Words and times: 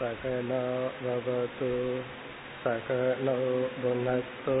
सकनावतु 0.00 1.70
सकनो 2.64 3.38
भुनक्तु 3.82 4.58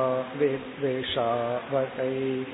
विद्विषावकैः 0.43 2.53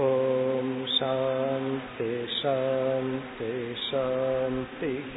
ॐ 0.00 0.68
शान्ति 0.96 2.10
शान्ति 2.40 3.48
शान्तिः 3.86 5.16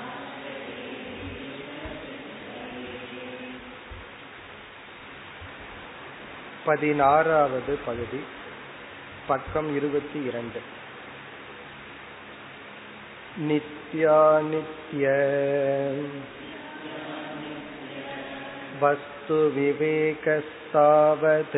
பதினாறாவது 6.64 7.78
பகுதி 7.86 8.20
பக்கம் 9.26 9.76
இருபத்தி 9.76 10.22
இரண்டு 10.22 10.60
நித்யாநித்ய 13.48 15.04
वस्तु 18.80 19.48
विवेकस्तावत् 19.48 21.56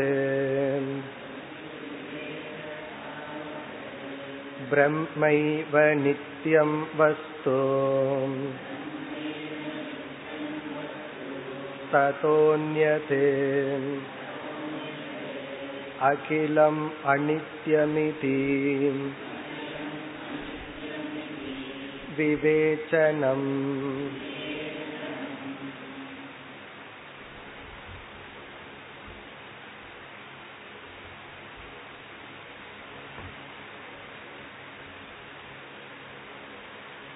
ब्रह्मैव 4.70 5.76
नित्यं 5.96 6.70
वस्तु 6.96 7.56
ततोऽन्यते 11.92 13.24
அகிலம் 16.03 16.91
அனித்யமிதி. 17.07 18.93
விவேச்சனம். 22.17 23.61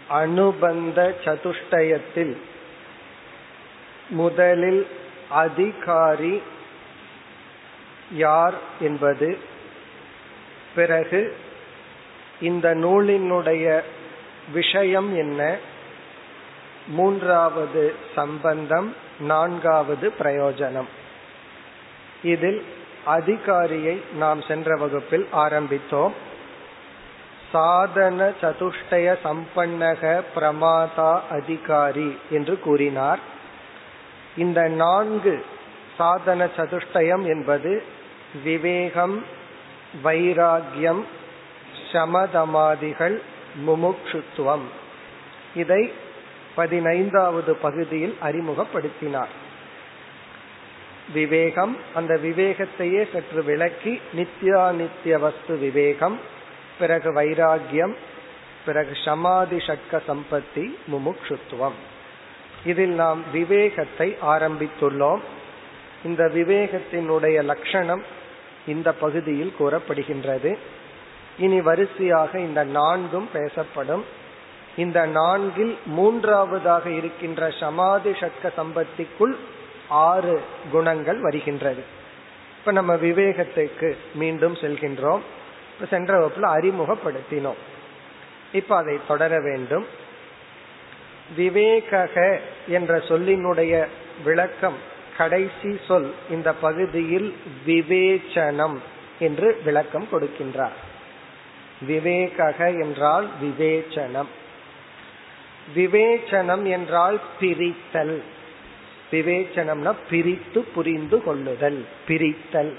அனுபந்த 0.10 1.16
சதுஷ்டயத்தில் 1.26 2.38
முதலில் 4.10 4.88
அதிகாரி 5.30 6.42
யார் 8.12 8.54
என்பது. 8.80 9.38
பிறகு 10.76 11.38
இந்த 12.42 12.76
நூலினுடைய 12.76 13.82
விஷயம் 14.54 15.18
என்ன? 15.18 15.58
மூன்றாவது 16.88 17.96
சம்பந்தம் 18.16 18.96
நான்காவது 19.20 20.14
பிரயோஜனம். 20.20 20.88
இதில் 22.24 22.66
அதிகாரியை 23.06 24.02
நாம் 24.16 24.42
சென்ற 24.42 24.76
வகுப்பில் 24.76 25.28
ஆரம்பித்தோம். 25.34 26.12
சாதன 27.52 28.32
சதுஷ்டய 28.42 29.18
சம்பன்னக 29.24 30.22
பிரமாதா 30.36 31.22
அதிகாரி 31.30 32.18
என்று 32.30 32.60
கூறினார். 32.60 33.20
இந்த 34.38 34.62
நான்கு 34.62 35.46
சாதன 35.98 36.50
சதுஷ்டயம் 36.58 37.26
என்பது 37.26 37.84
விவேகம் 38.44 39.26
வைராகியம் 40.04 41.04
சமதமாதிகள் 41.92 43.22
முமுட்சுத்துவம். 43.68 44.68
இதை 45.56 45.94
பதினைந்தாவது 46.56 47.56
பகுதியில் 47.56 48.18
அறிமுகப்படுத்தினார். 48.22 49.34
விவேகம் 51.14 51.78
அந்த 51.94 52.20
விவேகத்தையே 52.24 53.08
சற்று 53.14 53.44
விளக்கி 53.44 54.02
நித்யானித்ய 54.16 55.20
வஸ்து 55.20 55.58
விவேகம் 55.58 56.20
பிறகு 56.80 57.14
வைராகியம் 57.14 57.96
பிறகு 58.66 58.98
சமாதி 59.06 59.58
ஷட்க 59.58 60.02
சம்பத்தி 60.08 60.76
முமுட்சுத்துவம். 60.92 61.78
இதில் 62.66 62.90
நாம் 62.90 63.24
விவேகத்தை 63.32 64.18
ஆரம்பித்துள்ளோம். 64.22 65.20
இந்த 66.04 66.24
விவேகத்தினுடைய 66.24 67.44
லட்சணம் 67.44 68.04
இந்த 68.68 68.94
பகுதியில் 68.94 69.54
கூறப்படுகின்றது. 69.60 70.58
இனி 71.38 71.62
வரிசையாக 71.62 72.40
இந்த 72.40 72.64
நான்கும் 72.64 73.30
பேசப்படும். 73.34 74.06
இந்த 74.78 75.06
நான்கில் 75.06 75.78
மூன்றாவதாக 75.86 76.90
இருக்கின்ற 76.90 77.54
சமாதி 77.60 78.14
சட்க 78.20 78.52
சம்பத்திக்குள் 78.58 79.36
ஆறு 79.88 80.42
குணங்கள் 80.72 81.20
வருகின்றது. 81.20 81.84
இப்ப 82.60 82.72
நம்ம 82.72 82.96
விவேகத்துக்கு 82.96 83.96
மீண்டும் 84.14 84.54
செல்கின்றோம். 84.54 85.20
இப்ப 85.74 85.86
சென்ற 85.90 86.28
வகுப்புல 86.28 86.42
அறிமுகப்படுத்தினோம். 86.42 87.60
இப்ப 88.52 88.76
அதை 88.76 89.00
தொடர 89.08 89.40
வேண்டும். 89.40 89.86
விவேக 91.36 92.40
என்ற 92.68 92.98
சொல்லினுடைய 92.98 93.88
விளக்கம் 94.24 94.96
கடைசி 95.18 95.80
சொல் 95.88 96.14
இந்த 96.30 96.54
பகுதியில் 96.54 97.36
விவேச்சனம் 97.66 98.78
என்று 99.20 99.62
விளக்கம் 99.64 100.08
கொடுக்கின்றார். 100.12 100.78
விவேகக 101.88 102.80
என்றால் 102.82 103.28
விவேச்சனம். 103.44 104.32
விவேச்சனம் 105.76 106.64
என்றால் 106.64 107.20
பிரித்தல். 107.40 108.22
விவேச்சனம்னா 109.12 109.94
பிரித்து 110.10 110.64
புரிந்து 110.76 111.24
கொள்ளுதல். 111.24 111.86
பிரித்தல். 112.08 112.74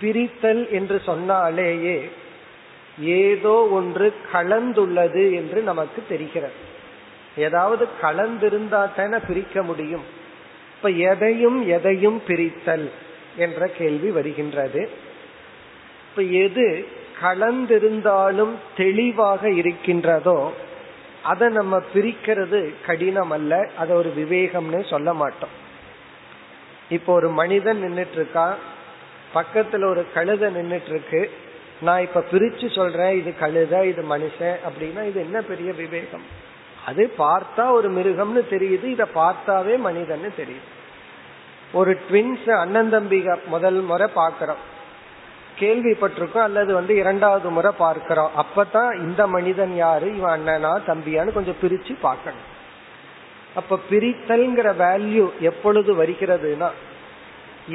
பிரித்தல் 0.00 0.70
என்று 0.70 1.02
சொன்னாலேயே 1.06 2.10
ஏதோ 2.98 3.68
ஒன்று 3.70 4.14
கலந்துள்ளது 4.32 5.34
என்று 5.34 5.62
நமக்கு 5.62 6.04
தெரிகிறது. 6.08 6.52
ஏதாவது 7.36 7.88
கலந்திருந்தா 8.02 8.94
தானே 8.94 9.16
பிரிக்க 9.28 9.62
முடியும். 9.62 10.18
இப்ப 10.82 10.90
எதையும் 10.90 11.68
எதையும் 11.68 12.22
பிரித்தல் 12.26 12.90
என்ற 13.36 13.66
கேள்வி 13.66 14.10
வருகின்றது. 14.10 14.88
இப்ப 16.10 16.22
எது 16.22 16.86
கலந்திருந்தாலும் 17.22 18.50
தெளிவாக 18.76 19.50
இருக்கின்றதோ 19.50 20.52
அதை 21.22 21.48
நம்ம 21.48 21.82
பிரிக்கிறது 21.94 22.74
கடினம் 22.86 23.30
அல்ல 23.30 23.70
அதை 23.76 23.96
ஒரு 23.96 24.12
விவேகம்னு 24.16 24.88
சொல்ல 24.88 25.12
மாட்டோம். 25.12 25.54
இப்போ 26.88 27.12
ஒரு 27.12 27.28
மனிதன் 27.28 27.82
நின்றுட்டு 27.82 28.12
இருக்கா 28.12 28.54
பக்கத்துல 29.34 29.84
ஒரு 29.84 30.06
கழுத 30.14 30.50
நின்றுட்டு 30.50 30.88
இருக்கு 30.88 31.30
நான் 31.80 32.00
இப்ப 32.00 32.24
பிரிச்சு 32.32 32.74
சொல்றேன் 32.74 33.16
இது 33.16 33.34
கழுத 33.40 33.84
இது 33.84 34.02
மனுஷன் 34.16 34.56
அப்படின்னா 34.68 35.08
இது 35.08 35.20
என்ன 35.20 35.40
பெரிய 35.40 35.72
விவேகம்? 35.72 36.48
அது 36.90 37.04
பார்த்தா 37.18 37.64
ஒரு 37.78 37.88
மிருகம்னு 37.96 38.42
தெரியுது 38.54 38.86
இத 38.94 39.04
பார்த்தாவே 39.14 39.74
மனிதன்னு 39.86 40.30
தெரியுது. 40.40 40.68
ஒரு 41.72 41.92
ட்வின்ஸ் 42.06 42.48
அண்ணன் 42.58 42.92
தம்பிக 42.94 43.38
முதல் 43.46 43.80
முறை 43.90 44.08
பாக்கிறோம் 44.14 44.62
கேள்விப்பட்டிருக்கோம் 45.60 46.46
அல்லது 46.48 46.70
வந்து 46.74 46.92
இரண்டாவது 46.96 47.48
முறை 47.56 47.72
பார்க்கிறோம். 47.78 48.30
அப்பதான் 48.42 48.92
இந்த 48.98 49.22
மனிதன் 49.26 49.74
யாரு 49.76 50.08
இவன் 50.16 50.34
அண்ணனா 50.36 50.72
தம்பியான்னு 50.86 51.36
கொஞ்சம் 51.38 51.60
பிரிச்சு 51.62 51.94
பார்க்கணும். 52.00 52.46
அப்ப 53.54 53.78
பிரித்தல்ங்கிற 53.90 54.68
வேல்யூ 54.84 55.24
எப்பொழுது 55.48 55.90
வருகிறதுனா 56.00 56.68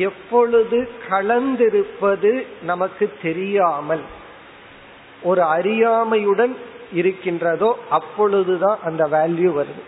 எப்பொழுது 0.08 0.78
கலந்திருப்பது 1.10 2.32
நமக்கு 2.62 3.06
தெரியாமல் 3.22 4.04
ஒரு 5.30 5.42
அறியாமையுடன் 5.56 6.54
இருக்கின்றதோ 6.96 7.78
அப்பொழுதுதான் 7.90 8.80
அந்த 8.84 9.08
வேல்யூ 9.08 9.50
வருது. 9.60 9.84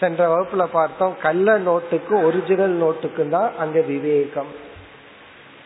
சென்ற 0.00 0.20
வகுப்புல 0.32 0.64
பார்த்தோம் 0.72 1.18
கள்ள 1.22 1.58
நோட்டுக்கும் 1.58 2.24
ஒரிஜினல் 2.24 2.76
நோட்டுக்கும் 2.80 3.28
தான் 3.28 3.52
அங்க 3.58 3.80
விவேகம். 3.80 4.52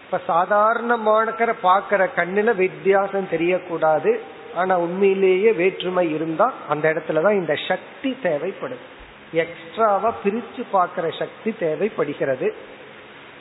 இப்ப 0.04 0.20
சாதாரணமான 0.26 1.30
பாக்குற 1.38 2.08
கண்ணுல 2.16 2.54
வித்தியாசம் 2.54 3.28
தெரியக்கூடாது. 3.32 4.18
ஆனா 4.54 4.78
உண்மையிலேயே 4.78 5.52
வேற்றுமை 5.52 6.12
இருந்தா 6.14 6.52
அந்த 6.68 6.92
இடத்துலதான் 6.92 7.38
இந்த 7.40 7.54
சக்தி 7.68 8.16
தேவைப்படுது. 8.22 8.86
எக்ஸ்ட்ராவா 9.32 10.14
பிரிச்சு 10.24 10.62
பார்க்கிற 10.70 11.10
சக்தி 11.18 11.54
தேவைப்படுகிறது. 11.58 12.54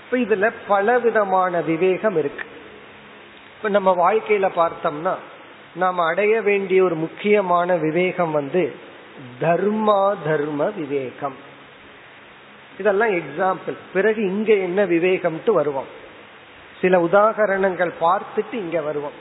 இப்ப 0.03 0.17
இதுல 0.17 0.51
பல 0.67 0.99
விதமான 0.99 1.61
விவேகம் 1.61 2.17
இருக்கு. 2.17 2.45
இப்ப 3.57 3.69
நம்ம 3.69 3.89
வாழ்க்கையில 4.03 4.49
பார்த்தோம்னா 4.55 5.15
நாம் 5.75 5.97
அடைய 5.97 6.41
வேண்டிய 6.41 6.83
ஒரு 6.83 6.95
முக்கியமான 6.95 7.75
விவேகம் 7.75 8.31
வந்து 8.31 8.73
தர்மா 9.41 10.15
தர்ம 10.23 10.69
விவேகம். 10.69 11.35
இதெல்லாம் 12.79 13.09
எக்ஸாம்பிள் 13.09 13.73
பிறகு 13.93 14.21
இங்க 14.21 14.53
என்ன 14.53 14.85
விவேகம்ட்டு 14.85 15.51
வருவோம். 15.51 15.97
சில 16.81 17.01
உதாகரணங்கள் 17.01 17.93
பார்த்துட்டு 18.01 18.53
இங்க 18.53 18.81
வருவோம். 18.81 19.11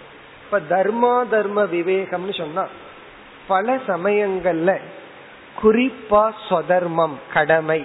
இப்ப 0.45 0.61
தர்மா 0.61 1.29
தர்ம 1.29 1.65
விவேகம்னு 1.65 2.39
சொன்னா 2.39 2.67
பல 3.49 3.77
சமயங்கள்ல 3.77 4.79
குறிப்பா 5.63 6.31
சொதர்மம் 6.49 7.15
கடமை. 7.33 7.85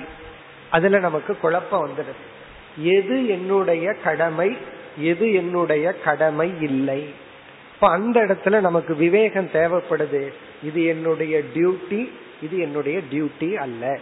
அதுல 0.69 0.99
நமக்கு 0.99 1.37
குழப்பம் 1.37 1.89
வந்துடுது. 1.89 2.31
எது 2.77 3.27
என்னுடைய 3.27 3.93
கடமை? 3.93 4.57
எது 4.97 5.33
என்னுடைய 5.33 5.93
கடமை 5.93 6.53
இல்லை? 6.61 7.13
அப்ப 7.83 7.95
அந்த 7.95 8.19
இடத்துல 8.19 8.59
நமக்கு 8.59 8.95
விவேகம் 8.95 9.49
தேவைப்படுது. 9.53 10.33
இது 10.63 10.83
என்னுடைய 10.83 11.41
டியூட்டி 11.53 12.11
இது 12.41 12.57
என்னுடைய 12.59 12.99
டியூட்டி 13.11 13.53
அல்ல. 13.53 13.99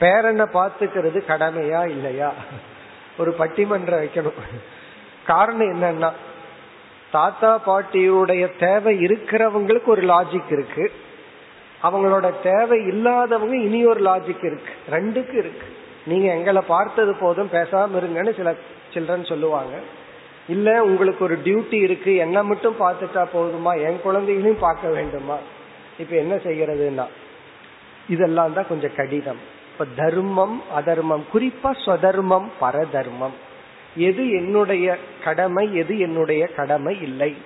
பேரனை 0.00 0.46
பார்த்துக்கிறது 0.52 1.22
கடமையா 1.28 1.88
இல்லையா? 1.88 2.32
ஒரு 3.18 3.34
பட்டிமன்றம் 3.38 4.02
வைக்கணும். 4.02 4.38
காரணம் 5.26 5.82
என்னன்னா 5.82 6.12
தாத்தா 7.12 7.62
பாட்டியுடைய 7.66 8.58
தேவை 8.58 8.98
இருக்கிறவங்களுக்கு 8.98 9.86
ஒரு 9.86 10.02
லாஜிக் 10.02 10.52
இருக்கு. 10.52 10.92
அவங்களோட 11.82 12.32
தேவை 12.42 12.78
இல்லாதவங்க 12.86 13.56
இனி 13.56 13.86
ஒரு 13.86 14.04
லாஜிக் 14.04 14.44
இருக்கு. 14.44 14.72
ரெண்டுக்கு 14.90 15.38
இருக்கு. 15.38 15.66
நீங்க 16.06 16.34
எங்களை 16.34 16.62
பார்த்தது 16.66 17.14
போதும் 17.14 17.50
பேசாம 17.52 17.88
இருங்கன்னு 18.00 18.36
சில 18.36 18.54
சில்ட்ரன் 18.94 19.26
சொல்லுவாங்க. 19.26 19.78
இல்ல 20.48 20.82
உங்களுக்கு 20.82 21.24
ஒரு 21.24 21.38
டியூட்டி 21.44 21.74
இருக்கு 21.74 22.16
என்ன 22.16 22.42
மட்டும் 22.42 22.80
பார்த்துட்டா 22.80 23.26
போதுமா? 23.34 23.82
என் 23.82 24.00
குழந்தைகளையும் 24.00 24.58
பார்க்க 24.58 24.88
வேண்டுமா? 24.88 25.36
இப்ப 25.98 26.16
என்ன 26.16 26.34
செய்யறதுன்னா 26.34 27.06
இதெல்லாம் 28.08 28.52
தான் 28.52 28.68
கொஞ்சம் 28.68 28.94
கடினம். 28.96 29.38
இப்ப 29.72 29.84
தர்மம் 29.96 30.62
அதர்மம். 30.74 31.24
குறிப்பா 31.34 31.72
ஸ்வதர்மம் 31.86 32.48
பரதர்மம். 32.60 33.34
எது 33.96 34.30
என்னுடைய 34.30 34.96
கடமை 35.24 35.74
எது 35.74 35.98
என்னுடைய 35.98 36.46
கடமை 36.46 37.02
இல்லை. 37.02 37.36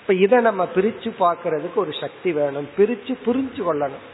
இப்ப 0.00 0.14
இதை 0.14 0.38
நம்ம 0.38 0.68
பிரிச்சு 0.74 1.12
பார்க்கறதுக்கு 1.20 1.74
ஒரு 1.74 1.90
சக்தி 2.00 2.32
வேணும். 2.32 2.68
பிரிச்சு 2.76 3.14
புரிஞ்சு 3.26 3.62
கொள்ளணும். 3.70 4.04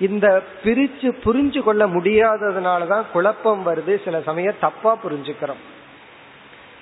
இந்த 0.00 0.42
பிரிச்சு 0.64 1.14
புரிஞ்சு 1.24 1.62
கொள்ள 1.62 1.86
முடியாததுனாலதான் 1.86 3.02
குழப்பம் 3.12 3.66
வருது. 3.66 4.04
சில 4.04 4.20
சமயம் 4.20 4.54
தப்பா 4.60 4.98
புரிஞ்சுக்கிறோம். 5.04 5.62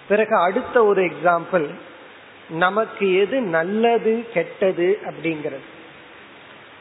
பிறகு 0.09 0.37
அடுத்த 0.37 0.85
ஒரு 0.85 1.03
எக்ஸாம்பிள் 1.05 1.75
நமக்கு 2.49 3.15
எது 3.15 3.41
நல்லது 3.41 4.25
கெட்டது 4.33 4.99
அப்படிங்கிறது. 5.03 5.65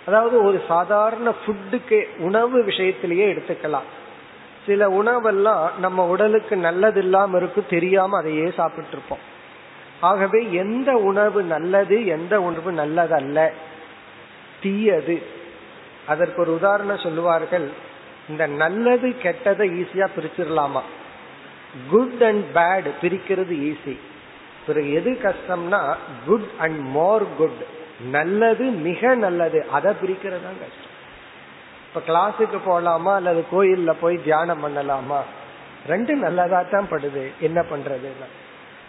அதாவது 0.05 0.43
ஒரு 0.43 0.63
சாதாரண 0.67 1.33
ஃபுட்டுக்கு 1.45 2.17
உணவு 2.17 2.63
விஷயத்திலேயே 2.63 3.33
எடுத்துக்கலாம். 3.33 3.87
சில 4.65 4.89
உணவெல்லாம் 4.89 5.75
நம்ம 5.79 6.07
உடலுக்கு 6.07 6.55
நல்லது 6.55 7.01
இல்லாம 7.01 7.37
இருக்கும் 7.37 7.65
தெரியாம 7.69 8.17
அதையே 8.17 8.51
சாப்பிட்டு 8.55 8.91
இருப்போம் 8.91 9.31
ஆகவே 9.99 10.51
எந்த 10.51 10.91
உணவு 10.91 11.43
நல்லது 11.43 12.05
எந்த 12.05 12.41
உணவு 12.41 12.71
நல்லதல்ல. 12.71 13.51
தீயது. 14.61 15.21
அதற்கு 16.07 16.41
ஒரு 16.41 16.53
உதாரணம் 16.53 16.97
சொல்லுவார்கள் 16.97 17.69
இந்த 18.29 18.47
நல்லது 18.47 19.09
கெட்டதை 19.09 19.81
ஈஸியா 19.81 20.07
பிரிச்சிடலாமா? 20.17 20.81
குட் 21.89 22.23
அண்ட் 22.23 22.43
பேட் 22.55 22.87
பிரிக்கிறது 23.01 23.53
ஈஸி 23.69 23.97
பிறகு 24.67 24.93
எது 24.93 25.17
கஷ்டம்னா 25.23 25.95
குட் 26.25 26.49
அண்ட் 26.57 26.79
மோர் 26.79 27.35
குட் 27.37 27.81
நல்லது 28.11 28.65
மிக 28.65 29.15
நல்லது. 29.15 29.65
அதை 29.71 29.91
பிரிக்கிறது 29.91 30.43
தான் 30.43 30.59
கஷ்டம். 30.61 30.91
இப்ப 31.87 32.01
கிளாஸுக்கு 32.07 32.59
போகலாமா 32.65 33.15
அல்லது 33.15 33.45
கோயில்ல 33.51 33.93
போய் 34.01 34.23
தியானம் 34.23 34.65
பண்ணலாமா? 34.65 35.19
ரெண்டு 35.87 36.15
நல்லதா 36.15 36.61
தான் 36.61 36.87
படுது. 36.91 37.31
என்ன 37.39 37.61
பண்றதுன்னா. 37.61 38.27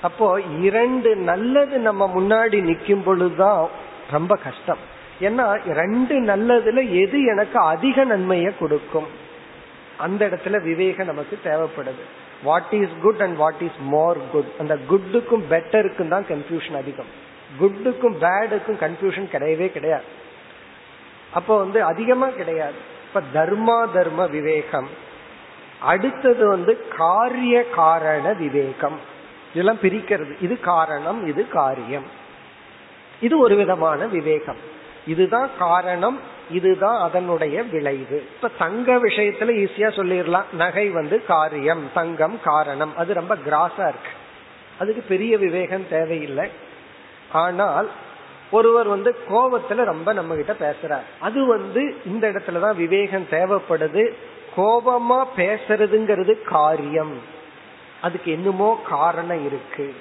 அப்போ 0.03 0.41
இரண்டு 0.41 1.17
நல்லது 1.17 1.79
நம்ம 1.79 2.13
முன்னாடி 2.15 2.63
நிற்கும் 2.63 3.03
பொழுதுதான் 3.03 3.69
ரொம்ப 4.11 4.37
கஷ்டம். 4.37 4.79
ஏன்னா 5.21 5.73
ரெண்டு 5.73 6.21
நல்லதுல 6.21 6.91
எது 6.91 7.25
எனக்கு 7.25 7.59
அதிக 7.59 8.05
நன்மையை 8.05 8.53
கொடுக்கும்? 8.59 9.07
அந்த 9.99 10.27
இடத்துல 10.27 10.63
விவேகம் 10.63 11.07
நமக்கு 11.07 11.39
தேவைப்படுது. 11.45 12.05
What 12.45 12.67
is 12.71 12.91
good 13.03 13.21
and 13.21 13.37
what 13.37 13.61
is 13.61 13.79
more 13.79 14.19
good 14.33 14.51
அந்த 14.59 14.79
குட்டுக்கும் 14.91 15.43
பெட்டருக்கும் 15.51 16.09
தான் 16.09 16.25
கன்ஃபியூஷன் 16.25 16.77
அதிகம். 16.77 17.07
குட்டுக்கும் 17.61 18.17
பேடுக்கும் 18.21 18.79
கன்ஃபியூஷன் 18.79 19.29
கிடையவே 19.33 19.69
கிடையாது. 19.69 20.03
அப்போ 21.35 21.59
வந்து 21.59 21.83
அதிகமா 21.83 22.29
கிடையாது. 22.29 22.75
இப்ப 23.07 23.23
தர்மா 23.35 23.93
தர்ம 23.93 24.27
விவேகம். 24.27 24.89
அடுத்தது 25.81 26.49
வந்து 26.49 26.89
காரிய 26.89 27.71
காரண 27.71 28.33
விவேகம். 28.33 28.99
இதெல்லாம் 29.53 29.79
பிரிக்கிறது. 29.83 30.43
இது 30.43 30.61
காரணம் 30.61 31.27
இது 31.27 31.49
காரியம். 31.49 32.05
இது 33.21 33.39
ஒரு 33.39 33.57
விதமான 33.57 34.07
விவேகம். 34.07 34.57
இதுதான் 35.07 35.51
காரணம் 35.59 36.21
இதுதான் 36.51 37.01
அதனுடைய 37.01 37.63
விளைவு. 37.63 38.27
இப்ப 38.35 38.51
தங்க 38.59 38.97
விஷயத்துல 38.97 39.67
ஈஸியா 39.67 39.89
சொல்லிடலாம். 39.89 40.45
நகை 40.53 40.89
வந்து 40.89 41.25
காரியம் 41.25 41.91
தங்கம் 41.95 42.39
காரணம். 42.45 42.97
அது 42.97 43.15
ரொம்ப 43.15 43.35
கிராஸா 43.35 43.79
இருக்கு. 43.79 44.11
அதுக்கு 44.79 45.05
பெரிய 45.09 45.39
விவேகம் 45.39 45.89
தேவையில்லை. 45.91 46.51
ஆனால் 47.33 47.91
ஒருவர் 48.51 48.89
வந்து 48.89 49.17
கோபத்துல 49.29 49.85
ரொம்ப 49.85 50.13
நம்ம 50.13 50.35
கிட்ட 50.35 50.53
பேசுறார். 50.53 51.03
அது 51.21 51.47
வந்து 51.47 51.97
இந்த 52.07 52.31
இடத்துலதான் 52.31 52.75
விவேகம் 52.75 53.27
தேவைப்படுது. 53.31 54.13
கோபமா 54.57 55.25
பேசுறதுங்கிறது 55.37 56.43
காரியம். 56.43 57.19
அதுக்கு 58.01 58.33
என்னமோ 58.33 58.83
காரணம் 58.89 59.47
இருக்கு. 59.47 59.95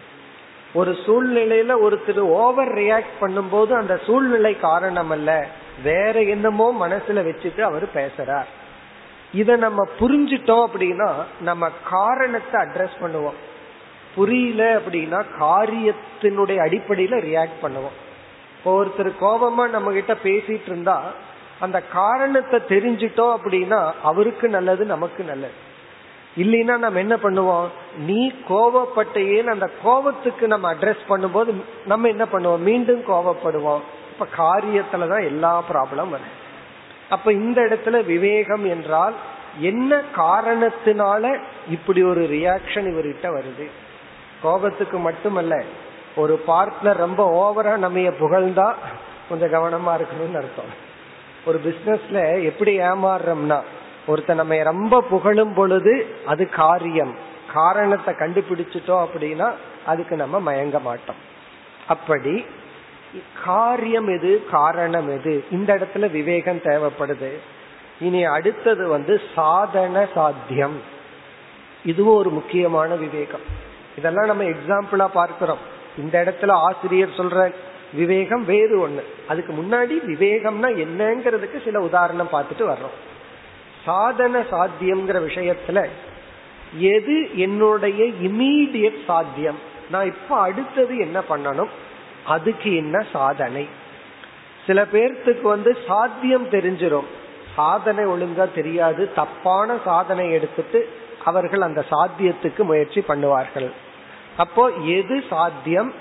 ஒரு 0.74 0.91
சூழ்நிலையில 0.91 1.75
ஒருத்தர் 1.84 2.20
ஓவர் 2.20 2.74
ரியாக்ட் 2.74 3.22
பண்ணும்போது 3.22 3.72
அந்த 3.72 4.00
சூழ்நிலை 4.06 4.60
காரணம் 4.60 5.10
அல்ல 5.10 5.48
வேற 5.84 6.22
என்னமோ 6.22 6.88
மனசுல 6.88 7.22
வச்சுட்டு 7.30 7.62
அவர் 7.62 7.86
பேசுறார். 7.96 8.50
இத 9.34 9.56
நம்ம 9.56 9.88
புரிஞ்சிட்டோம் 10.00 10.65
அப்படின்னா 10.68 11.13
நம்ம 11.39 11.70
காரணத்தை 11.89 12.62
அட்ரஸ் 12.62 12.98
பண்ணுவோம். 13.01 13.39
புரியல 14.15 14.80
அப்படின்னா 14.80 15.25
காரியத்தினுடைய 15.39 16.58
அடிப்படையில 16.65 17.20
ரியாக்ட் 17.30 17.62
பண்ணுவோம். 17.62 17.96
இப்போ 18.58 18.86
ஒருத்தர் 18.86 19.12
கோபமா 19.22 19.70
நம்ம 19.70 19.92
கிட்ட 19.92 20.18
பேசிட்டு 20.24 20.65
இருந்தா 20.65 21.01
அந்த 21.60 21.82
காரணத்தை 21.82 22.60
தெரிஞ்சிட்டோம் 22.70 23.38
அப்படின்னா 23.38 23.92
அவருக்கு 24.03 24.50
நல்லது 24.50 24.86
நமக்கு 24.86 25.24
நல்லது. 25.24 25.53
இல்லைன்னா 26.38 26.77
நம்ம 26.77 27.00
என்ன 27.00 27.15
பண்ணுவோம்? 27.15 27.65
நீ 27.98 28.32
கோவப்பட்டேன்னு 28.50 29.46
அந்த 29.46 29.70
கோபத்துக்கு 29.84 30.48
நம்ம 30.48 30.74
அட்ரஸ் 30.74 31.03
பண்ணும்போது 31.10 31.56
நம்ம 31.86 32.08
என்ன 32.08 32.25
பண்ணுவோம்? 32.34 32.58
மீண்டும் 32.58 33.03
கோவப்படுவோம் 33.08 33.80
இப்ப 34.13 34.27
காரியத்துலதான் 34.38 35.24
எல்லா 35.24 35.63
ப்ராப்ளம் 35.74 36.12
வருது. 36.13 36.32
அப்ப 37.10 37.32
இந்த 37.32 37.62
இடத்துல 37.62 38.05
விவேகம் 38.05 38.65
என்றால் 38.65 39.13
என்ன 39.60 40.01
காரணத்தினால 40.15 41.39
இப்படி 41.70 42.03
ஒரு 42.03 42.22
ரியாக்ஷன் 42.22 42.88
இவர்கிட்ட 42.91 43.27
வருது? 43.38 43.65
கோபத்துக்கு 44.43 44.98
மட்டுமல்ல 44.98 45.63
ஒரு 46.15 46.43
பார்ட்னர் 46.48 47.01
ரொம்ப 47.05 47.22
ஓவரா 47.43 47.77
நம்ம 47.77 48.00
புகழ்ந்தா 48.00 48.74
கொஞ்சம் 49.29 49.53
கவனமா 49.53 49.91
இருக்கணும்னு 49.91 50.36
அர்த்தம். 50.36 50.72
ஒரு 51.46 51.62
பிசினஸ்ல 51.65 52.43
எப்படி 52.43 52.79
ஏமாறுறோம்னா 52.79 53.60
ஒருத்த 54.08 54.34
நம்ம 54.34 54.55
ரொம்ப 54.63 55.01
புகழும் 55.01 55.53
பொழுது 55.53 55.93
அது 56.25 56.50
காரியம். 56.50 57.13
காரணத்தை 57.53 58.13
கண்டுபிடிச்சிட்டோம் 58.13 59.05
அப்படின்னா 59.05 59.51
அதுக்கு 59.86 60.15
நம்ம 60.15 60.53
மயங்க 60.53 60.82
மாட்டோம். 60.82 61.22
அப்படி 61.88 62.46
காரியம் 63.46 64.08
எது 64.08 64.43
காரணம் 64.51 65.20
எது? 65.20 65.43
இந்த 65.51 65.75
இடத்துல 65.75 66.12
விவேகம் 66.12 66.58
தேவைப்படுது. 66.58 67.32
இனி 68.00 68.25
அடுத்தது 68.25 68.88
வந்து 68.88 69.22
சாதன 69.36 70.08
சாத்தியம். 70.13 70.82
இதுவும் 71.86 72.15
ஒரு 72.15 72.29
முக்கியமான 72.29 72.96
விவேகம். 72.96 73.41
இதெல்லாம் 73.98 74.25
நம்ம 74.25 74.43
எக்ஸாம்பிளா 74.43 75.08
பார்க்கிறோம். 75.08 75.58
இந்த 75.98 76.24
இடத்துல 76.24 76.50
ஆசிரியர் 76.50 77.10
சொல்ற 77.10 77.53
விவேகம் 77.93 78.46
வேறு 78.46 78.89
ஒண்ணு. 78.89 79.01
அதுக்கு 79.27 79.53
முன்னாடி 79.53 80.08
விவேகம்னா 80.08 80.88
என்னங்கிறதுக்கு 80.88 81.63
சில 81.63 81.79
உதாரணம் 81.79 82.29
பார்த்துட்டு 82.32 82.60
வர்றோம். 82.60 82.96
சாதன 83.84 84.39
சாத்தியம்ங்கிற 84.39 85.27
விஷயத்துல 85.27 85.88
எது 86.77 87.38
என்னுடைய 87.38 88.03
இமீடியட் 88.03 89.05
சாத்தியம்? 89.08 89.60
நான் 89.91 90.05
இப்ப 90.05 90.38
அடுத்தது 90.38 90.98
என்ன 90.98 91.20
பண்ணணும்? 91.29 91.67
அதுக்கு 92.25 92.75
என்ன 92.75 93.06
சாதனை? 93.12 93.68
சில 94.65 94.84
பேர்த்துக்கு 94.84 95.42
வந்து 95.42 95.77
சாத்தியம் 95.88 96.50
தெரிஞ்சிடும் 96.50 97.06
சாதனை 97.56 98.06
ஒழுங்கா 98.06 98.53
தெரியாது. 98.53 99.13
தப்பான 99.13 99.77
சாதனை 99.86 100.32
எடுத்துட்டு 100.32 100.89
அவர்கள் 101.25 101.62
அந்த 101.62 101.86
சாத்தியத்துக்கு 101.92 102.58
முயற்சி 102.58 103.03
பண்ணுவார்கள். 103.08 103.72
அப்போ 104.38 104.70
எது 104.70 105.24
சாத்தியம்? 105.30 105.94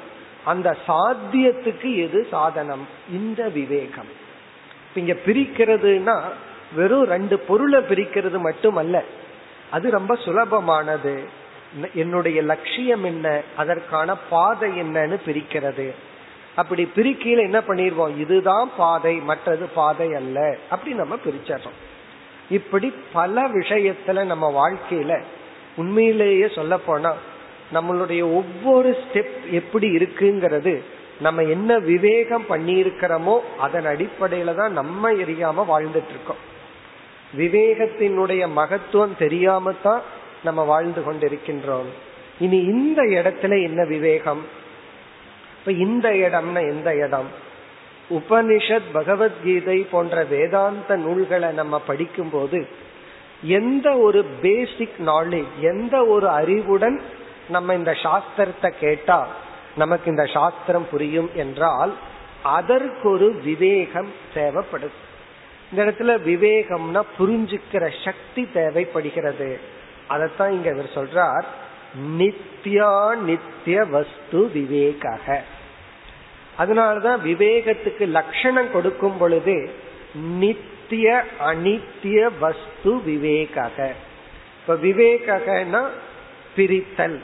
அந்த 0.45 0.77
சாத்தியத்துக்கு 0.89 1.97
எது 1.97 2.27
சாதனம்? 2.31 2.89
இந்த 3.11 3.49
விவேகம். 3.49 4.09
இங்க 4.95 5.13
பிரிக்கிறதுனா 5.13 6.21
வெறும் 6.75 7.05
ரெண்டு 7.05 7.39
பொருளை 7.39 7.81
பிரிக்கிறது 7.81 8.39
மட்டுமல்ல. 8.39 9.03
அது 9.71 9.91
ரொம்ப 9.91 10.15
சுலபமானது. 10.15 11.25
என்னுடைய 11.95 12.43
லட்சியம் 12.43 13.05
என்ன? 13.05 13.41
அதற்கான 13.57 14.17
பாதை 14.17 14.81
என்னன்னு 14.81 15.17
பிரிக்கிறது. 15.27 15.95
அப்படி 16.57 16.89
பிரிக்கையில 16.97 17.43
என்ன 17.43 17.59
பண்ணிடுவோம் 17.59 18.19
இதுதான் 18.19 18.71
பாதை 18.77 19.15
மற்றது 19.17 19.67
பாதை 19.67 20.15
அல்ல. 20.15 20.57
அப்படி 20.71 20.95
நம்ம 20.95 21.17
பிரிச்சிடறோம். 21.25 21.79
இப்படி 22.51 22.93
பல 23.13 23.49
விஷயத்துல 23.49 24.25
நம்ம 24.25 24.71
வாழ்க்கையில 24.71 25.23
உண்மையிலேயே 25.77 26.49
சொல்ல 26.49 26.79
போனா 26.79 27.15
நம்மளுடைய 27.75 28.23
ஒவ்வொரு 28.23 28.97
ஸ்டெப் 29.03 29.51
எப்படி 29.51 29.97
இருக்குங்கிறது 29.97 30.81
நம்ம 31.21 31.43
என்ன 31.43 31.79
விவேகம் 31.79 32.45
பண்ணியிருக்கிறோமோ 32.49 33.39
அதன் 33.59 33.85
அடிப்படையில 33.85 34.55
தான் 34.55 34.73
நம்ம 34.73 35.13
எரியாம 35.13 35.65
வாழ்ந்துட்டு 35.69 36.13
இருக்கோம் 36.15 36.51
விவேகத்தினுடைய 37.37 38.49
மகத்துவம் 38.57 39.17
தெரியாம 39.19 39.73
தான் 39.73 40.03
நம்ம 40.45 40.63
வாழ்ந்து 40.63 41.01
கொண்டிருக்கின்றோம். 41.01 41.91
இனி 42.41 42.57
இந்த 42.57 43.03
இடத்துல 43.03 43.63
என்ன 43.63 43.85
விவேகம்? 43.85 44.61
இப்ப 45.65 45.73
இந்த 45.73 46.11
இடம்னா 46.11 46.61
எந்த 46.71 46.95
இடம். 46.95 47.29
உபனிஷத் 48.11 48.89
பகவத்கீதை 48.93 49.87
போன்ற 49.91 50.25
வேதாந்த 50.25 50.97
நூல்களை 50.97 51.51
நம்ம 51.51 51.79
படிக்கும் 51.79 52.31
போது 52.31 52.69
எந்த 53.43 53.97
ஒரு 53.97 54.25
பேசிக் 54.25 54.99
நாலேஜ் 55.07 55.53
எந்த 55.61 56.05
ஒரு 56.05 56.29
அறிவுடன் 56.29 57.03
நம்ம 57.49 57.75
இந்த 57.75 57.93
சாஸ்திரத்தை 57.93 58.71
கேட்டா 58.81 59.29
நமக்கு 59.77 60.11
இந்த 60.11 60.25
சாஸ்திரம் 60.25 60.87
புரியும் 60.91 61.31
என்றால் 61.35 61.95
அதற்கு 62.43 63.11
ஒரு 63.11 63.35
விவேகம் 63.45 64.13
தேவைப்படுது 64.35 64.99
இந்த 65.71 65.85
இடத்துல 65.85 66.17
விவேகம்னா 66.29 67.03
புரிஞ்சுக்கிற 67.19 68.05
சக்தி 68.05 68.49
தேவைப்படுகிறது. 68.53 69.61
அதைத்தான் 70.09 70.53
இங்க 70.53 70.69
இவர் 70.69 70.91
சொல்றார். 70.95 71.45
நித்யா 72.19 73.17
நித்திய 73.17 73.85
வஸ்து 73.85 74.51
விவேக 74.51 75.19
அதனாலதான் 76.59 77.19
விவேகத்துக்கு 77.25 78.09
லட்சணம் 78.09 78.73
கொடுக்கும் 78.73 79.19
பொழுது 79.19 79.71
நித்திய 80.15 81.25
அனித்திய 81.41 82.31
வஸ்து 82.41 83.03
விவேக 83.03 83.71
இப்ப 84.61 84.75
விவேகனா 84.75 85.89
பிரித்தல். 86.57 87.19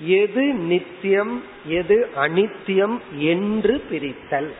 எது 0.00 0.42
நித்தியம் 0.42 1.42
எது 1.66 2.10
அனித்தியம் 2.16 2.98
என்று 3.16 3.84
பிரித்தல். 3.90 4.52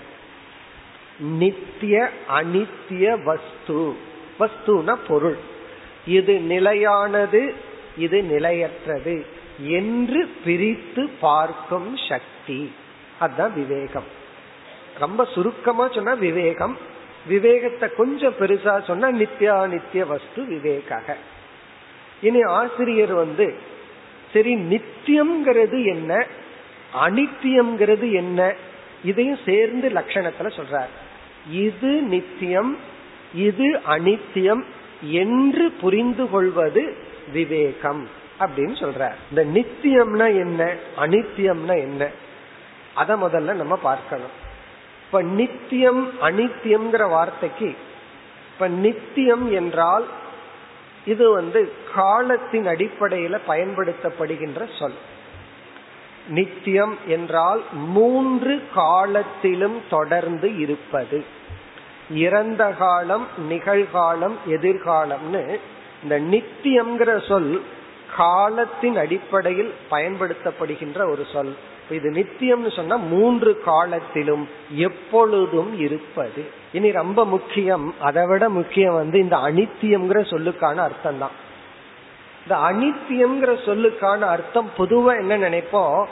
நித்திய 1.18 2.08
அனித்திய 2.28 3.22
வஸ்து. 3.24 3.96
வஸ்துனா 4.40 4.96
பொருள். 5.08 5.36
இது 6.06 6.38
நிலையானது 6.38 7.54
இது 7.98 8.22
நிலையற்றது 8.22 9.26
என்று 9.58 10.30
பிரித்து 10.44 11.08
பார்க்கும் 11.20 11.96
சக்தி. 12.08 12.72
அதுதான் 13.18 13.54
விவேகம். 13.54 14.04
ரொம்ப 14.98 15.24
சுருக்கமா 15.24 15.88
சொன்னா 15.88 16.12
விவேகம். 16.12 16.76
விவேகத்தை 17.26 17.88
கொஞ்சம் 17.96 18.34
பெருசா 18.40 18.84
சொன்னா 18.84 19.08
நித்யா 19.08 19.66
நித்திய 19.66 20.06
வஸ்து 20.06 20.44
விவேக 20.44 21.16
இனி 22.22 22.42
ஆசிரியர் 22.42 23.12
வந்து 23.12 23.58
சரி 24.32 24.54
நித்தியம்ங்கிறது 24.54 25.84
என்ன? 25.84 26.26
அனித்தியம்ங்கிறது 27.04 28.12
என்ன? 28.12 28.54
இதையும் 29.04 29.38
சேர்ந்து 29.46 29.88
லட்சணத்துல 29.88 30.50
சொல்றார். 30.56 30.92
இது 31.50 32.02
நித்தியம் 32.02 32.76
இது 33.34 33.80
அனித்தியம் 33.88 34.62
என்று 35.02 35.70
புரிந்து 35.70 36.30
கொள்வது 36.30 36.96
விவேகம் 37.32 38.08
அப்படின்னு 38.40 38.84
சொல்ற. 38.84 39.12
இந்த 39.30 39.60
நித்தியம்னா 39.60 40.26
என்ன? 40.26 40.74
அனித்தியம்னா 40.98 41.76
என்ன? 41.76 42.08
அத 42.94 43.16
முதல்ல 43.16 43.52
நம்ம 43.52 43.76
பார்க்கணும். 43.76 44.46
இப்ப 45.06 45.22
நித்தியம் 45.22 46.10
அனித்தியம்ங்கிற 46.20 47.08
வார்த்தைக்கு 47.08 47.76
இப்ப 48.52 48.68
நித்தியம் 48.68 49.52
என்றால் 49.52 50.06
இது 51.04 51.30
வந்து 51.30 51.72
காலத்தின் 51.94 52.66
அடிப்படையில 52.66 53.38
பயன்படுத்தப்படுகின்ற 53.48 54.78
சொல். 54.78 54.94
நித்தியம் 56.28 56.96
என்றால் 57.06 57.62
மூன்று 57.72 58.68
காலத்திலும் 58.74 59.82
தொடர்ந்து 59.90 60.58
இருப்பது. 60.58 61.24
இறந்த 62.10 62.70
காலம் 62.70 63.26
நிகழ்காலம் 63.50 64.34
எதிர்காலம்னு 64.46 65.58
இந்த 66.02 66.20
நித்தியம்ங்கிற 66.20 67.26
சொல் 67.28 67.62
காலத்தின் 68.16 68.96
அடிப்படையில் 68.96 69.72
பயன்படுத்தப்படுகின்ற 69.90 71.10
ஒரு 71.10 71.26
சொல். 71.32 71.54
இது 71.90 72.10
நித்தியம்னு 72.10 72.76
சொன்னா 72.76 72.96
மூன்று 72.96 73.60
காலத்திலும் 73.60 74.48
எப்பொழுதும் 74.70 75.78
இருப்பது. 75.78 76.44
இனி 76.72 76.90
ரொம்ப 76.92 77.24
முக்கியம் 77.24 77.94
அதை 78.00 78.26
விட 78.26 78.48
முக்கியம் 78.48 78.94
வந்து 78.94 79.18
இந்த 79.18 79.36
அனித்தியம்ங்கிற 79.36 80.20
சொல்லுக்கான 80.32 80.74
அர்த்தம் 80.74 81.18
தான் 81.18 81.46
இந்த 82.42 82.56
அனித்தியம்ங்கிற 82.56 83.58
சொல்லுக்கான 83.66 84.18
அர்த்தம் 84.18 84.70
பொதுவா 84.78 85.18
என்ன 85.18 85.36
நினைப்போம்? 85.36 86.06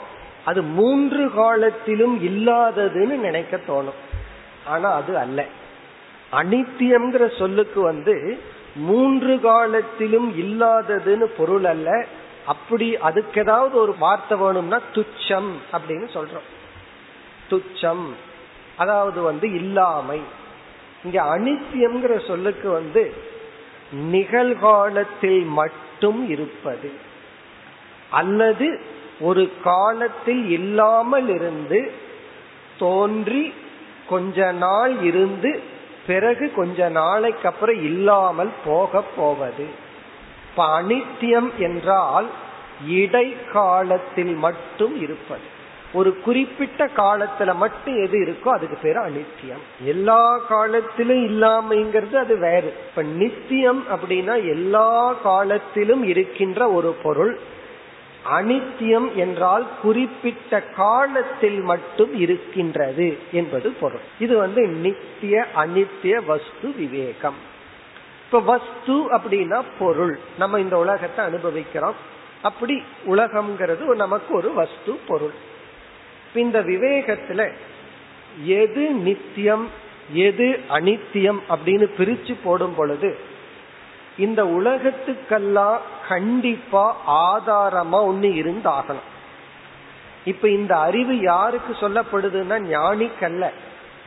அது 0.45 0.61
மூன்று 0.61 1.33
காலத்திலும் 1.33 2.23
இல்லாததுன்னு 2.23 3.15
நினைக்க 3.17 3.59
தோணும். 3.67 3.99
ஆனா 4.65 4.91
அது 4.91 5.17
அல்ல. 5.17 5.45
அனித்தியம்ங்கிற 6.31 7.37
சொல்லுக்கு 7.37 7.81
வந்து 7.81 8.39
மூன்று 8.77 9.39
காலத்திலும் 9.39 10.37
இல்லாததுன்னு 10.37 11.23
பொருள் 11.37 11.63
அல்ல. 11.63 12.05
அப்படி 12.45 12.97
அதுக்கு 12.97 13.41
ஏதாவது 13.41 13.75
ஒரு 13.75 13.95
வார்த்தை 13.99 14.37
வேணும்னா 14.37 14.79
துச்சம் 14.93 15.51
அப்படின்னு 15.71 16.07
சொல்றோம். 16.13 16.47
துச்சம். 17.49 18.05
அதாவது 18.77 19.21
வந்து 19.21 19.53
இல்லாமை. 19.53 20.19
இங்க 21.03 21.23
அனித்தியம்ங்கிற 21.23 22.27
சொல்லுக்கு 22.27 22.69
வந்து 22.69 23.13
நிகழ்காலத்தில் 23.91 25.43
மட்டும் 25.43 26.29
இருப்பது. 26.29 26.91
அல்லது 28.09 28.81
ஒரு 29.19 29.51
காலத்தில் 29.63 30.49
இல்லாமல் 30.49 31.27
இருந்து 31.27 31.91
தோன்றி 32.79 33.53
கொஞ்ச 34.09 34.51
நாள் 34.51 35.01
இருந்து 35.01 35.61
பிறகு 36.07 36.51
கொஞ்ச 36.55 36.89
நாளைக்கு 36.89 37.47
அப்புறம் 37.47 37.83
இல்லாமல் 37.83 38.49
போக 38.65 39.03
போவது. 39.15 39.65
இப்ப 40.49 40.81
அனித்தியம் 40.81 41.49
என்றால் 41.57 42.27
இடைக்காலத்தில் 42.87 44.35
மட்டும் 44.35 45.01
இருப்பது. 45.01 45.55
ஒரு 45.93 46.19
குறிப்பிட்ட 46.19 46.85
காலத்துல 46.85 47.55
மட்டும் 47.55 48.03
எது 48.03 48.17
இருக்கோ 48.19 48.47
அதுக்கு 48.47 48.77
பேரு 48.81 48.99
அனித்தியம் 49.05 49.63
எல்லா 49.83 50.37
காலத்திலும் 50.37 51.21
இல்லாமைங்கிறது 51.27 52.15
அது 52.15 52.37
வேறு. 52.37 52.73
இப்ப 52.89 53.01
நித்தியம் 53.01 53.83
அப்படின்னா 53.91 54.35
எல்லா 54.49 55.13
காலத்திலும் 55.13 56.03
இருக்கின்ற 56.03 56.69
ஒரு 56.69 56.95
பொருள். 57.03 57.39
அனித்தியம் 58.31 59.13
என்றால் 59.13 59.67
குறிப்பிட்ட 59.81 60.61
காலத்தில் 60.61 61.61
மட்டும் 61.61 62.19
இருக்கின்றது 62.19 63.17
என்பது 63.31 63.69
பொருள். 63.71 63.99
இது 64.19 64.37
வந்து 64.37 64.67
நித்திய 64.67 65.45
அனித்திய 65.55 66.25
வஸ்து 66.25 66.73
விவேகம். 66.77 67.35
இப்ப 68.25 68.39
வஸ்து 68.39 69.15
அப்படின்னா 69.15 69.63
பொருள். 69.79 70.19
நம்ம 70.37 70.59
இந்த 70.59 70.77
உலகத்தை 70.77 71.25
அனுபவிக்கிறோம். 71.25 71.95
அப்படி 72.41 72.83
உலகம்ங்கிறது 73.07 73.95
நமக்கு 73.95 74.35
ஒரு 74.35 74.53
வஸ்து 74.53 74.99
பொருள். 75.07 75.33
இந்த 76.35 76.61
விவேகத்துல 76.61 77.51
எது 78.43 78.91
நித்தியம் 78.91 79.67
எது 80.13 80.59
அனித்தியம் 80.69 81.39
அப்படின்னு 81.49 81.89
பிரிச்சு 81.97 82.35
போடும் 82.43 82.75
பொழுது 82.75 83.17
இந்த 84.17 84.45
உலகத்துக்கெல்லாம் 84.45 85.77
கண்டிப்பா 86.07 86.97
ஆதாரமா 87.07 87.95
ஒண்ணு 87.95 88.29
இருந்தாகணும். 88.43 89.05
இப்ப 90.25 90.49
இந்த 90.49 90.77
அறிவு 90.77 91.19
யாருக்கு 91.19 91.73
சொல்லப்படுதுன்னா 91.73 92.59
ஞானிக்கல்ல. 92.73 93.49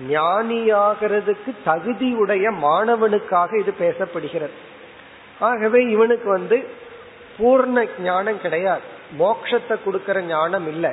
ஞானியாகிறதுக்கு 0.08 1.56
தகுதியுடைய 1.66 2.52
மாணவனுக்காக 2.62 3.60
இது 3.60 3.74
பேசப்படுகிறது. 3.78 4.50
ஆகவே 5.40 5.82
இவனுக்கு 5.82 6.30
வந்து 6.30 6.70
பூர்ண 7.38 7.88
ஞானம் 8.00 8.40
கிடையாது. 8.40 8.80
மோட்சத்தை 9.18 9.76
கொடுக்கற 9.86 10.20
ஞானம் 10.20 10.68
இல்லை. 10.68 10.90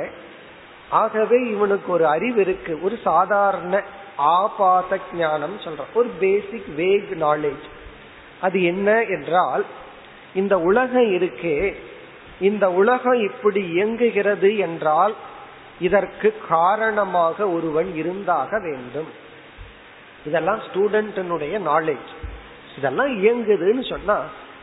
ஆகவே 0.90 1.42
இவனுக்கு 1.42 1.92
ஒரு 1.92 2.08
அறிவு 2.08 2.42
இருக்கு. 2.42 2.80
ஒரு 2.84 3.00
சாதாரண 3.04 3.84
ஆபாத 4.16 4.98
ஞானம் 5.14 5.60
சொல்றான் 5.60 5.94
ஒரு 5.94 6.08
பேசிக் 6.08 6.68
வேக் 6.76 7.18
நாலேஜ் 7.22 7.76
அது 8.42 8.64
என்ன 8.64 9.02
என்றால் 9.02 9.66
இந்த 10.34 10.60
உலகம் 10.60 11.10
இருக்கே 11.14 11.74
இந்த 12.40 12.72
உலகம் 12.72 13.20
இப்படி 13.22 13.62
இயங்குகிறது 13.74 14.58
என்றால் 14.58 15.16
இதற்கு 15.80 16.34
காரணமாக 16.50 17.48
ஒருவன் 17.50 17.96
இருந்தாக 17.96 18.60
வேண்டும். 18.60 19.10
இதெல்லாம் 20.26 20.60
ஸ்டூடெண்டினுடைய 20.60 21.56
நாலேஜ் 21.72 22.12
இதெல்லாம் 22.78 23.12
இயங்குதுன்னு 23.24 23.90
சொன்னா 23.90 24.18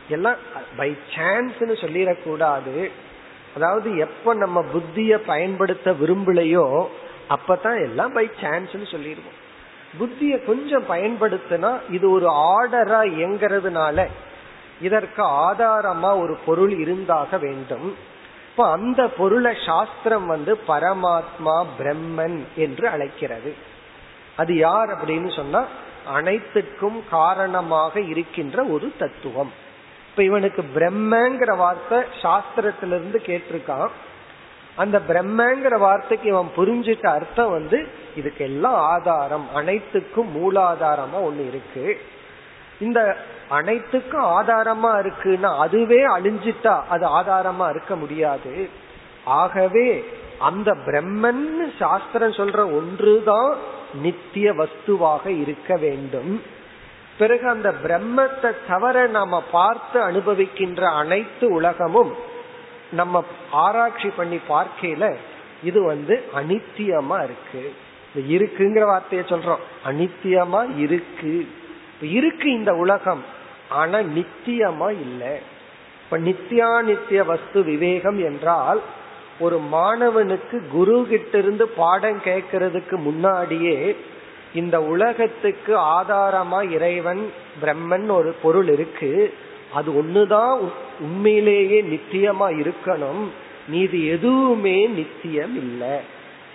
எல்லாம் 0.09 0.35
பை 0.77 0.97
சான்ஸ்னு 1.15 1.75
சொல்லிடக்கூடாது. 1.83 2.89
அதாவது 3.55 3.97
எப்ப 3.97 4.33
நம்ம 4.33 4.65
புத்திய 4.73 5.17
பயன்படுத்த 5.17 5.91
விரும்பலையோ 5.91 6.87
அப்பதான் 7.29 7.79
எல்லாம் 7.83 8.13
பை 8.13 8.29
சான்ஸ்னு 8.41 8.87
சொல்லிடுவோம். 8.91 9.39
புத்திய 9.99 10.45
கொஞ்சம் 10.45 10.89
பயன்படுத்தினா 10.89 11.79
இது 11.89 12.11
ஒரு 12.11 12.29
ஆர்டரா 12.29 13.01
இயங்கிறதுனால 13.17 14.07
இதற்கு 14.81 15.23
ஆதாரமா 15.23 16.19
ஒரு 16.19 16.37
பொருள் 16.45 16.73
இருந்தாக 16.79 17.37
வேண்டும். 17.37 17.95
இப்ப 18.49 18.71
அந்த 18.71 19.07
பொருளை 19.07 19.55
சாஸ்திரம் 19.65 20.25
வந்து 20.25 20.59
பரமாத்மா 20.67 21.65
பிரம்மன் 21.79 22.43
என்று 22.55 22.87
அழைக்கிறது. 22.87 23.55
அது 24.35 24.55
யார் 24.55 24.89
அப்படின்னு 24.89 25.35
சொன்னா 25.35 25.65
அனைத்துக்கும் 26.13 27.03
காரணமாக 27.09 27.99
இருக்கின்ற 27.99 28.63
ஒரு 28.63 28.93
தத்துவம். 28.97 29.51
இப்ப 30.09 30.23
இவனுக்கு 30.23 30.63
பிரம்மங்கிற 30.75 31.57
வார்த்தை 31.57 31.99
சாஸ்திரத்திலிருந்து 32.21 33.19
கேட்டிருக்கான். 33.25 33.89
அந்த 34.75 35.01
பிரம்மங்கிற 35.07 35.77
வார்த்தைக்கு 35.79 36.29
இவன் 36.29 36.51
புரிஞ்சுட்ட 36.57 37.05
அர்த்தம் 37.07 37.51
வந்து 37.51 37.87
இதுக்கு 38.15 38.45
எல்லாம் 38.45 38.75
ஆதாரம் 38.75 39.47
அனைத்துக்கும் 39.55 40.31
மூலாதாரமா 40.35 41.19
ஒண்ணு 41.23 41.47
இருக்கு. 41.47 41.97
இந்த 42.79 43.17
அனைத்துக்கும் 43.49 44.25
ஆதாரமா 44.25 44.91
இருக்குன்னா 45.03 45.57
அதுவே 45.57 46.07
அழிஞ்சிட்டா 46.07 46.81
அது 46.89 47.05
ஆதாரமா 47.07 47.69
இருக்க 47.69 47.95
முடியாது. 47.95 48.69
ஆகவே 49.25 50.05
அந்த 50.39 50.71
பிரம்மன் 50.85 51.77
சாஸ்திரம் 51.79 52.31
சொல்ற 52.31 52.57
ஒன்றுதான் 52.57 53.55
நித்திய 54.01 54.53
வஸ்துவாக 54.53 55.25
இருக்க 55.41 55.75
வேண்டும். 55.75 56.41
பிறகு 57.17 57.49
அந்த 57.49 57.73
பிரம்மத்தை 57.83 58.51
தவிர 58.67 59.07
நாம 59.07 59.43
பார்த்து 59.51 59.99
அனுபவிக்கின்ற 60.07 60.81
அனைத்து 60.83 61.49
உலகமும் 61.49 62.33
நம்ம 62.91 63.23
ஆராய்ச்சி 63.51 64.09
பண்ணி 64.09 64.39
பார்க்கையில 64.49 65.15
இது 65.63 65.83
வந்து 65.83 66.23
அனித்தியமா 66.35 67.23
இருக்கு. 67.23 67.73
இருக்குங்கிற 68.15 68.85
வார்த்தையை 68.85 69.27
சொல்றோம். 69.29 69.59
அனித்தியமா 69.85 70.77
இருக்கு. 70.77 71.47
இருக்கு 72.01 72.51
இந்த 72.51 72.73
உலகம் 72.73 73.23
ஆனா 73.69 73.99
நித்தியமா 73.99 74.89
இல்லை. 74.89 75.39
இப்ப 76.03 76.17
நித்தியானித்திய 76.17 77.25
வஸ்து 77.25 77.63
விவேகம் 77.63 78.23
என்றால் 78.23 78.81
ஒரு 79.39 79.61
மாணவனுக்கு 79.71 80.67
குரு 80.67 81.05
கிட்ட 81.09 81.37
இருந்து 81.37 81.67
பாடம் 81.67 82.21
கேட்கறதுக்கு 82.23 82.97
முன்னாடியே 82.97 83.95
இந்த 84.53 84.81
உலகத்துக்கு 84.81 85.77
ஆதாரமா 85.79 86.71
இறைவன் 86.71 87.31
பிரம்மன் 87.61 88.11
ஒரு 88.11 88.35
பொருள் 88.41 88.67
இருக்கு. 88.69 89.33
அது 89.75 89.91
ஒண்ணுதான் 89.91 90.71
உண்மையிலேயே 90.99 91.81
நித்தியமா 91.81 92.47
இருக்கணும். 92.49 93.23
நீதி 93.67 94.05
எதுவுமே 94.05 94.87
நித்தியம் 94.87 95.55
இல்லை. 95.55 95.99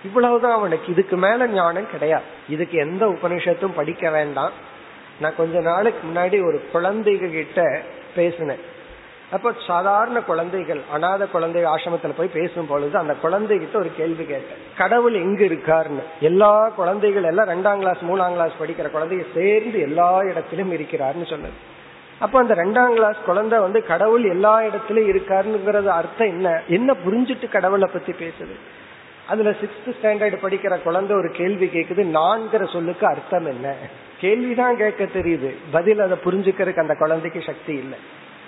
இவ்வளவுதான் 0.05 0.51
அவனுக்கு. 0.51 0.91
இதுக்கு 0.91 1.17
மேல 1.17 1.47
ஞானம் 1.47 1.91
கிடையாது. 1.91 2.23
இதுக்கு 2.49 2.77
எந்த 2.77 3.05
உபனிஷத்தும் 3.07 3.75
படிக்க 3.75 4.09
வேண்டாம். 4.09 4.51
நான் 5.19 5.35
கொஞ்ச 5.37 5.59
நாளுக்கு 5.59 6.07
முன்னாடி 6.07 6.45
ஒரு 6.45 6.61
குழந்தைக 6.73 7.29
கிட்ட 7.29 7.81
பேசினேன். 8.15 8.59
அப்ப 9.31 9.51
சாதாரண 9.67 10.21
குழந்தைகள் 10.21 10.81
அனாத 10.95 11.27
குழந்தை 11.27 11.63
ஆசிரமத்துல 11.63 12.11
போய் 12.17 12.31
பேசும் 12.33 12.67
பொழுது 12.67 12.97
அந்த 12.97 13.15
குழந்தைகிட்ட 13.23 13.75
ஒரு 13.75 13.91
கேள்வி 13.97 14.25
கேட்டேன். 14.25 14.57
கடவுள் 14.77 15.13
எங்க 15.13 15.45
இருக்காருன்னு. 15.45 16.03
எல்லா 16.19 16.69
குழந்தைகள் 16.69 17.23
எல்லாம் 17.23 17.49
ரெண்டாம் 17.49 17.77
கிளாஸ் 17.77 17.97
மூணாம் 17.97 18.31
கிளாஸ் 18.31 18.51
படிக்கிற 18.61 18.89
குழந்தைய 18.89 19.25
சேர்ந்து 19.35 19.79
எல்லா 19.79 20.17
இடத்திலும் 20.17 20.71
இருக்கிறாருன்னு 20.71 21.29
சொன்னது 21.29 21.69
அப்ப 22.21 22.39
அந்த 22.39 22.53
ரெண்டாம் 22.53 22.93
கிளாஸ் 22.93 23.15
குழந்தை 23.25 23.59
வந்து 23.59 23.83
கடவுள் 23.83 24.23
எல்லா 24.23 24.61
இடத்துலயும் 24.61 25.11
இருக்காருங்கிறது 25.13 25.85
அர்த்தம் 25.85 26.27
என்ன? 26.27 26.61
என்ன 26.67 26.95
புரிஞ்சுட்டு 27.05 27.49
கடவுளை 27.49 27.89
பத்தி 27.93 28.11
பேசுது? 28.11 28.55
அதுல 29.29 29.49
சிக்ஸ்த் 29.49 29.89
ஸ்டாண்டர்ட் 29.89 30.43
படிக்கிற 30.43 30.81
குழந்தை 30.81 31.17
ஒரு 31.17 31.29
கேள்வி 31.31 31.65
கேக்குது 31.65 32.03
நான்கிற 32.17 32.71
சொல்லுக்கு 32.71 33.05
அர்த்தம் 33.07 33.45
என்ன? 33.45 33.75
கேள்விதான் 34.19 34.77
கேட்க 34.77 35.03
தெரியுது. 35.03 35.55
பதில் 35.71 35.99
அதை 35.99 36.17
புரிஞ்சுக்கிறதுக்கு 36.25 36.83
அந்த 36.85 36.95
குழந்தைக்கு 36.99 37.41
சக்தி 37.45 37.73
இல்லை. 37.73 37.97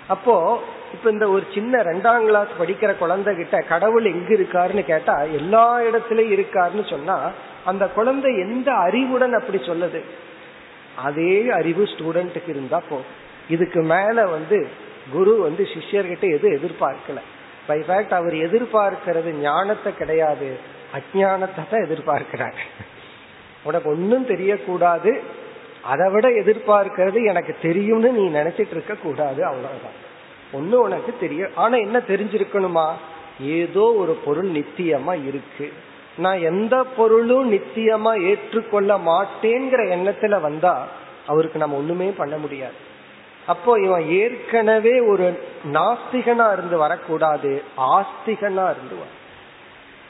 அப்போ 0.06 0.62
இப்ப 0.94 1.10
இந்த 1.10 1.28
ஒரு 1.28 1.44
சின்ன 1.54 1.82
ரெண்டாம் 1.82 2.24
கிளாஸ் 2.24 2.48
படிக்கிற 2.60 2.98
குழந்தை 2.98 3.36
கிட்ட 3.36 3.58
கடவுள் 3.58 4.04
எங்க 4.04 4.34
இருக்காருன்னு 4.34 4.84
கேட்டா 4.84 5.22
எல்லா 5.22 5.80
இடத்துலயும் 5.80 6.36
இருக்காருன்னு 6.36 6.90
சொன்னா 6.90 7.30
அந்த 7.64 7.88
குழந்தை 7.88 8.38
எந்த 8.38 8.72
அறிவுடன் 8.72 9.32
அப்படி 9.32 9.58
சொல்லுது? 9.58 10.00
அதே 11.02 11.50
அறிவு 11.50 11.84
ஸ்டூடெண்ட்டுக்கு 11.84 12.48
இருந்தா 12.48 12.82
போ 12.88 13.00
இதுக்கு 13.48 13.82
மேல 13.82 14.26
வந்து 14.26 14.68
குரு 15.12 15.36
வந்து 15.40 15.62
சிஷ்யர்கிட்ட 15.62 16.20
எதுவும் 16.20 16.56
எதிர்பார்க்கல. 16.56 17.20
பை 17.66 17.80
ஃபேக்ட் 17.80 18.14
அவர் 18.14 18.34
எதிர்பார்க்கிறது 18.34 19.30
ஞானத்தை 19.30 19.96
கிடையாது. 19.96 20.58
அஜானத்தை 20.94 21.64
தான் 21.70 21.88
எதிர்பார்க்கிறார். 21.88 22.54
உனக்கு 23.62 23.90
ஒன்னும் 23.90 24.26
தெரியக்கூடாது. 24.26 25.20
அதை 25.80 26.12
விட 26.12 26.28
எதிர்பார்க்கிறது 26.28 27.26
எனக்கு 27.26 27.56
தெரியும்னு 27.62 28.12
நீ 28.12 28.28
நினைச்சிட்டு 28.28 28.70
இருக்க 28.70 28.94
கூடாது. 28.94 29.44
அவ்வளவுதான். 29.44 30.12
ஒண்ணு 30.52 30.72
உனக்கு 30.72 31.14
தெரியும் 31.20 31.50
ஆனா 31.54 31.76
என்ன 31.76 31.98
தெரிஞ்சிருக்கணுமா? 31.98 32.92
ஏதோ 33.40 33.94
ஒரு 33.96 34.12
பொருள் 34.24 34.50
நித்தியமா 34.50 35.26
இருக்கு. 35.26 35.72
நான் 36.16 36.38
எந்த 36.38 36.84
பொருளும் 36.84 37.52
நித்தியமா 37.52 38.28
ஏற்றுக்கொள்ள 38.28 38.96
மாட்டேங்கிற 38.96 39.80
எண்ணத்துல 39.90 40.40
வந்தா 40.40 40.86
அவருக்கு 41.26 41.58
நம்ம 41.58 41.76
ஒண்ணுமே 41.76 42.10
பண்ண 42.10 42.36
முடியாது. 42.36 42.92
அப்போ 43.46 43.80
இவன் 43.80 44.08
ஏற்கனவே 44.08 45.00
ஒரு 45.00 45.42
நாஸ்திகனா 45.72 46.52
இருந்து 46.52 46.78
வரக்கூடாது 46.78 47.62
ஆஸ்திகனா 47.76 48.64
இருந்து 48.70 48.96
வர. 48.96 49.10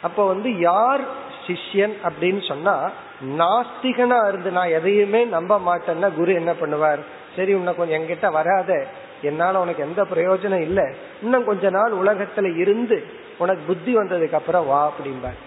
அப்போ 0.02 0.26
வந்து 0.26 0.58
யார் 0.58 1.00
சிஷ்யன் 1.46 1.94
அப்படின்னு 2.04 2.48
சொன்னா 2.48 2.90
நாஸ்திகனா 3.38 4.28
இருந்து 4.28 4.50
நான் 4.50 4.68
எதையுமே 4.68 5.24
நம்ப 5.24 5.58
மாட்டேன்னா 5.58 6.14
குரு 6.14 6.34
என்ன 6.34 6.52
பண்ணுவார்? 6.52 6.98
சரி 7.36 7.54
உன்னை 7.54 7.74
கொஞ்சம் 7.74 8.02
என்கிட்ட 8.02 8.30
வராத. 8.30 8.86
என்னால 9.22 9.60
உனக்கு 9.60 9.82
எந்த 9.82 10.02
பிரயோஜனம் 10.02 10.60
இல்லை. 10.60 10.96
இன்னும் 11.22 11.44
கொஞ்ச 11.44 11.70
நாள் 11.70 11.92
உலகத்துல 11.92 12.56
இருந்து 12.56 13.04
உனக்கு 13.38 13.62
புத்தி 13.66 13.96
வந்ததுக்கு 13.96 14.32
அப்புறம் 14.32 14.66
வா 14.66 14.92
அப்படிம்பார். 14.92 15.38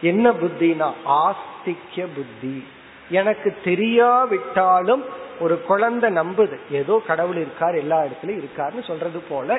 என்ன 0.00 0.30
புத்தினா? 0.30 0.92
ஆஸ்திக்ய 1.06 2.06
புத்தி. 2.14 2.66
எனக்கு 3.10 3.56
தெரியாவிட்டாலும் 3.64 5.04
ஒரு 5.40 5.54
குழந்தை 5.70 6.08
நம்புது. 6.20 6.56
ஏதோ 6.80 6.94
கடவுள் 7.06 7.38
இருக்கார் 7.44 7.76
எல்லா 7.82 7.98
இடத்துலயும் 8.06 8.42
இருக்காருன்னு 8.42 8.84
சொல்றது 8.90 9.20
போல 9.28 9.58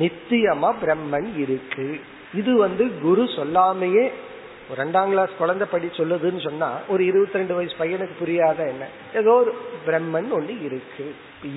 நித்தியமா 0.00 0.70
பிரம்மன் 0.82 1.28
இருக்கு. 1.44 1.88
இது 2.40 2.52
வந்து 2.64 2.84
குரு 3.02 3.24
சொல்லாமையே 3.38 4.04
ரெண்டாம் 4.78 5.10
கிளாஸ் 5.10 5.32
குழந்தை 5.38 5.66
படி 5.70 5.88
சொல்லுதுன்னு 5.98 6.40
சொன்னா 6.46 6.68
ஒரு 6.92 7.02
இருபத்தி 7.10 7.38
ரெண்டு 7.40 7.54
வயசு 7.54 7.74
பையனுக்கு 7.82 8.14
புரியாத 8.18 8.58
என்ன? 8.72 8.84
ஏதோ 9.14 9.32
ஒரு 9.42 9.52
பிரம்மன் 9.86 10.30
ஒண்ணு 10.38 10.54
இருக்கு. 10.68 11.06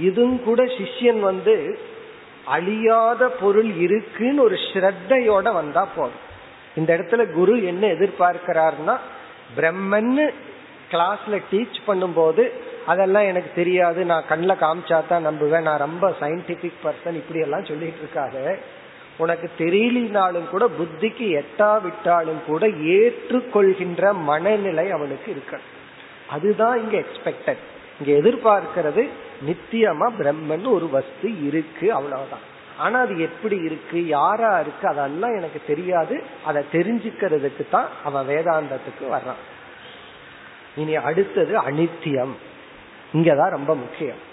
இதுவும் 0.07 0.43
கூட 0.43 0.63
சிஷ்யன் 0.77 1.21
வந்து 1.29 1.55
அழியாத 2.57 3.21
பொருள் 3.41 3.71
இருக்குன்னு 3.85 4.43
ஒரு 4.43 4.57
ஸ்ரத்தையோட 4.69 5.47
வந்தா 5.53 5.83
போதும். 5.95 6.21
இந்த 6.75 6.89
இடத்துல 6.97 7.23
குரு 7.31 7.53
என்ன 7.71 7.83
எதிர்பார்க்கிறாருன்னா 7.87 8.95
பிரம்மன்னு 9.57 10.25
கிளாஸ்ல 10.91 11.37
டீச் 11.51 11.79
பண்ணும்போது 11.87 12.43
அதெல்லாம் 12.85 13.23
எனக்கு 13.23 13.51
தெரியாது. 13.55 14.05
நான் 14.05 14.27
கண்ணில் 14.29 14.61
காமிச்சா 14.61 15.07
தான் 15.07 15.27
நம்புவேன். 15.27 15.61
நான் 15.61 15.77
ரொம்ப 15.77 16.15
சயின்டிபிக் 16.19 16.83
பர்சன் 16.83 17.13
இப்படி 17.13 17.39
எல்லாம் 17.39 17.65
சொல்லிட்டு 17.65 17.99
இருக்காரு. 18.03 18.57
உனக்கு 19.17 19.49
தெரியலினாலும் 19.57 20.49
கூட 20.49 20.67
புத்திக்கு 20.67 21.41
எட்டாவிட்டாலும் 21.41 22.45
கூட 22.45 22.67
ஏற்றுக்கொள்கின்ற 22.67 24.13
மனநிலை 24.13 24.91
அவனுக்கு 24.91 25.31
இருக்க 25.31 25.59
அதுதான் 26.29 26.79
இங்க 26.79 26.97
எக்ஸ்பெக்டட் 26.97 27.63
இங்க 27.99 28.29
எதிர்பார்க்கிறது 28.29 29.09
நித்தியமா 29.47 30.07
பிரம்மன் 30.19 30.69
ஒரு 30.69 30.89
வஸ்து 30.89 31.47
இருக்கு 31.47 31.93
அவ்வளவுதான் 31.93 32.57
ஆனா 32.77 32.99
அது 32.99 33.19
எப்படி 33.19 33.57
இருக்கு 33.57 34.07
யாரா 34.07 34.59
இருக்கு 34.59 34.87
அதெல்லாம் 34.87 35.35
எனக்கு 35.35 35.61
தெரியாது. 35.67 36.23
அதை 36.45 36.63
தெரிஞ்சுக்கிறதுக்கு 36.71 37.69
தான் 37.71 37.87
அவன் 38.03 38.27
வேதாந்தத்துக்கு 38.27 39.05
வர்றான். 39.11 39.41
இனி 40.77 40.95
அடுத்தது 40.95 41.57
அனித்தியம். 41.57 42.35
இங்கதான் 43.13 43.49
ரொம்ப 43.49 43.75
முக்கியம். 43.75 44.27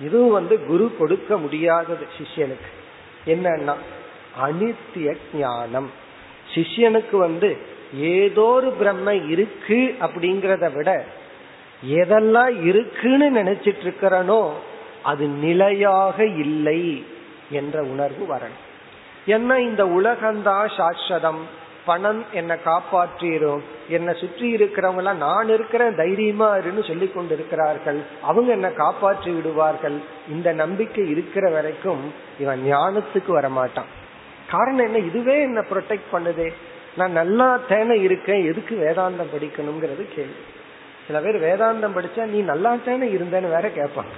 இதுவும் 0.00 0.32
வந்து 0.32 0.64
குரு 0.64 0.96
கொடுக்க 0.98 1.36
முடியாதது 1.36 2.06
சிஷ்யனுக்கு. 2.18 2.70
என்னன்னா 3.26 3.74
அனித்திய 4.46 5.16
ஞானம். 5.34 5.90
சிஷ்யனுக்கு 6.54 7.16
வந்து 7.16 7.58
ஏதோ 7.94 8.42
ஒரு 8.42 8.70
பிரம்ம 8.70 9.14
இருக்கு 9.14 9.96
அப்படிங்கறத 10.00 10.72
விட 10.72 11.04
எதெல்லாம் 11.88 12.64
இருக்குன்னு 12.64 13.42
நினைச்சிட்டு 13.42 13.80
இருக்கிறனோ 13.82 14.52
அது 15.02 15.26
நிலையாக 15.26 16.24
இல்லை 16.24 17.06
என்ற 17.50 17.82
உணர்வு 17.82 18.34
வரணும். 18.34 18.60
ஏன்னா 19.26 19.56
இந்த 19.58 19.84
உலகம்தான் 19.84 20.70
சாஸ்வதம். 20.76 21.58
பணம் 21.86 22.24
என்னை 22.32 22.56
காப்பாற்றிடும் 22.64 23.60
என்னை 23.88 24.14
சுற்றி 24.14 24.54
இருக்கிறவங்க 24.56 24.96
எல்லாம் 24.96 25.16
நான் 25.16 25.48
இருக்கிறேன் 25.48 25.94
தைரியமா 25.94 26.56
இருன்னு 26.56 26.86
சொல்லி 26.86 27.08
கொண்டு 27.08 27.34
இருக்கிறார்கள் 27.34 28.00
அவங்க 28.22 28.52
என்னை 28.52 28.74
காப்பாற்றி 28.74 29.30
விடுவார்கள். 29.30 29.96
இந்த 30.28 30.52
நம்பிக்கை 30.52 31.08
இருக்கிற 31.10 31.50
வரைக்கும் 31.50 32.02
இவன் 32.38 32.62
ஞானத்துக்கு 32.66 33.28
வரமாட்டான். 33.28 33.90
காரணம் 34.50 34.84
என்ன? 34.84 34.98
இதுவே 34.98 35.40
என்ன 35.40 35.60
ப்ரொடெக்ட் 35.60 36.12
பண்ணுதே. 36.12 36.52
நான் 36.96 37.12
நல்லா 37.12 37.58
தேனை 37.68 38.02
இருக்கேன் 38.02 38.46
எதுக்கு 38.46 38.76
வேதாந்தம் 38.76 39.32
படிக்கணுங்கிறது 39.34 40.06
கேள்வி. 40.14 40.40
சில 41.06 41.20
பேர் 41.20 41.42
வேதாந்தம் 41.42 41.96
படிச்சா 41.96 42.24
நீ 42.24 42.40
நல்லா 42.40 42.76
தேனை 42.84 43.16
இருந்தேன்னு 43.16 43.54
வேற 43.56 43.68
கேட்பாங்க. 43.68 44.14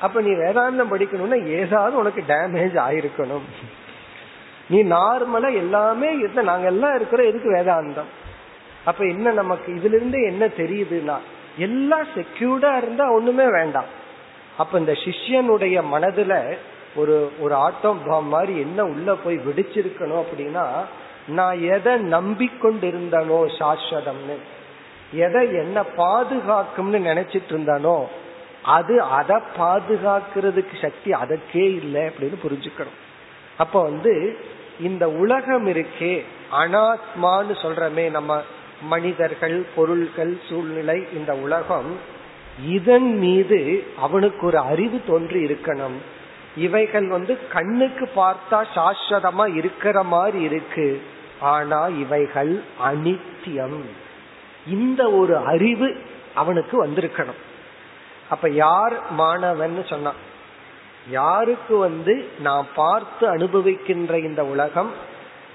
அப்ப 0.00 0.20
நீ 0.20 0.30
வேதாந்தம் 0.30 0.92
படிக்கணும்னா 0.92 1.46
ஏதாவது 1.46 1.96
உனக்கு 1.96 2.22
டேமேஜ் 2.28 2.76
ஆயிருக்கணும். 2.88 3.46
நீ 4.68 4.78
நார்மலா 4.82 5.48
எல்லாமே 5.62 6.10
இருந்தா 6.18 6.42
நாங்க 6.42 6.66
எல்லாம் 6.66 6.94
இருக்கிறோம் 6.94 7.30
எதுக்கு 7.30 7.50
வேதாந்தம். 7.56 8.10
அப்ப 8.84 9.00
என்ன 9.04 9.32
நமக்கு 9.32 9.68
இதுல 9.72 9.98
இருந்து 9.98 10.18
என்ன 10.22 10.44
தெரியுதுன்னா 10.60 11.16
எல்லாம் 11.58 12.06
செக்யூர்டா 12.16 12.70
இருந்தா 12.76 13.04
ஒண்ணுமே 13.12 13.46
வேண்டாம். 13.58 13.90
அப்ப 14.58 14.78
இந்த 14.78 14.94
சிஷ்யனுடைய 15.04 15.76
மனதுல 15.94 16.34
ஒரு 16.96 17.14
ஒரு 17.40 17.54
ஆட்டம் 17.54 18.00
பாம் 18.06 18.28
மாதிரி 18.28 18.54
என்ன 18.60 18.80
உள்ள 18.84 19.14
போய் 19.14 19.36
வெடிச்சிருக்கணும் 19.46 20.22
அப்படின்னா 20.24 20.66
நான் 21.38 21.62
எதை 21.76 21.92
நம்பிக்கொண்டிருந்தனோ 22.16 23.38
சாஸ்வதம்னு 23.58 24.36
எதை 25.26 25.42
என்ன 25.62 25.78
பாதுகாக்கும்னு 25.96 27.00
நினைச்சிட்டு 27.10 27.52
இருந்தானோ 27.54 27.96
அது 28.76 28.94
அதை 29.18 29.36
பாதுகாக்கிறதுக்கு 29.58 30.76
சக்தி 30.80 31.12
அதற்கே 31.22 31.64
இல்லை 31.80 32.02
அப்படின்னு 32.02 32.38
புரிஞ்சுக்கணும். 32.44 32.98
அப்ப 33.58 33.82
வந்து 33.82 34.38
இந்த 34.80 35.10
உலகம் 35.10 35.66
இருக்கே 35.66 36.24
அனாத்மான்னு 36.60 37.54
சொல்றமே 37.62 38.10
நம்ம 38.10 38.42
மனிதர்கள் 38.82 39.66
பொருள்கள் 39.74 40.40
சூழ்நிலை 40.48 41.06
இந்த 41.14 41.34
உலகம் 41.34 42.12
இதன் 42.66 43.18
மீது 43.18 43.84
அவனுக்கு 43.96 44.46
ஒரு 44.46 44.58
அறிவு 44.58 45.00
தோன்றி 45.06 45.44
இருக்கணும். 45.44 45.96
இவைகள் 46.56 47.08
வந்து 47.08 47.48
கண்ணுக்கு 47.48 48.10
பார்த்தா 48.16 48.64
சாஸ்வதமா 48.74 49.54
இருக்கிற 49.54 50.02
மாதிரி 50.02 50.40
இருக்கு. 50.40 51.02
ஆனா 51.40 51.86
இவைகள் 51.86 52.62
அனித்தியம். 52.84 53.80
இந்த 54.66 55.10
ஒரு 55.10 55.36
அறிவு 55.36 56.00
அவனுக்கு 56.34 56.86
வந்திருக்கணும். 56.86 57.42
அப்ப 58.28 58.50
யார் 58.50 59.10
மாணவன் 59.10 59.84
சொன்னான்? 59.88 60.32
யாருக்கு 61.10 61.76
வந்து 61.78 62.28
நான் 62.40 62.66
பார்த்து 62.74 63.26
அனுபவிக்கின்ற 63.26 64.22
இந்த 64.22 64.44
உலகம் 64.44 64.90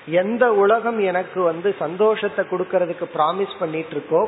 எந்த 0.08 0.54
உலகம் 0.54 1.00
எனக்கு 1.00 1.42
வந்து 1.42 1.76
சந்தோஷத்தை 1.80 2.46
கொடுக்கறதுக்கு 2.46 3.06
ப்ராமிஸ் 3.16 3.60
பண்ணிட்டு 3.60 3.96
இருக்கோ 3.96 4.28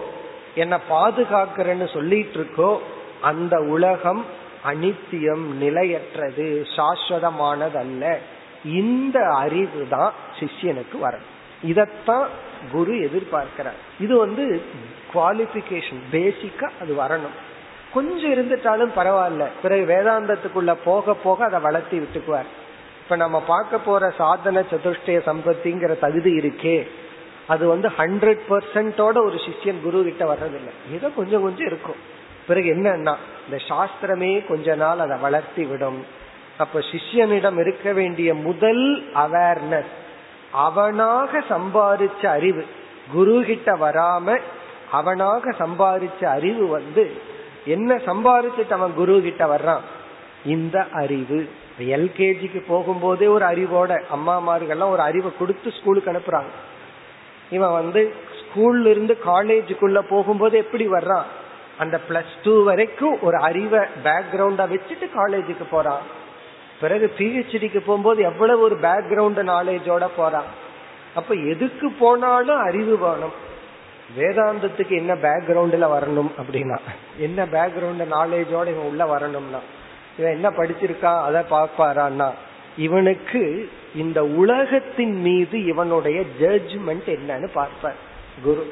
என்னை 0.55 0.77
பாதுகாக்கிறேன்னு 0.89 1.93
சொல்லிட்டு 1.93 2.39
இருக்கோ 2.39 2.77
அந்த 3.21 3.59
உலகம் 3.59 4.25
அனித்தியம் 4.65 5.45
நிலையற்றது 5.57 6.67
சாஸ்வதமானது 6.75 7.77
அல்ல 7.77 8.19
இந்த 8.63 9.19
அறிவு 9.35 9.87
தான் 9.89 10.13
சிஷியனுக்கு 10.39 10.97
வரும் 10.99 11.27
இதத்தான் 11.63 12.27
குரு 12.71 12.93
எதிர்பார்க்கிறார். 12.95 13.79
இது 13.99 14.17
வந்து 14.17 14.61
குவாலிபிகேஷன் 15.13 16.01
பேசிக்கா 16.11 16.67
அது 16.81 16.93
வரணும். 16.93 17.35
கொஞ்சம் 17.93 18.33
இருந்துட்டாலும் 18.33 18.91
பரவாயில்ல. 18.95 19.47
பிறகு 19.61 19.93
வேதாந்தத்துக்குள்ள 19.93 20.75
போக 20.83 21.13
போக 21.13 21.45
அதை 21.45 21.59
வளர்த்தி 21.59 21.99
விட்டுக்குவார். 21.99 22.49
இப்ப 23.03 23.15
நம்ம 23.15 23.41
பார்க்க 23.41 23.77
போற 23.77 24.13
சாதன 24.17 24.59
சதுஷ்டய 24.59 25.21
சம்பத்திங்கிற 25.25 25.99
தகுதி 25.99 26.37
இருக்கே. 26.37 26.87
அது 27.47 27.67
வந்து 27.67 27.89
ஹண்ட்ரட் 27.89 28.39
பர்சன்டோட 28.49 29.17
ஒரு 29.17 29.35
சிஷ்யன் 29.35 29.81
குரு 29.81 30.03
கிட்ட 30.03 30.33
வர்றதில்லை. 30.33 30.93
ஏதோ 30.93 31.09
கொஞ்சம் 31.09 31.41
கொஞ்சம் 31.41 31.67
இருக்கும். 31.67 31.95
பிறகு 32.47 32.69
என்னன்னா 32.69 33.15
இந்த 33.49 33.63
சாஸ்திரமே 33.69 34.47
கொஞ்ச 34.47 34.75
நாள் 34.75 34.99
அதை 34.99 35.17
வளர்த்தி 35.17 35.63
விடும். 35.63 36.05
அப்ப 36.57 36.79
சிஷ்யனிடம் 36.79 37.59
இருக்க 37.59 37.93
வேண்டிய 37.93 38.33
முதல் 38.33 39.03
அவேர்னஸ் 39.15 39.91
அவனாக 40.51 41.39
சம்பாதிச்ச 41.49 42.25
அறிவு 42.25 42.65
குரு 43.11 43.43
கிட்ட 43.45 43.73
வராம 43.73 44.39
அவனாக 44.91 45.51
சம்பாதிச்ச 45.51 46.25
அறிவு 46.25 46.67
வந்து 46.67 47.29
என்ன 47.65 47.95
சம்பாதிச்சுட்டு 47.95 48.71
அவன் 48.71 48.93
குரு 48.93 49.21
கிட்ட 49.21 49.45
வர்றான்? 49.45 49.79
இந்த 50.45 50.85
அறிவு. 50.91 51.49
எல்கேஜிக்கு 51.79 52.63
போகும்போதே 52.69 53.27
ஒரு 53.27 53.45
அறிவோட 53.45 54.01
அம்மாமார்கள்லாம் 54.15 54.89
ஒரு 54.89 55.01
அறிவை 55.01 55.31
கொடுத்து 55.39 55.71
ஸ்கூலுக்கு 55.71 56.11
அனுப்புறாங்க. 56.11 56.49
இவன் 57.51 57.71
வந்து 57.71 58.13
ஸ்கூல்ல 58.39 58.85
இருந்து 58.85 59.17
காலேஜுக்குள்ள 59.25 60.01
போகும்போது 60.09 60.57
எப்படி 60.57 60.89
வர்றான்? 60.89 61.23
அந்த 61.77 61.99
பிளஸ் 62.09 62.33
டூ 62.43 62.63
வரைக்கும் 62.63 63.21
ஒரு 63.21 63.37
அறிவை 63.37 63.79
பேக்ரவுண்டா 63.79 64.65
வச்சுட்டு 64.67 65.09
காலேஜுக்கு 65.15 65.63
போறான். 65.71 65.99
பிறகு 66.81 67.13
பிஹெச்டிக்கு 67.17 67.77
போகும்போது 67.77 68.23
எவ்வளவு 68.23 68.61
ஒரு 68.61 68.75
பேக்ரவுண்ட் 68.75 69.43
நாலேஜோட 69.43 70.07
போறான்? 70.15 70.69
அப்ப 71.15 71.33
எதுக்கு 71.35 71.91
போனாலும் 71.91 72.59
அறிவு 72.59 72.97
வேணும். 72.97 73.49
வேதாந்தத்துக்கு 74.17 74.93
என்ன 74.97 75.13
பேக்ரவுண்ட்ல 75.13 75.87
வரணும் 75.95 76.31
அப்படின்னா 76.37 76.77
என்ன 77.17 77.45
பேக்ரவுண்ட் 77.45 78.05
நாலேஜோட 78.17 78.67
இவன் 78.73 78.89
உள்ள 78.91 79.05
வரணும்னா 79.05 79.61
இவன் 80.17 80.33
என்ன 80.33 80.49
படிச்சிருக்கா 80.49 81.11
அதை 81.27 81.41
பார்ப்பாரான்னா 81.49 82.29
இவனுக்கு 82.75 83.69
இந்த 83.95 84.19
உலகத்தின் 84.25 85.15
மீது 85.21 85.65
இவனுடைய 85.65 86.19
ஜட்ஜ்மெண்ட் 86.39 87.07
என்னன்னு 87.17 87.47
பார்ப்பார். 87.53 87.97
குரு 88.43 88.63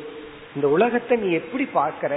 இந்த 0.56 0.68
உலகத்தை 0.68 1.18
நீ 1.18 1.30
எப்படி 1.32 1.70
பார்க்கற? 1.74 2.14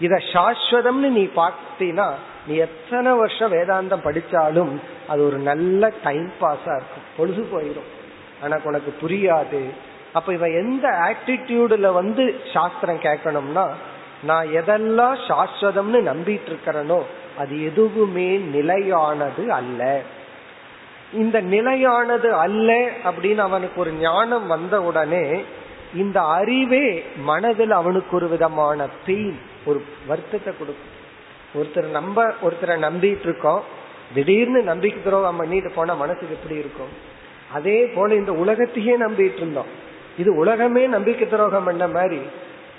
இத 0.00 0.14
சாஸ்வதம்னு 0.32 1.08
நீ 1.18 1.24
பார்த்தீங்கன்னா 1.36 2.08
நீ 2.46 2.54
எத்தனை 2.54 3.12
வருஷம் 3.12 3.52
வேதாந்தம் 3.52 4.04
படிச்சாலும் 4.04 4.72
அது 5.08 5.20
ஒரு 5.26 5.38
நல்ல 5.50 5.92
டைம் 6.02 6.28
பாஸா 6.40 6.72
இருக்கும். 6.78 7.06
பொழுது 7.16 7.42
போயிடும் 7.52 7.90
ஆனா 8.42 8.56
உனக்கு 8.64 8.92
புரியாது. 9.02 9.62
அப்ப 10.12 10.32
இவன் 10.32 10.52
எந்த 10.52 10.88
ஆட்டிடியூடுல 11.08 11.92
வந்து 11.92 12.40
சாஸ்திரம் 12.52 13.00
கேட்கணும்னா 13.00 13.66
நான் 14.22 14.46
எதெல்லாம் 14.46 15.16
சாஸ்வதம்னு 15.28 16.00
நம்பிட்டு 16.10 16.48
இருக்கிறனோ 16.50 17.02
அது 17.38 17.64
எதுவுமே 17.64 18.36
நிலையானது 18.36 19.52
அல்ல. 19.52 20.02
இந்த 21.12 21.40
நிலையானது 21.40 22.34
அல்ல 22.34 22.72
அப்படின்னு 23.04 23.36
அவனுக்கு 23.36 23.80
ஒரு 23.80 23.92
ஞானம் 23.92 24.46
வந்த 24.46 24.82
உடனே 24.82 25.42
இந்த 25.94 26.20
அறிவே 26.20 27.04
மனதில் 27.16 27.70
அவனுக்கு 27.70 28.16
ஒரு 28.16 28.28
விதமான 28.28 28.88
பெயின் 29.06 29.38
ஒரு 29.64 29.84
வருத்தத்தை 30.06 30.52
கொடுக்கும். 30.58 31.00
ஒருத்தர் 31.54 31.90
நம்ப 31.90 32.34
ஒருத்தரை 32.42 32.76
நம்பிட்டு 32.86 33.26
இருக்கோம் 33.28 33.62
திடீர்னு 34.14 34.62
நம்பிக்கை 34.62 35.02
துரோகம் 35.02 35.36
பண்ணிட்டு 35.36 35.70
போன 35.70 35.94
மனசுக்கு 35.94 36.34
எப்படி 36.34 36.58
இருக்கும்? 36.58 36.92
அதே 37.52 37.86
போல 37.86 38.14
இந்த 38.14 38.32
உலகத்தையே 38.32 38.96
நம்பிட்டு 38.96 39.36
இருந்தோம் 39.36 39.90
இது 40.18 40.36
உலகமே 40.36 40.86
நம்பிக்கை 40.86 41.28
துரோகம் 41.28 41.64
பண்ண 41.64 41.88
மாதிரி. 41.88 42.20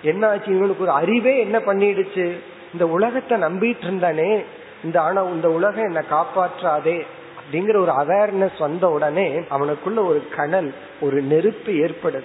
என்ன 0.04 0.28
ஆச்சு 0.28 0.56
இவனுக்கு 0.56 0.84
ஒரு 0.84 0.92
அறிவே 0.92 1.40
என்ன 1.40 1.60
பண்ணிடுச்சு? 1.60 2.34
இந்த 2.74 2.88
உலகத்தை 2.88 3.42
நம்பிட்டு 3.42 3.84
இருந்தானே 3.84 4.44
இந்த 4.84 5.02
ஆனா 5.02 5.24
இந்த 5.24 5.52
உலகம் 5.52 5.84
என்னை 5.84 6.02
காப்பாற்றாதே. 6.12 7.06
அப்படிங்கிற 7.40 7.78
ஒரு 7.78 7.92
அவேர்னஸ் 7.92 8.58
வந்த 8.60 8.90
உடனே 8.90 9.40
அவனுக்குள்ள 9.40 10.06
ஒரு 10.06 10.24
கணல் 10.36 10.74
ஒரு 11.02 11.22
நெருப்பு 11.22 11.72
ஏற்படுது. 11.72 12.24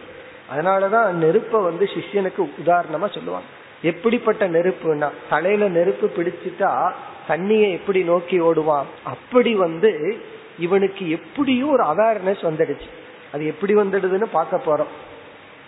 அதனாலதான் 0.55 1.11
நெருப்பை 1.11 1.61
வந்து 1.61 1.85
சிஷ்யனுக்கு 1.85 2.51
உதாரணமா 2.67 3.15
சொல்லுவாங்க. 3.15 3.47
எப்படிப்பட்ட 3.83 4.49
நெருப்புனா 4.49 5.09
தலையில 5.31 5.69
நெருப்பு 5.69 6.11
பிடிச்சிட்டா 6.17 6.93
தண்ணியை 7.29 7.71
எப்படி 7.73 8.03
நோக்கி 8.03 8.41
ஓடுவான்? 8.41 8.85
அப்படி 9.03 9.55
வந்து 9.55 10.17
இவனுக்கு 10.59 11.11
எப்படியும் 11.11 11.71
ஒரு 11.71 11.83
அவேர்னஸ் 11.83 12.41
வந்துடுச்சு. 12.43 12.89
அது 13.33 13.47
எப்படி 13.47 13.75
வந்துடுதுன்னு 13.75 14.27
பார்க்க 14.33 14.61
போறோம். 14.67 14.93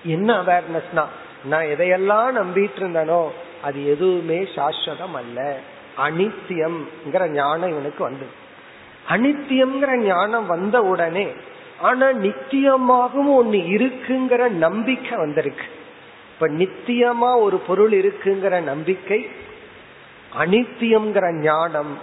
என்ன 0.04 0.42
அவேர்னஸ்னா 0.42 1.04
நான் 1.44 1.64
எதையெல்லாம் 1.64 2.36
நம்பிட்டு 2.38 2.78
இருந்தனோ 2.78 3.28
அது 3.62 3.86
எதுவுமே 3.86 4.38
சாஸ்வதம் 4.42 5.14
அல்ல. 5.14 5.58
அனித்தியம்ங்கிற 5.98 7.28
ஞானம் 7.28 7.70
இவனுக்கு 7.70 8.02
வந்தது. 8.02 8.32
அனித்தியம்ங்கிற 9.08 9.96
ஞானம் 9.96 10.46
வந்த 10.46 10.82
உடனே 10.82 11.26
ஆனா 11.80 12.06
நித்தியமாகவும் 12.06 13.34
ஒன்னு 13.34 13.60
இருக்குங்கிற 13.76 14.48
நம்பிக்கை 14.48 15.18
வந்திருக்கு. 15.18 15.64
இப்ப 16.32 16.48
நித்தியமா 16.48 17.40
ஒரு 17.40 17.56
பொருள் 17.56 17.92
இருக்குங்கிற 17.92 18.62
நம்பிக்கை 18.62 19.28
அனித்தியம்ங்கிற 20.38 21.32
ஞானம் 21.32 21.98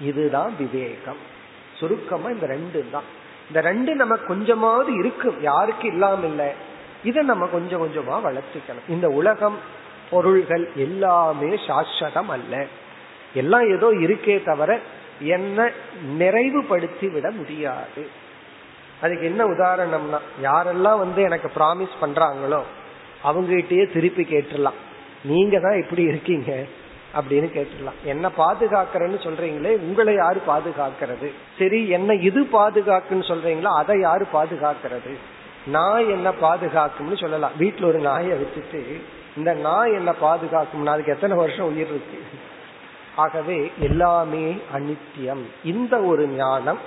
இதுதான் 0.00 0.52
விவேகம். 0.58 1.22
சுருக்கமா 1.74 2.28
இந்த 2.28 2.46
ரெண்டு 2.46 2.84
தான். 2.92 3.15
இந்த 3.48 3.60
ரெண்டு 3.60 3.94
நம்ம 3.94 4.16
கொஞ்சமாவது 4.16 4.94
இருக்கும் 4.94 5.40
யாருக்கு 5.40 5.88
இல்லாம 5.88 6.26
இல்ல. 6.26 6.52
இதை 7.04 7.22
நம்ம 7.22 7.46
கொஞ்சம் 7.46 7.82
கொஞ்சமா 7.82 8.16
வளர்த்திக்கணும். 8.24 8.86
இந்த 8.88 9.08
உலகம் 9.08 9.58
பொருள்கள் 10.10 10.68
எல்லாமே 10.76 11.46
சாஸ்வதம் 11.46 12.28
அல்ல. 12.28 12.66
எல்லாம் 13.34 13.68
ஏதோ 13.76 13.86
இருக்கே 13.86 14.44
தவிர 14.44 14.80
என்ன 15.20 15.70
நிறைவுபடுத்தி 16.18 17.12
விட 17.12 17.30
முடியாது. 17.30 18.08
அதுக்கு 19.00 19.26
என்ன 19.26 19.44
உதாரணம்னா 19.44 20.18
யாரெல்லாம் 20.42 20.98
வந்து 20.98 21.22
எனக்கு 21.22 21.50
ப்ராமிஸ் 21.56 21.94
பண்றாங்களோ 22.00 22.60
அவங்ககிட்டயே 23.24 23.92
திருப்பி 23.92 24.22
கேட்டுடலாம். 24.22 24.80
நீங்க 25.24 25.58
தான் 25.58 25.76
இப்படி 25.76 26.02
இருக்கீங்க. 26.02 26.64
அப்படின்னு 27.18 27.48
கேட்டுடலாம். 27.56 28.00
என்ன 28.04 28.30
பாதுகாக்கிறேன்னு 28.38 29.18
சொல்றீங்களே 29.26 29.72
உங்களை 29.78 30.14
யாரு 30.14 30.40
பாதுகாக்கிறது? 30.48 31.30
சரி 31.58 31.88
என்ன 31.88 32.14
இது 32.14 32.48
பாதுகாக்குன்னு 32.52 33.26
சொல்றீங்களா 33.30 33.72
அதை 33.82 34.00
யாரு 34.00 34.26
பாதுகாக்கிறது? 34.32 35.14
நாய் 35.66 36.10
என்ன 36.10 36.30
பாதுகாக்கும்னு 36.30 37.16
சொல்லலாம். 37.16 37.50
வீட்டுல 37.60 37.84
ஒரு 37.84 37.98
நாயை 37.98 38.38
வச்சுட்டு 38.38 39.00
இந்த 39.36 39.52
நாய் 39.52 39.94
என்ன 39.94 40.14
பாதுகாக்கும்னா 40.22 40.86
அதுக்கு 40.86 41.12
எத்தனை 41.12 41.36
வருஷம் 41.36 41.66
உயிர் 41.66 41.88
இருக்கு? 41.88 42.18
ஆகவே 43.16 43.72
எல்லாமே 43.80 44.56
அனித்தியம். 44.74 45.42
இந்த 45.64 46.00
ஒரு 46.00 46.26
ஞானம் 46.26 46.78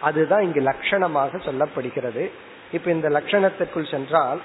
அதுதான் 0.00 0.42
இங்கு 0.42 0.60
லட்சணமாக 0.60 1.40
சொல்லப்படுகிறது. 1.46 2.30
இப்ப 2.72 2.90
இந்த 2.90 3.08
லட்சணத்திற்குள் 3.08 3.90
சென்றால் 3.90 4.40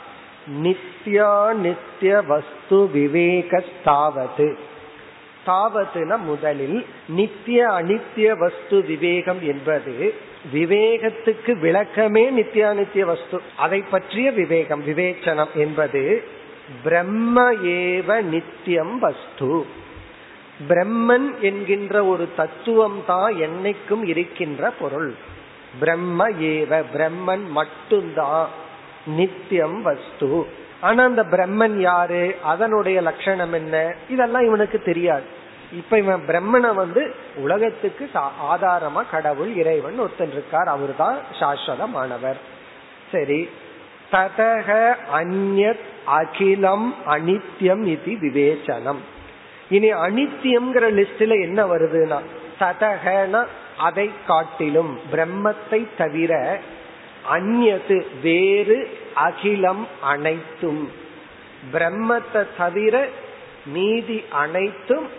நித்யா 0.47 1.53
நித்திய 1.53 2.21
வஸ்து 2.21 2.89
விவேக 2.89 3.63
ஸ்தாவது. 3.69 4.57
தாவத்துனா 5.49 6.17
முதலில் 6.17 6.85
நித்திய 7.07 7.67
அனித்திய 7.67 8.37
வஸ்து 8.37 8.81
விவேகம் 8.81 9.41
என்பது 9.41 10.13
விவேகத்துக்கு 10.53 11.57
விளக்கமே 11.59 12.29
நித்தியானித்திய 12.29 13.05
வஸ்து. 13.05 13.41
அதை 13.57 13.81
பற்றிய 13.81 14.31
விவேகம் 14.31 14.85
விவேச்சனம் 14.85 15.53
என்பது 15.53 16.23
பிரம்ம 16.83 17.53
ஏவ 17.53 18.21
நித்தியம் 18.21 18.99
வஸ்து. 18.99 19.65
பிரம்மன் 20.67 21.39
என்கின்ற 21.39 22.05
ஒரு 22.05 22.29
தத்துவம் 22.35 23.03
தான் 23.07 23.33
என்னைக்கும் 23.33 24.03
இருக்கின்ற 24.03 24.69
பொருள். 24.69 25.13
பிரம்ம 25.79 26.29
ஏவ 26.29 26.83
பிரம்மன் 26.95 27.47
மட்டும்தான் 27.49 28.47
நித்தியம் 29.05 29.81
வஸ்து. 29.81 30.45
ஆனா 30.81 31.03
அந்த 31.03 31.23
பிரம்மன் 31.23 31.79
யாரு? 31.79 32.35
அதனுடைய 32.43 33.01
லட்சணம் 33.01 33.53
என்ன? 33.53 33.95
இதெல்லாம் 34.09 34.45
இவனுக்கு 34.45 34.79
தெரியாது. 34.79 35.37
இப்ப 35.73 35.97
இவன் 35.97 36.23
பிரம்மனை 36.27 36.73
வந்து 36.73 37.15
உலகத்துக்கு 37.35 38.09
ஆதாரமா 38.53 39.09
கடவுள் 39.11 39.55
இறைவன் 39.55 39.99
ஒருத்தன் 39.99 40.31
இருக்கார். 40.31 40.67
அவர் 40.67 40.95
தான் 40.95 41.17
சாஸ்வதமானவர். 41.39 42.35
சரி. 43.11 43.49
ததக 44.11 44.95
அந்நத் 45.13 45.79
அகிலம் 46.05 46.95
அனித்யம் 47.07 47.85
இது 47.85 48.17
விவேச்சனம். 48.21 48.97
இனி 49.69 49.93
அனித்தியம்ங்கிற 49.93 50.89
லிஸ்ட்ல 50.91 51.41
என்ன 51.41 51.65
வருதுன்னா 51.65 52.19
ததகன 52.59 53.45
அதை 53.77 54.11
காட்டிலும் 54.27 54.99
பிரம்மத்தை 55.11 55.87
தவிர 55.97 56.59
அந்நது 57.31 58.05
வேறு 58.21 58.97
அகிலம் 59.15 59.87
அனைத்தும். 60.01 60.91
பிரம்மத்தை 61.73 62.47
தவிர 62.57 63.07
மீதி 63.65 64.23
அனைத்தும் 64.29 65.18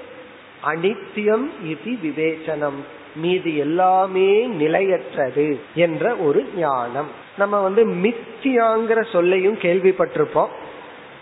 அனித்தியம் 0.64 1.50
இது 1.64 1.90
விவேச்சனம். 2.02 2.80
மீது 3.16 3.56
எல்லாமே 3.56 4.46
நிலையற்றது 4.46 5.60
என்ற 5.74 6.14
ஒரு 6.14 6.48
ஞானம். 6.56 7.06
நம்ம 7.38 7.60
வந்து 7.60 7.88
மித்தியாங்கிற 7.88 9.12
சொல்லையும் 9.12 9.58
கேள்விப்பட்டிருப்போம். 9.58 10.48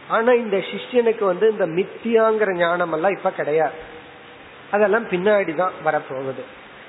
ஆனா 0.08 0.32
இந்த 0.32 0.56
சிஷ்யனுக்கு 0.56 1.24
வந்து 1.24 1.50
இந்த 1.50 1.66
மித்தியாங்கிற 1.66 2.52
ஞானம் 2.52 2.92
எல்லாம் 2.92 3.16
இப்ப 3.16 3.30
கிடையாது. 3.30 3.72
அதெல்லாம் 4.70 5.08
பின்னாடிதான் 5.08 5.70
வரப்போகுது. 5.84 6.42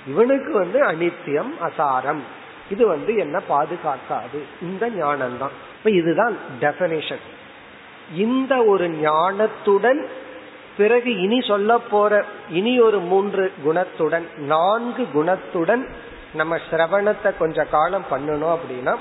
இவனுக்கு 0.08 0.54
வந்து 0.54 0.80
அனித்தியம் 0.80 1.52
அசாரம். 1.62 2.20
இது 2.72 2.88
வந்து 2.88 3.16
என்ன 3.16 3.42
பாதுகாக்காது. 3.50 4.40
இந்த 4.62 4.90
ஞானம் 4.90 5.38
தான் 5.38 5.52
இப்ப 5.78 5.90
இதுதான் 5.90 6.38
டெபனேஷன் 6.62 7.20
இந்த 8.16 8.64
ஒரு 8.64 8.90
ஞானத்துடன் 8.90 10.06
பிறகு 10.80 11.12
இனி 11.24 11.40
சொல்ல 11.52 11.78
போற 11.92 12.12
இனி 12.60 12.74
ஒரு 12.88 13.00
மூன்று 13.12 13.46
குணத்துடன் 13.66 14.28
நான்கு 14.54 15.04
குணத்துடன் 15.16 15.84
நம்ம 16.40 16.60
சிரவணத்தை 16.70 17.30
கொஞ்ச 17.38 17.64
காலம் 17.76 18.10
பண்ணணும் 18.12 18.54
அப்படின்னா 18.56 18.94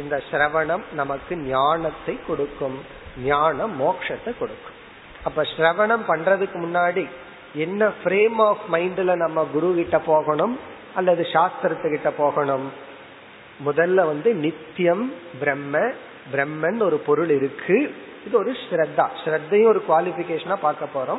இந்த 0.00 0.16
சிரவணம் 0.30 0.84
நமக்கு 1.00 1.34
ஞானத்தை 1.52 2.14
கொடுக்கும். 2.26 2.76
ஞானம் 3.24 3.72
மோட்சத்தை 3.80 4.32
கொடுக்கும். 4.40 4.76
அப்ப 5.28 5.44
சிரவணம் 5.54 6.04
பண்றதுக்கு 6.10 6.58
முன்னாடி 6.64 7.04
என்ன 7.64 7.88
ஃப்ரேம் 8.00 8.38
ஆஃப் 8.48 8.64
மைண்ட்ல 8.72 9.14
நம்ம 9.24 9.44
குரு 9.54 9.68
கிட்ட 9.78 9.98
போகணும் 10.10 10.54
அல்லது 10.98 11.22
சாஸ்திரத்துக்கிட்ட 11.34 12.10
போகணும்? 12.22 12.66
முதல்ல 13.66 14.04
வந்து 14.12 14.30
நித்தியம் 14.44 15.04
பிரம்ம 15.40 15.74
பிரம்மன் 16.32 16.78
ஒரு 16.88 16.96
பொருள் 17.08 17.32
இருக்கு. 17.38 17.78
இது 18.26 18.38
ஒரு 18.38 18.56
ஸ்ரத்தா. 18.70 19.06
ஸ்ரத்தையும் 19.24 19.66
ஒரு 19.66 19.84
குவாலிபிகேஷனா 19.88 20.56
பார்க்க 20.60 20.86
போறோம். 20.94 21.18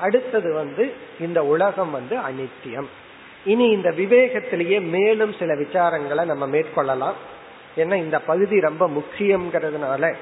அடுத்தது 0.00 0.52
வந்து 0.52 0.92
இந்த 1.20 1.44
உலகம் 1.44 1.90
வந்து 1.90 2.16
அனித்தியம். 2.16 2.86
இனி 3.44 3.68
இந்த 3.68 3.90
விவேகத்திலேயே 3.90 4.80
மேலும் 4.80 5.34
சில 5.38 5.54
விசாரங்களை 5.54 6.24
நம்ம 6.24 6.46
மேற்கொள்ளலாம். 6.46 7.12
ஏன்னா 7.76 7.94
இந்த 7.94 8.20
பகுதி 8.20 8.60
ரொம்ப 8.60 8.88
முக்கியம்ங்கிறதுனால 8.88 10.14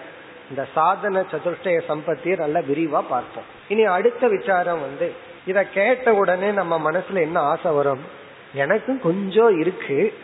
இந்த 0.51 0.67
சாதன 0.75 1.25
சதுர்டய 1.31 1.81
சம்பத்தியை 1.89 2.39
நல்ல 2.39 2.61
விரிவா 2.61 3.03
பார்ப்போம். 3.09 3.45
இனி 3.69 3.85
அடுத்த 3.85 4.29
விசாரம் 4.29 4.81
வந்து 4.81 5.13
இத 5.47 5.65
கேட்ட 5.65 6.15
உடனே 6.15 6.51
நம்ம 6.51 6.91
மனசுல 6.91 7.21
என்ன 7.21 7.41
ஆசை 7.41 7.73
வரும்? 7.73 8.01
எனக்கும் 8.55 9.01
கொஞ்சம் 9.01 9.61
இருக்கு. 9.61 10.15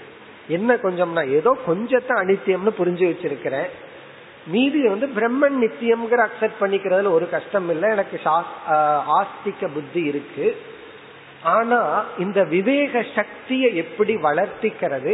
என்ன 0.48 0.74
கொஞ்சம்னா 0.74 1.30
ஏதோ 1.30 1.56
கொஞ்சத்தை 1.66 2.14
அனித்தியம்னு 2.22 2.70
புரிஞ்சு 2.78 3.08
வச்சிருக்கிறேன். 3.12 3.68
மீதி 4.52 4.80
வந்து 4.92 5.06
பிரம்மன் 5.16 5.56
நித்தியம்ங்கிற 5.62 6.20
அக்செப்ட் 6.26 6.60
பண்ணிக்கிறதுல 6.60 7.10
ஒரு 7.18 7.26
கஷ்டம் 7.34 7.68
இல்லை. 7.74 7.88
எனக்கு 7.96 8.20
ஆஸ்திக 9.18 9.68
புத்தி 9.74 10.02
இருக்கு. 10.12 10.46
ஆனா 11.56 11.80
இந்த 12.18 12.40
விவேக 12.54 13.02
சக்தியை 13.14 13.68
எப்படி 13.82 14.14
வளர்த்திக்கிறது? 14.26 15.12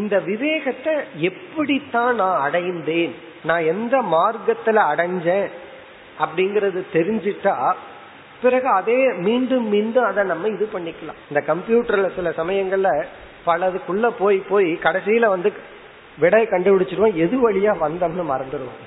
இந்த 0.00 0.14
விவேகத்தை 0.28 0.94
எப்படித்தான் 1.28 2.14
நான் 2.20 2.40
அடைந்தேன்? 2.40 3.14
நான் 3.48 3.68
எந்த 3.72 3.94
மார்க்கத்துல 4.14 4.78
அடைஞ்சேன்? 4.92 5.48
அப்படிங்கறது 6.24 6.80
தெரிஞ்சிட்டா 6.96 7.56
பிறகு 8.42 8.68
அதே 8.80 9.00
மீண்டும் 9.26 9.66
மீண்டும் 9.74 10.08
அதை 10.10 10.22
நம்ம 10.30 10.48
இது 10.54 10.64
பண்ணிக்கலாம். 10.74 11.20
இந்த 11.30 11.40
கம்ப்யூட்டர்ல 11.50 12.08
சில 12.14 12.30
சமயங்கள்ல 12.40 12.90
பலதுக்குள்ள 13.46 14.06
போய் 14.18 14.38
போய் 14.48 14.70
கடைசியில 14.86 15.26
வந்து 15.34 15.52
விடையை 16.18 16.48
கண்டுபிடிச்சிருவோம் 16.48 17.14
எது 17.14 17.52
வழியா 17.52 17.76
வந்தோம்னு 17.80 18.30
மறந்துடுவோம். 18.30 18.80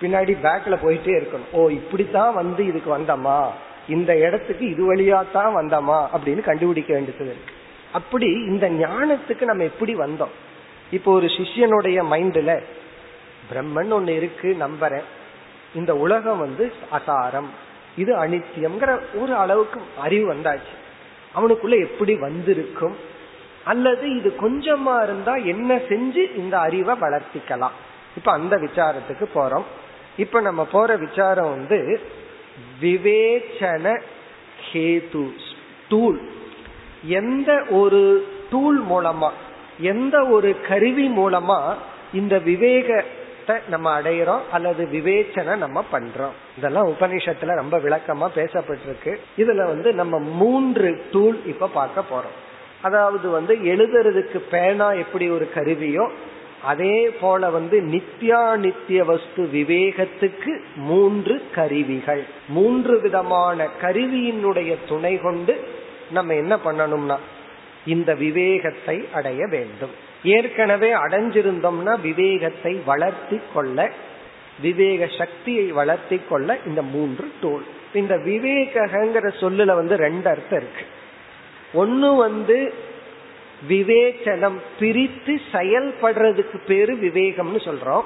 பின்னாடி 0.00 0.36
பேக்ல 0.42 0.78
போயிட்டே 0.84 1.22
இருக்கணும். 1.22 1.50
ஓ 1.52 1.68
இப்படித்தான் 1.68 2.34
வந்து 2.34 2.66
இதுக்கு 2.66 2.98
வந்தோமா? 2.98 3.50
இந்த 3.88 4.18
இடத்துக்கு 4.18 4.70
இது 4.70 4.94
வழியா 4.94 5.24
தான் 5.32 5.56
வந்தோமா? 5.56 6.08
அப்படின்னு 6.12 6.40
கண்டுபிடிக்க 6.40 6.92
வேண்டியது. 6.92 7.24
இருக்கு 7.24 7.52
அப்படி 7.92 8.26
இந்த 8.26 8.70
ஞானத்துக்கு 8.70 9.40
நம்ம 9.40 9.62
எப்படி 9.62 9.94
வந்தோம்? 9.94 10.30
இப்போ 10.90 11.12
ஒரு 11.12 11.26
சிஷ்யனுடைய 11.26 12.04
மைண்ட்ல 12.10 12.62
பிரம்மன் 13.52 13.92
ஒண்ணு 13.92 14.08
இருக்கு 14.08 14.56
நம்புறேன். 14.60 15.02
இந்த 15.74 15.96
உலகம் 15.96 16.38
வந்து 16.38 16.72
அசாரம். 16.92 17.48
இது 17.96 18.24
அனித்தியம்ங்கிற 18.24 19.00
ஒரு 19.14 19.34
அளவுக்கு 19.34 19.80
அறிவு 20.00 20.34
வந்தாச்சு. 20.34 20.72
அவனுக்குள்ள 21.36 21.80
எப்படி 21.80 22.16
வந்திருக்கும்? 22.16 22.96
அல்லது 23.64 24.16
இது 24.16 24.34
கொஞ்சமா 24.40 25.02
இருந்தா 25.02 25.34
என்ன 25.34 25.76
செஞ்சு 25.76 26.36
இந்த 26.36 26.58
அறிவை 26.58 26.94
வளர்த்திக்கலாம். 27.00 27.76
இப்ப 28.16 28.32
அந்த 28.32 28.56
விசாரத்துக்கு 28.56 29.24
போறோம். 29.34 29.62
இப்ப 30.16 30.40
நம்ம 30.40 30.64
போற 30.64 30.96
விசாரம் 30.96 31.50
வந்து 31.50 32.00
விவேச்சன 32.80 34.00
ஹேது 34.72 35.30
டூல் 35.88 36.30
எந்த 37.04 37.64
ஒரு 37.70 38.28
டூல் 38.50 38.82
மூலமா 38.82 39.30
எந்த 39.78 40.24
ஒரு 40.24 40.60
கருவி 40.68 41.16
மூலமா 41.16 41.74
இந்த 42.12 42.38
விவேகத்தை 42.38 43.56
நம்ம 43.68 44.00
அடையிறோம் 44.00 44.40
அல்லது 44.50 44.84
விவேச்சனை 44.84 45.56
நம்ம 45.56 45.84
பண்றோம். 45.92 46.36
இதெல்லாம் 46.58 46.88
உபநிஷத்துல 46.88 47.54
ரொம்ப 47.54 47.78
விளக்கமா 47.78 48.28
பேசப்பட்டிருக்கு. 48.34 49.16
இதுல 49.38 49.64
வந்து 49.64 49.92
நம்ம 49.92 50.18
மூன்று 50.18 51.04
டூல் 51.12 51.46
இப்ப 51.46 51.68
பார்க்க 51.68 52.00
போறோம். 52.00 52.48
அதாவது 52.82 53.28
வந்து 53.30 53.54
எழுதுறதுக்கு 53.54 54.38
பேனா 54.50 54.92
எப்படி 54.92 55.28
ஒரு 55.30 55.50
கருவியோ 55.54 56.08
அதே 56.62 57.10
போல 57.20 57.50
வந்து 57.50 57.80
நித்யா 57.80 58.56
நித்திய 58.56 59.04
வஸ்து 59.04 59.42
விவேகத்துக்கு 59.52 60.52
மூன்று 60.76 61.42
கருவிகள். 61.54 62.24
மூன்று 62.48 63.00
விதமான 63.00 63.68
கருவியினுடைய 63.82 64.76
துணை 64.88 65.20
கொண்டு 65.20 65.54
நம்ம 66.10 66.34
என்ன 66.34 66.58
பண்ணணும்னா 66.64 67.16
இந்த 67.86 68.14
விவேகத்தை 68.14 69.08
அடைய 69.12 69.46
வேண்டும். 69.46 69.94
ஏற்கனவே 70.24 70.92
அடைஞ்சிருந்தோம்னா 70.92 72.00
விவேகத்தை 72.00 72.80
வளர்த்தி 72.86 73.40
கொள்ள 73.54 73.90
விவேக 74.60 75.08
சக்தியை 75.18 75.66
வளர்த்தி 75.66 76.20
கொள்ள 76.28 76.58
இந்த 76.66 76.82
மூன்று 76.82 77.30
டூல் 77.40 77.62
இந்த 77.92 78.14
விவேகங்கிற 78.16 79.26
சொல்லுல 79.40 79.74
வந்து 79.74 79.96
ரெண்டு 79.96 80.28
அர்த்தம் 80.28 80.58
இருக்கு. 80.58 80.84
ஒன்னு 81.72 82.14
வந்து 82.14 82.74
விவேச்சனம் 83.68 84.58
பிரித்து 84.78 85.40
செயல்படுறதுக்கு 85.52 86.60
பேரு 86.66 86.94
விவேகம்னு 86.94 87.60
சொல்றோம். 87.60 88.02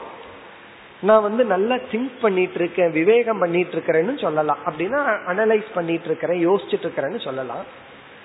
நான் 1.00 1.22
வந்து 1.22 1.44
நல்லா 1.44 1.74
திங்க் 1.74 2.11
பண்ணிட்டு 2.20 2.55
இருக்கேன் 2.55 2.90
விவேகம் 2.90 3.38
பண்ணிட்டு 3.38 3.77
இருக்கிறேன்னு 3.77 4.20
சொல்லலாம். 4.20 4.59
அப்படின்னா 4.66 5.18
அனலைஸ் 5.27 5.64
பண்ணிட்டு 5.74 6.07
இருக்கிறேன் 6.07 6.48
யோசிச்சுட்டு 6.48 6.87
இருக்கிறேன்னு 6.87 7.20
சொல்லலாம். 7.20 7.64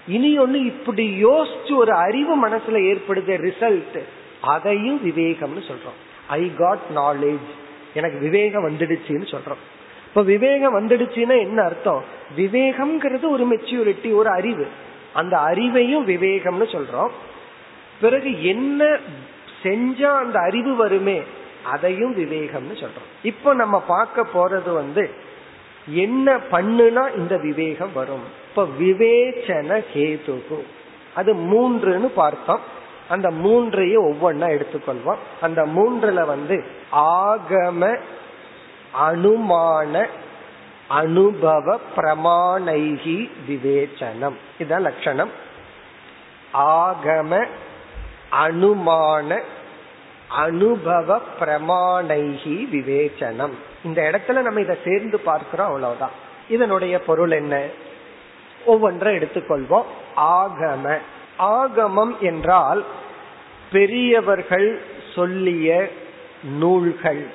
இனி 0.08 0.40
ஒண்ணு 0.40 0.56
இப்படி 0.56 1.26
யோசிச்சு 1.26 1.76
ஒரு 1.76 1.92
அறிவு 1.92 2.48
மனசுல 2.48 2.84
ஏற்படுத 2.84 3.34
ரிசல்ட் 3.34 4.00
அதையும் 4.42 5.02
விவேகம்னு 5.06 5.64
சொல்றோம். 5.68 5.98
ஐ 6.28 6.52
காட் 6.58 6.80
நாலேஜ் 6.96 7.50
எனக்கு 7.94 8.20
விவேகம் 8.20 8.70
வந்துடுச்சுன்னு 8.70 9.36
சொல்றோம். 9.36 9.62
இப்ப 10.08 10.22
விவேகம் 10.22 10.80
வந்துடுச்சுன்னா 10.80 11.40
என்ன 11.40 11.62
அர்த்தம்? 11.62 12.04
விவேகம்ங்கிறது 12.38 13.30
ஒரு 13.30 13.56
மெச்சூரிட்டி 13.56 14.14
ஒரு 14.14 14.30
அறிவு. 14.30 14.68
அந்த 15.14 15.38
அறிவையும் 15.38 16.08
விவேகம்னு 16.08 16.78
சொல்றோம். 16.78 17.10
பிறகு 18.02 18.44
என்ன 18.44 18.98
செஞ்சா 19.64 20.18
அந்த 20.18 20.40
அறிவு 20.40 20.76
வருமே 20.76 21.22
அதையும் 21.64 22.18
விவேகம்னு 22.18 22.76
சொல்றோம். 22.76 23.08
இப்போ 23.24 23.54
நம்ம 23.54 23.80
பார்க்க 23.80 24.26
போறது 24.34 24.74
வந்து 24.74 25.10
என்ன 25.88 26.40
பண்ணுனா 26.52 27.18
இந்த 27.18 27.38
விவேகம் 27.38 27.94
வரும். 27.94 28.24
இப்ப 28.50 28.68
விவேச்சன 28.80 29.84
கேதுகு. 29.94 30.64
அது 31.16 31.34
மூன்றுன்னு 31.34 32.06
பார்த்தோம். 32.06 32.60
அந்த 33.10 33.32
மூன்றையும் 33.32 34.12
ஒவ்வொன்னா 34.12 34.46
எடுத்துக்கொள்வோம். 34.46 35.18
அந்த 35.42 35.66
மூன்றுல 35.66 36.26
வந்து 36.26 36.64
ஆகம 36.96 38.00
அனுமான 39.10 40.08
அனுபவ 40.90 41.80
பிரமாணைகி 41.96 43.30
விவேச்சனம். 43.50 44.34
இதுதான் 44.60 44.82
லட்சணம். 44.82 45.30
ஆகம 46.54 47.48
அனுமான 48.32 49.42
அனுபவ 50.28 51.22
பிரமாணைகி 51.40 52.68
விவேச்சனம். 52.72 53.52
இந்த 53.84 54.02
இடத்துல 54.02 54.42
நம்ம 54.42 54.60
இதை 54.60 54.78
சேர்ந்து 54.86 55.20
பார்க்கிறோம் 55.20 55.68
அவ்வளவுதான். 55.68 56.12
இதனுடைய 56.50 57.00
பொருள் 57.00 57.32
என்ன? 57.32 57.66
ஒவ்வொன்றை 58.68 59.16
எடுத்துக்கொள்வோம். 59.16 59.86
ஆகம. 60.18 60.98
ஆகமம் 61.40 62.20
என்றால் 62.20 62.86
பெரியவர்கள் 63.72 64.82
சொல்லிய 65.16 65.92
நூல்கள் 66.44 67.28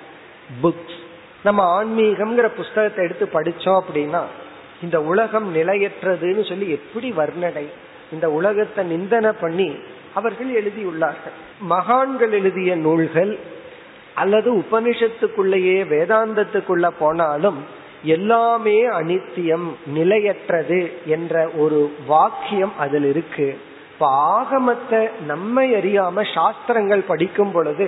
புக்ஸ் 0.62 1.02
நம்ம 1.44 1.61
ஆன்மீகம்ங்கிற 1.78 2.48
புஸ்தகத்தை 2.48 3.04
எடுத்து 3.04 3.26
படிச்சோம் 3.33 3.80
அப்படின்னா 3.80 4.22
இந்த 4.83 4.96
உலகம் 5.02 5.48
நிலையற்றதுன்னு 5.54 6.48
சொல்லி 6.48 6.66
எப்படி 6.70 7.09
வர்ணனை 7.12 7.66
இந்த 8.12 8.26
உலகத்தை 8.30 8.83
நிந்தனை 8.85 9.33
பண்ணி 9.40 9.68
அவர்கள் 10.14 10.50
எழுதியுள்ளார்கள். 10.61 11.37
மகான்கள் 11.61 12.30
எழுதிய 12.30 12.76
நூல்கள் 12.76 13.33
அல்லது 14.14 14.48
உபனிஷத்துக்குள்ளேயே 14.54 15.78
வேதாந்தத்துக்குள்ள 15.92 16.88
போனாலும் 16.98 17.59
எல்லாமே 18.02 18.76
அனித்தியம் 18.88 19.68
நிலையற்றது 19.87 20.80
என்ற 21.07 21.35
ஒரு 21.57 21.78
வாக்கியம் 22.07 22.74
அதில் 22.78 23.04
இருக்கு. 23.04 23.48
இப்ப 23.92 24.07
ஆகமத்தை 24.37 25.00
நம்மை 25.26 25.66
அறியாம 25.74 26.24
சாஸ்திரங்கள் 26.35 27.09
படிக்கும் 27.11 27.52
பொழுது 27.52 27.87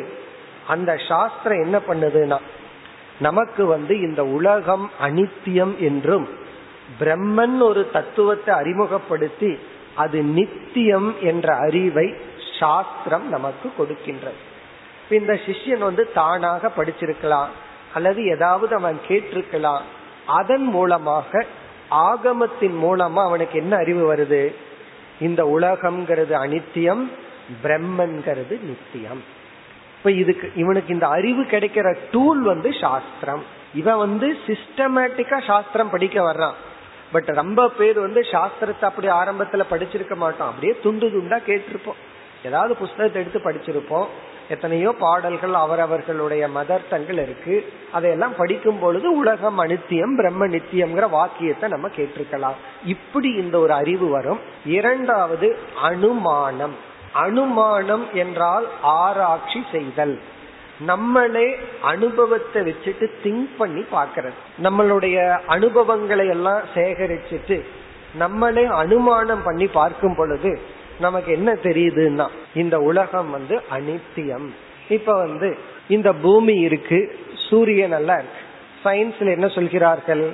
அந்த 0.66 0.90
சாஸ்திரம் 1.08 1.62
என்ன 1.64 1.78
பண்ணுதுன்னா 1.88 2.38
நமக்கு 3.18 3.66
வந்து 3.66 4.00
இந்த 4.00 4.24
உலகம் 4.24 4.90
அனித்தியம் 5.02 5.76
என்றும் 5.76 6.28
பிரம்மன் 7.00 7.58
ஒரு 7.58 7.90
தத்துவத்தை 7.90 8.54
அறிமுகப்படுத்தி 8.54 9.58
அது 9.94 10.22
நித்தியம் 10.22 11.14
என்ற 11.20 11.54
அறிவை 11.54 12.14
சாஸ்திரம் 12.60 13.28
நமக்கு 13.28 13.72
கொடுக்கின்றது. 13.78 14.40
இந்த 15.10 15.32
சிஷ்யன் 15.32 15.78
வந்து 15.78 16.12
தானாக 16.12 16.70
படிச்சிருக்கலாம் 16.76 17.46
அல்லது 17.94 18.24
ஏதாவது 18.24 18.74
அவன் 18.74 18.98
கேட்டிருக்கலாம். 19.08 19.80
அதன் 20.26 20.64
மூலமாக 20.64 21.44
ஆகமத்தின் 21.90 22.76
மூலமா 22.82 23.22
அவனுக்கு 23.24 23.58
என்ன 23.58 23.76
அறிவு 23.76 24.14
வருது? 24.14 24.54
இந்த 25.20 25.44
உலகம்ங்கிறது 25.44 26.34
அனித்தியம் 26.44 27.10
பிரம்மன்கிறது 27.62 28.60
நித்தியம். 28.62 29.22
இப்ப 30.06 30.18
இதுக்கு 30.18 30.50
இவனுக்கு 30.54 30.92
இந்த 30.92 31.06
அறிவு 31.06 31.42
கிடைக்கிற 31.42 31.96
டூல் 32.10 32.42
வந்து 32.42 32.72
சாஸ்திரம். 32.80 33.42
இவன் 33.74 33.96
வந்து 33.96 34.38
சிஸ்டமேட்டிக்கா 34.46 35.46
சாஸ்திரம் 35.46 35.90
படிக்க 35.90 36.32
வர்றான். 36.32 36.52
பட் 37.12 37.24
ரொம்ப 37.24 37.68
பேர் 37.68 38.00
வந்து 38.00 38.20
சாஸ்திரத்தை 38.20 38.84
அப்படி 38.84 39.08
ஆரம்பத்துல 39.08 39.64
படிச்சிருக்க 39.70 40.14
மாட்டோம் 40.14 40.48
அப்படியே 40.48 40.78
துண்டு 40.82 41.08
துண்டா 41.08 41.38
கேட்டிருப்போம். 41.48 42.00
ஏதாவது 42.44 42.76
புஸ்தகத்தை 42.76 43.22
எடுத்து 43.22 43.40
படிச்சிருப்போம். 43.50 44.06
எத்தனையோ 44.48 44.94
பாடல்கள் 44.98 45.54
அவரவர்களுடைய 45.54 46.48
மதர்த்தங்கள் 46.48 47.20
இருக்கு. 47.22 47.72
அதையெல்லாம் 47.92 48.36
படிக்கும் 48.36 48.78
பொழுது 48.78 49.16
உலகம் 49.16 49.60
அனித்தியம் 49.60 50.16
பிரம்ம 50.16 50.46
நித்தியம்ங்கிற 50.46 51.10
வாக்கியத்தை 51.10 51.68
நம்ம 51.68 51.88
கேட்டிருக்கலாம். 51.88 52.58
இப்படி 52.84 53.28
இந்த 53.28 53.58
ஒரு 53.58 53.72
அறிவு 53.72 54.08
வரும். 54.08 54.38
இரண்டாவது 54.64 55.58
அனுமானம். 55.82 56.85
அனுமானம் 57.24 58.06
என்றால் 58.22 58.66
ஆராய்ச்சி 58.98 59.60
செய்தல். 59.72 60.16
நம்மளே 60.90 61.48
அனுபவத்தை 61.90 62.60
வச்சுட்டு 62.68 63.06
திங்க் 63.24 63.52
பண்ணி 63.60 63.82
பாக்கிறது 63.92 64.38
நம்மளுடைய 64.66 65.18
அனுபவங்களை 65.54 66.26
எல்லாம் 66.34 66.62
சேகரிச்சுட்டு 66.74 67.58
நம்மளே 68.22 68.64
அனுமானம் 68.82 69.44
பண்ணி 69.46 69.66
பார்க்கும் 69.78 70.16
பொழுது 70.16 70.50
நமக்கு 71.04 71.30
என்ன 71.38 71.50
தெரியுதுன்னா 71.66 72.26
இந்த 72.62 72.76
உலகம் 72.88 73.30
வந்து 73.36 73.54
அனித்தியம். 73.76 74.46
இப்ப 74.96 75.14
வந்து 75.24 75.48
இந்த 75.96 76.08
பூமி 76.24 76.54
இருக்கு 76.68 77.00
சூரியன் 77.46 77.96
எல்லாம் 78.00 78.20
இருக்கு 78.22 78.42
சயின்ஸ்ல 78.84 79.34
என்ன 79.36 79.48
சொல்கிறார்கள்? 79.56 80.24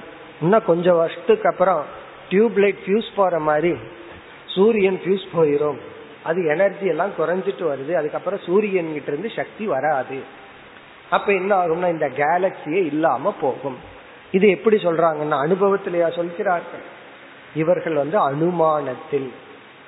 இன்னும் 0.43 0.69
கொஞ்சம் 0.71 1.01
வருஷத்துக்கு 1.03 1.49
அப்புறம் 1.53 1.83
டியூப்லைட் 2.31 2.81
ஃபியூஸ் 2.85 3.09
போற 3.17 3.39
மாதிரி 3.49 3.73
சூரியன் 4.55 5.01
ஃபியூஸ் 5.03 5.27
போயிரும். 5.37 5.81
அது 6.25 6.47
எனர்ஜி 6.47 6.87
எல்லாம் 6.87 7.11
குறைஞ்சிட்டு 7.19 7.65
வருது. 7.73 7.93
அதுக்கப்புறம் 7.93 8.41
சூரியன் 8.47 8.93
கிட்ட 8.93 9.11
இருந்து 9.11 9.31
சக்தி 9.37 9.67
வராது. 9.67 10.19
அப்ப 11.11 11.33
என்ன 11.33 11.67
ஆகும்னா 11.67 11.89
இந்த 11.89 12.09
கேலக்சியே 12.09 12.85
இல்லாம 12.85 13.35
போகும். 13.41 13.77
இது 14.33 14.49
எப்படி 14.49 14.77
சொல்றாங்கன்னா 14.77 15.37
அனுபவத்திலேயா 15.45 16.15
சொல்கிறார்கள். 16.17 16.85
இவர்கள் 17.55 17.95
வந்து 17.95 18.31
அனுமானத்தில். 18.31 19.29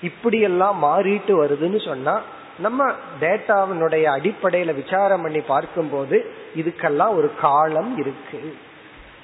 இப்படியெல்லாம் 0.02 0.82
மாறிட்டு 0.84 1.32
வருதுன்னு 1.42 1.84
சொன்னா 1.84 2.22
நம்ம 2.58 2.92
டேட்டாவினுடைய 3.20 4.04
அடிப்படையில 4.16 4.74
விசாரம் 4.74 5.22
பண்ணி 5.22 5.40
பார்க்கும்போது 5.40 6.30
இதுக்கெல்லாம் 6.56 7.16
ஒரு 7.16 7.30
காலம் 7.40 7.98
இருக்கு. 7.98 8.56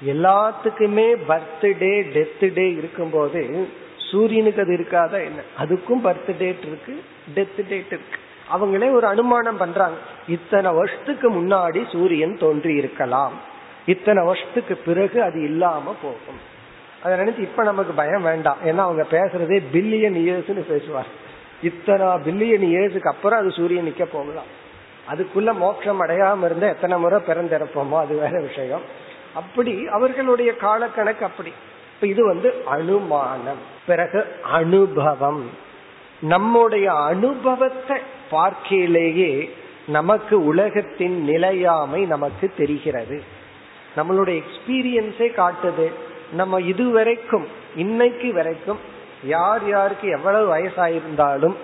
எல்லாத்துக்குமே 0.06 1.16
பர்த்டே 1.28 1.94
டெத்து 2.14 2.54
டே 2.54 2.70
இருக்கும்போது 2.70 3.68
சூரியனுக்கு 4.10 4.62
அது 4.62 4.72
இருக்காத 4.72 5.24
என்ன? 5.24 5.40
அதுக்கும் 5.58 6.06
பர்த் 6.06 6.38
டேட் 6.38 6.62
இருக்கு 6.62 7.04
டெத் 7.34 7.68
டேட் 7.68 7.86
இருக்கு. 7.86 8.18
அவங்களே 8.54 8.92
ஒரு 8.92 9.06
அனுமானம் 9.06 9.56
பண்றாங்க. 9.56 9.96
இத்தனை 10.28 10.72
வருஷத்துக்கு 10.72 11.30
முன்னாடி 11.30 11.90
சூரியன் 11.92 12.38
தோன்றி 12.38 12.74
இருக்கலாம். 12.74 13.32
இத்தனை 13.86 14.24
வருஷத்துக்கு 14.24 14.76
பிறகு 14.76 15.22
அது 15.22 15.42
இல்லாம 15.42 15.96
போகும். 16.02 16.48
அதை 17.02 17.18
நினைச்சு 17.18 17.38
இப்ப 17.38 17.62
நமக்கு 17.62 17.92
பயம் 17.92 18.22
வேண்டாம். 18.22 18.56
ஏன்னா 18.64 18.76
அவங்க 18.76 19.06
பேசுறதே 19.10 19.62
பில்லியன் 19.72 20.14
இயர்ஸ்னு 20.14 20.60
பேசுவார் 20.60 21.06
இத்தனை 21.62 22.06
பில்லியன் 22.06 22.76
இயர்ஸுக்கு 22.76 23.08
அப்புறம் 23.08 23.38
அது 23.38 23.50
சூரியன் 23.50 23.86
நிக்க 23.86 24.04
போகலாம். 24.04 24.58
அதுக்குள்ள 25.10 25.58
மோட்சம் 25.58 26.02
அடையாம 26.02 26.44
இருந்தா 26.44 26.66
எத்தனை 26.66 26.98
முறை 26.98 27.20
பிறந்திருப்போமோ? 27.26 27.98
அது 27.98 28.18
வேற 28.18 28.40
விஷயம். 28.40 28.80
அப்படி 29.34 29.86
அவர்களுடைய 29.86 30.52
காலக்கணக்கு 30.52 31.20
அப்படி. 31.20 31.52
இப்ப 32.00 32.12
இது 32.12 32.26
வந்து 32.26 32.54
அனுமானம். 32.66 33.58
பிறகு 33.86 34.26
அனுபவம். 34.42 35.50
நம்முடைய 36.20 36.92
அனுபவத்தை 36.92 37.98
பார்க்கையிலேயே 38.30 39.50
நமக்கு 39.86 40.44
உலகத்தின் 40.44 41.24
நிலையாமை 41.24 42.04
நமக்கு 42.04 42.52
தெரிகிறது. 42.56 43.22
நம்மளுடைய 43.96 44.42
எக்ஸ்பீரியன்ஸே 44.42 45.32
காட்டுது. 45.36 45.92
நம்ம 46.32 46.60
இதுவரைக்கும் 46.60 47.46
இன்னைக்கு 47.76 48.32
வரைக்கும் 48.32 48.78
யார் 49.24 49.68
யாருக்கு 49.68 50.08
எவ்வளவு 50.08 50.56
வயசாயிருந்தாலும் 50.56 51.54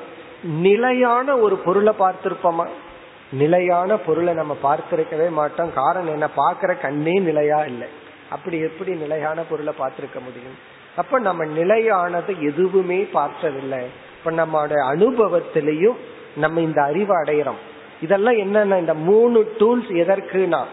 நிலையான 0.43 1.37
ஒரு 1.37 1.57
பொருளை 1.57 1.93
பார்த்திருப்போமா? 1.99 2.69
நிலையான 3.33 3.97
பொருளை 3.97 4.35
நம்ம 4.35 4.57
பார்த்திருக்கவே 4.63 5.31
மாட்டோம். 5.31 5.73
காரணம் 5.75 6.13
என்ன? 6.13 6.29
பார்க்கிற 6.29 6.75
கண்ணே 6.75 7.13
நிலையா 7.13 7.59
இல்லை. 7.59 7.89
அப்படி 8.31 8.59
எப்படி 8.59 8.91
நிலையான 8.91 9.41
பொருளை 9.41 9.73
பார்த்திருக்க 9.79 10.21
முடியும்? 10.25 10.75
அப்ப 10.97 11.19
நம்ம 11.19 11.45
நிலையானது 11.45 12.35
எதுவுமே 12.41 13.03
பார்த்ததில்லை. 13.03 13.87
இப்ப 14.19 14.31
நம்மளுடைய 14.31 14.95
அனுபவத்திலையும் 14.95 15.97
நம்ம 16.37 16.61
இந்த 16.61 16.83
அறிவை 16.83 17.17
அடையிறோம். 17.17 17.61
இதெல்லாம் 18.01 18.37
என்னென்ன? 18.37 18.79
இந்த 18.79 18.95
மூணு 18.95 19.53
டூல்ஸ் 19.59 19.89
எதற்குனா 19.89 20.65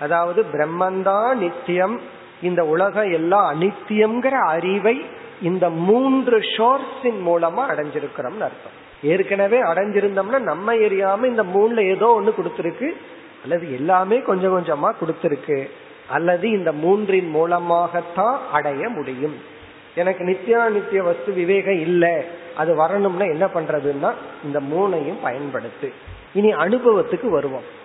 அதாவது 0.00 0.44
பிரம்மந்தான் 0.52 1.34
நித்தியம் 1.34 2.00
இந்த 2.42 2.64
உலகம் 2.64 3.12
எல்லாம் 3.12 3.60
அனித்தியம்ங்கிற 3.60 4.30
அறிவை 4.30 5.04
இந்த 5.42 5.70
மூன்று 5.70 6.38
ஷோர்ஸின் 6.38 7.22
மூலமா 7.26 7.62
அடைஞ்சிருக்கிறோம்னு 7.68 8.46
அர்த்தம். 8.46 8.82
ஏற்கனவே 9.02 9.62
அடைஞ்சிருந்தோம்னா 9.62 10.38
நம்ம 10.38 10.74
எரியாம 10.74 11.24
இந்த 11.24 11.42
மூணுல 11.42 11.88
ஏதோ 11.88 12.22
ஒண்ணு 12.22 12.32
கொடுத்துருக்கு. 12.40 12.90
அல்லது 13.42 13.72
எல்லாமே 13.72 14.20
கொஞ்சம் 14.20 14.64
கொஞ்சமா 14.64 14.92
கொடுத்துருக்கு. 15.00 15.68
அல்லது 16.08 16.50
இந்த 16.50 16.72
மூன்றின் 16.72 17.30
மூலமாகத்தான் 17.30 18.40
அடைய 18.52 18.88
முடியும். 18.88 19.34
எனக்கு 19.94 20.24
நித்தியா 20.24 20.68
நித்திய 20.68 21.02
வஸ்து 21.02 21.32
விவேகம் 21.32 21.80
இல்லை 21.80 22.12
அது 22.56 22.74
வரணும்னா 22.74 23.24
என்ன 23.24 23.46
பண்றதுன்னா 23.46 24.12
இந்த 24.44 24.60
மூணையும் 24.60 25.24
பயன்படுத்து. 25.24 25.92
இனி 26.34 26.54
அனுபவத்துக்கு 26.54 27.28
வருவோம். 27.28 27.82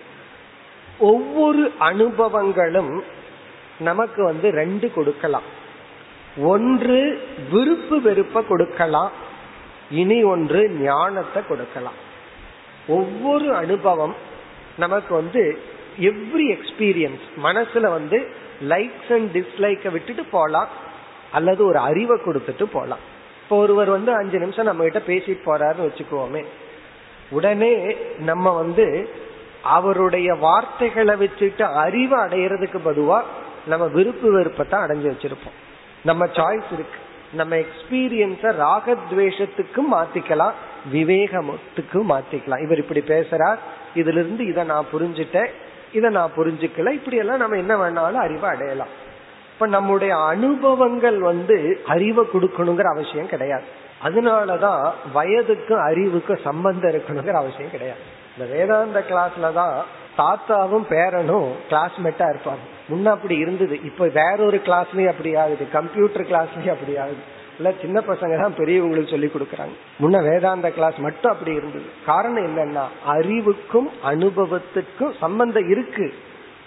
ஒவ்வொரு 1.00 1.72
அனுபவங்களும் 1.80 3.00
நமக்கு 3.80 4.24
வந்து 4.24 4.52
ரெண்டு 4.52 4.92
கொடுக்கலாம். 4.94 5.44
ஒன்று 6.38 7.22
விருப்பு 7.52 8.02
வெறுப்ப 8.02 8.42
கொடுக்கலாம் 8.42 9.12
இனி 9.92 10.24
ஒன்று 10.24 10.70
ஞானத்தை 10.70 11.48
கொடுக்கலாம். 11.48 12.08
ஒவ்வொரு 12.88 13.56
அனுபவம் 13.56 14.16
நமக்கு 14.78 15.16
வந்து 15.16 15.60
எவ்ரி 16.00 16.58
எக்ஸ்பீரியன்ஸ் 16.58 17.26
மனசுல 17.44 17.80
வந்து 17.80 18.32
லைக்ஸ் 18.70 19.10
அண்ட் 19.10 19.38
டிஸ்லைக்க 19.38 19.92
விட்டுட்டு 19.92 20.24
போகலாம் 20.24 20.68
அல்லது 21.32 21.66
ஒரு 21.66 21.78
அறிவை 21.78 22.20
கொடுத்துட்டு 22.26 22.64
போகலாம் 22.64 23.00
இப்போ 23.44 23.58
ஒருவர் 23.58 23.90
வந்து 23.90 24.16
அஞ்சு 24.16 24.40
நிமிஷம் 24.40 24.66
நம்ம 24.66 24.84
கிட்ட 24.84 25.12
பேசிட்டு 25.14 25.40
போறாருன்னு 25.46 25.90
வச்சுக்குவோமே 25.90 26.46
உடனே 27.30 27.96
நம்ம 28.18 28.50
வந்து 28.56 29.10
அவருடைய 29.64 30.34
வார்த்தைகளை 30.34 31.16
வச்சுட்டு 31.16 31.62
அறிவை 31.62 32.20
அடையிறதுக்கு 32.20 32.80
பதுவா 32.86 33.24
நம்ம 33.66 33.88
விருப்பு 33.88 34.32
வெறுப்பத்தை 34.32 34.80
அடைஞ்சு 34.80 35.10
வச்சிருப்போம். 35.10 35.58
நம்ம 36.04 36.26
சாய்ஸ் 36.26 36.70
இருக்கு. 36.72 37.00
நம்ம 37.34 37.56
எக்ஸ்பீரியன்ஸ 37.56 38.42
ராகத்வேஷத்துக்கும் 38.42 39.90
மாத்திக்கலாம் 39.94 40.52
விவேகத்துக்கும் 40.94 42.10
மாத்திக்கலாம். 42.10 42.64
இவர் 42.64 42.78
இப்படி 42.78 43.00
பேசுறார். 43.00 43.58
இதுல 43.96 44.20
இருந்து 44.24 44.46
இதை 44.46 44.64
நான் 44.64 44.86
புரிஞ்சுட்டேன். 44.94 45.48
இதை 45.94 46.10
நான் 46.10 46.32
புரிஞ்சுக்கல. 46.38 46.92
இப்படி 46.92 47.18
எல்லாம் 47.18 47.38
நம்ம 47.38 47.56
என்ன 47.56 47.76
வேணாலும் 47.76 48.14
அறிவை 48.14 48.50
அடையலாம். 48.50 49.08
இப்ப 49.54 49.68
நம்முடைய 49.68 50.18
அனுபவங்கள் 50.18 51.20
வந்து 51.20 51.82
அறிவை 51.86 52.26
கொடுக்கணுங்கிற 52.34 52.84
அவசியம் 52.84 53.30
கிடையாது. 53.30 53.64
அதனாலதான் 54.04 54.92
வயதுக்கும் 55.16 55.84
அறிவுக்கும் 55.84 56.40
சம்பந்தம் 56.44 56.92
இருக்கணுங்கிற 56.92 57.32
அவசியம் 57.32 57.72
கிடையாது. 57.72 58.00
இந்த 58.38 58.54
வேதாந்த 58.54 59.04
கிளாஸ்ல 59.10 59.54
தான் 59.54 59.86
தாத்தாவும் 60.18 60.84
பேரனும் 60.90 61.52
கிளாஸ்மேட்டா 61.70 62.34
இருப்பாங்க. 62.34 62.66
முன்ன 62.90 63.06
அப்படி 63.06 63.36
இருந்தது. 63.36 63.84
இப்ப 63.84 64.06
வேற 64.06 64.36
ஒரு 64.40 64.62
கிளாஸ்லயும் 64.66 65.10
அப்படி 65.10 65.36
ஆகுது. 65.36 65.70
கம்ப்யூட்டர் 65.70 66.26
கிளாஸ்லயும் 66.26 66.72
அப்படி 66.72 66.98
ஆகுது. 66.98 67.38
இல்ல 67.60 67.74
சின்ன 67.82 68.00
பசங்க 68.00 68.42
தான் 68.42 68.58
பெரியவங்களுக்கு 68.58 69.10
சொல்லி 69.10 69.30
கொடுக்கறாங்க. 69.34 69.76
முன்ன 70.00 70.30
வேதாந்த 70.30 70.72
கிளாஸ் 70.72 70.98
மட்டும் 70.98 71.32
அப்படி 71.32 71.56
இருந்தது. 71.56 71.86
காரணம் 72.06 72.46
என்னன்னா 72.46 72.84
அறிவுக்கும் 73.06 73.90
அனுபவத்துக்கும் 74.06 75.18
சம்பந்தம் 75.20 75.70
இருக்கு. 75.70 76.14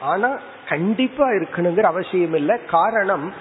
ஆனா 0.00 0.38
கண்டிப்பா 0.68 1.28
இருக்கணுங்கிற 1.28 1.80
அவசியம் 1.80 2.34
இல்லை. 2.34 2.56
காரணம் 2.66 3.32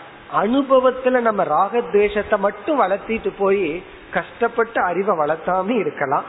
அனுபவத்துல 0.43 1.20
நம்ம 1.20 1.43
ராகத்வேஷத்தை 1.43 2.38
மட்டும் 2.38 2.82
வளர்த்திட்டு 2.82 3.32
போய் 3.38 3.84
கஷ்டப்பட்டு 4.14 4.82
அறிவை 4.84 5.18
வளர்த்தாம 5.18 5.70
இருக்கலாம். 5.80 6.24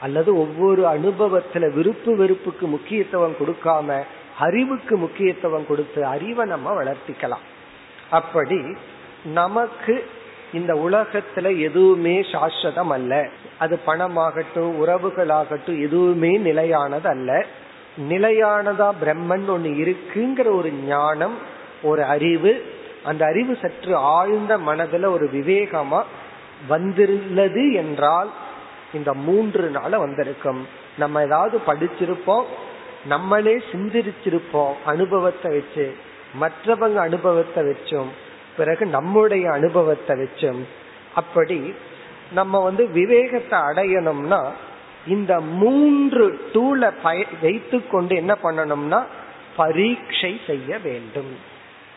அல்லது 0.00 0.38
ஒவ்வொரு 0.38 0.84
அனுபவத்துல 0.84 1.72
விருப்பு 1.72 2.16
வெறுப்புக்கு 2.16 2.66
முக்கியத்துவம் 2.66 3.36
கொடுக்காம 3.40 4.02
அறிவுக்கு 4.38 4.96
முக்கியத்துவம் 4.96 5.66
கொடுத்து 5.66 6.06
அறிவை 6.06 6.46
நம்ம 6.48 6.82
வளர்த்திக்கலாம். 6.82 7.46
அப்படி 8.10 8.76
நமக்கு 9.24 9.94
இந்த 10.52 10.74
உலகத்துல 10.74 11.60
எதுவுமே 11.60 12.20
சாஸ்வதம் 12.20 12.88
அல்ல 12.88 13.28
அது 13.58 13.80
பணமாகட்டும் 13.86 14.72
உறவுகளாகட்டும் 14.84 15.82
எதுவுமே 15.82 16.38
நிலையானது 16.38 17.08
அல்ல 17.08 17.46
நிலையானதா 18.08 18.92
பிரம்மன் 19.04 19.46
ஒண்ணு 19.48 19.70
இருக்குங்கிற 19.84 20.54
ஒரு 20.54 20.72
ஞானம் 20.72 21.34
ஒரு 21.82 22.04
அறிவு 22.04 22.64
அந்த 23.04 23.24
அறிவு 23.24 23.56
சற்று 23.62 23.96
ஆழ்ந்த 23.96 24.58
மனதுல 24.58 25.06
ஒரு 25.06 25.30
விவேகமா 25.32 26.02
வந்திருந்தது 26.68 27.72
என்றால் 27.72 28.28
இந்த 28.92 29.14
மூன்று 29.14 29.70
நாள 29.70 29.98
வந்திருக்கும். 29.98 30.66
நம்ம 30.98 31.22
ஏதாவது 31.22 31.60
படிச்சிருப்போம் 31.66 32.44
நம்மளே 33.06 33.56
சிந்திரிச்சிருப்போம் 33.72 34.72
அனுபவத்தை 34.84 35.52
வச்சு 35.56 35.94
மற்றவங்க 36.40 36.94
அனுபவத்தை 36.94 37.64
வச்சும். 37.64 38.06
பிறகு 38.58 38.84
நம்முடைய 38.86 39.44
அனுபவத்தை 39.50 40.14
வச்சும் 40.16 40.62
அப்படி 41.14 41.58
நம்ம 42.32 42.60
வந்து 42.60 42.84
விவேகத்தை 42.88 43.58
அடையணும்னா 43.58 44.40
இந்த 45.06 45.32
மூன்று 45.40 46.24
டூலை 46.52 46.90
பய 47.02 47.24
வைத்து 47.42 47.78
கொண்டு 47.86 48.14
என்ன 48.16 48.32
பண்ணணும்னா 48.42 49.00
பரீட்சை 49.56 50.32
செய்ய 50.46 50.70
வேண்டும். 50.78 51.32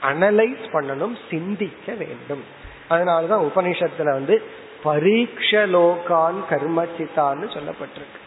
அனலைஸ் 0.01 0.65
பண்ணணும் 0.73 1.15
சிந்திக்க 1.29 1.93
வேண்டும். 1.93 2.43
அதனாலதான் 2.89 3.45
உபனிஷத்துல 3.49 4.09
வந்து 4.11 4.35
பரீட்சலோகான் 4.83 6.39
கர்மச்சித்தான்னு 6.49 7.47
சொல்லப்பட்டிருக்கு. 7.55 8.19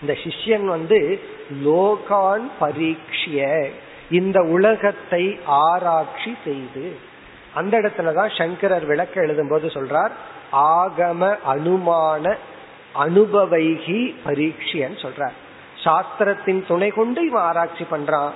இந்த 0.00 0.14
சிஷ்யன் 0.24 0.66
வந்து 0.66 0.98
லோகான் 1.64 2.46
பரீட்சிய 2.60 3.68
இந்த 4.10 4.38
உலகத்தை 4.56 5.24
ஆராய்ச்சி 5.46 6.32
செய்து 6.44 6.86
அந்த 7.56 7.74
இடத்துலதான் 7.80 8.30
சங்கரர் 8.38 8.86
விளக்க 8.86 9.20
எழுதும் 9.20 9.48
போது 9.48 9.66
சொல்றார் 9.76 10.12
ஆகம 10.52 11.20
அனுமான 11.54 12.24
அனுபவைகி 13.04 14.00
பரீட்சியன்னு 14.26 14.98
சொல்றார். 15.04 15.36
சாஸ்திரத்தின் 15.84 16.60
துணை 16.66 16.90
கொண்டு 16.90 17.20
இவன் 17.26 17.42
ஆராய்ச்சி 17.42 17.84
பண்றான் 17.90 18.32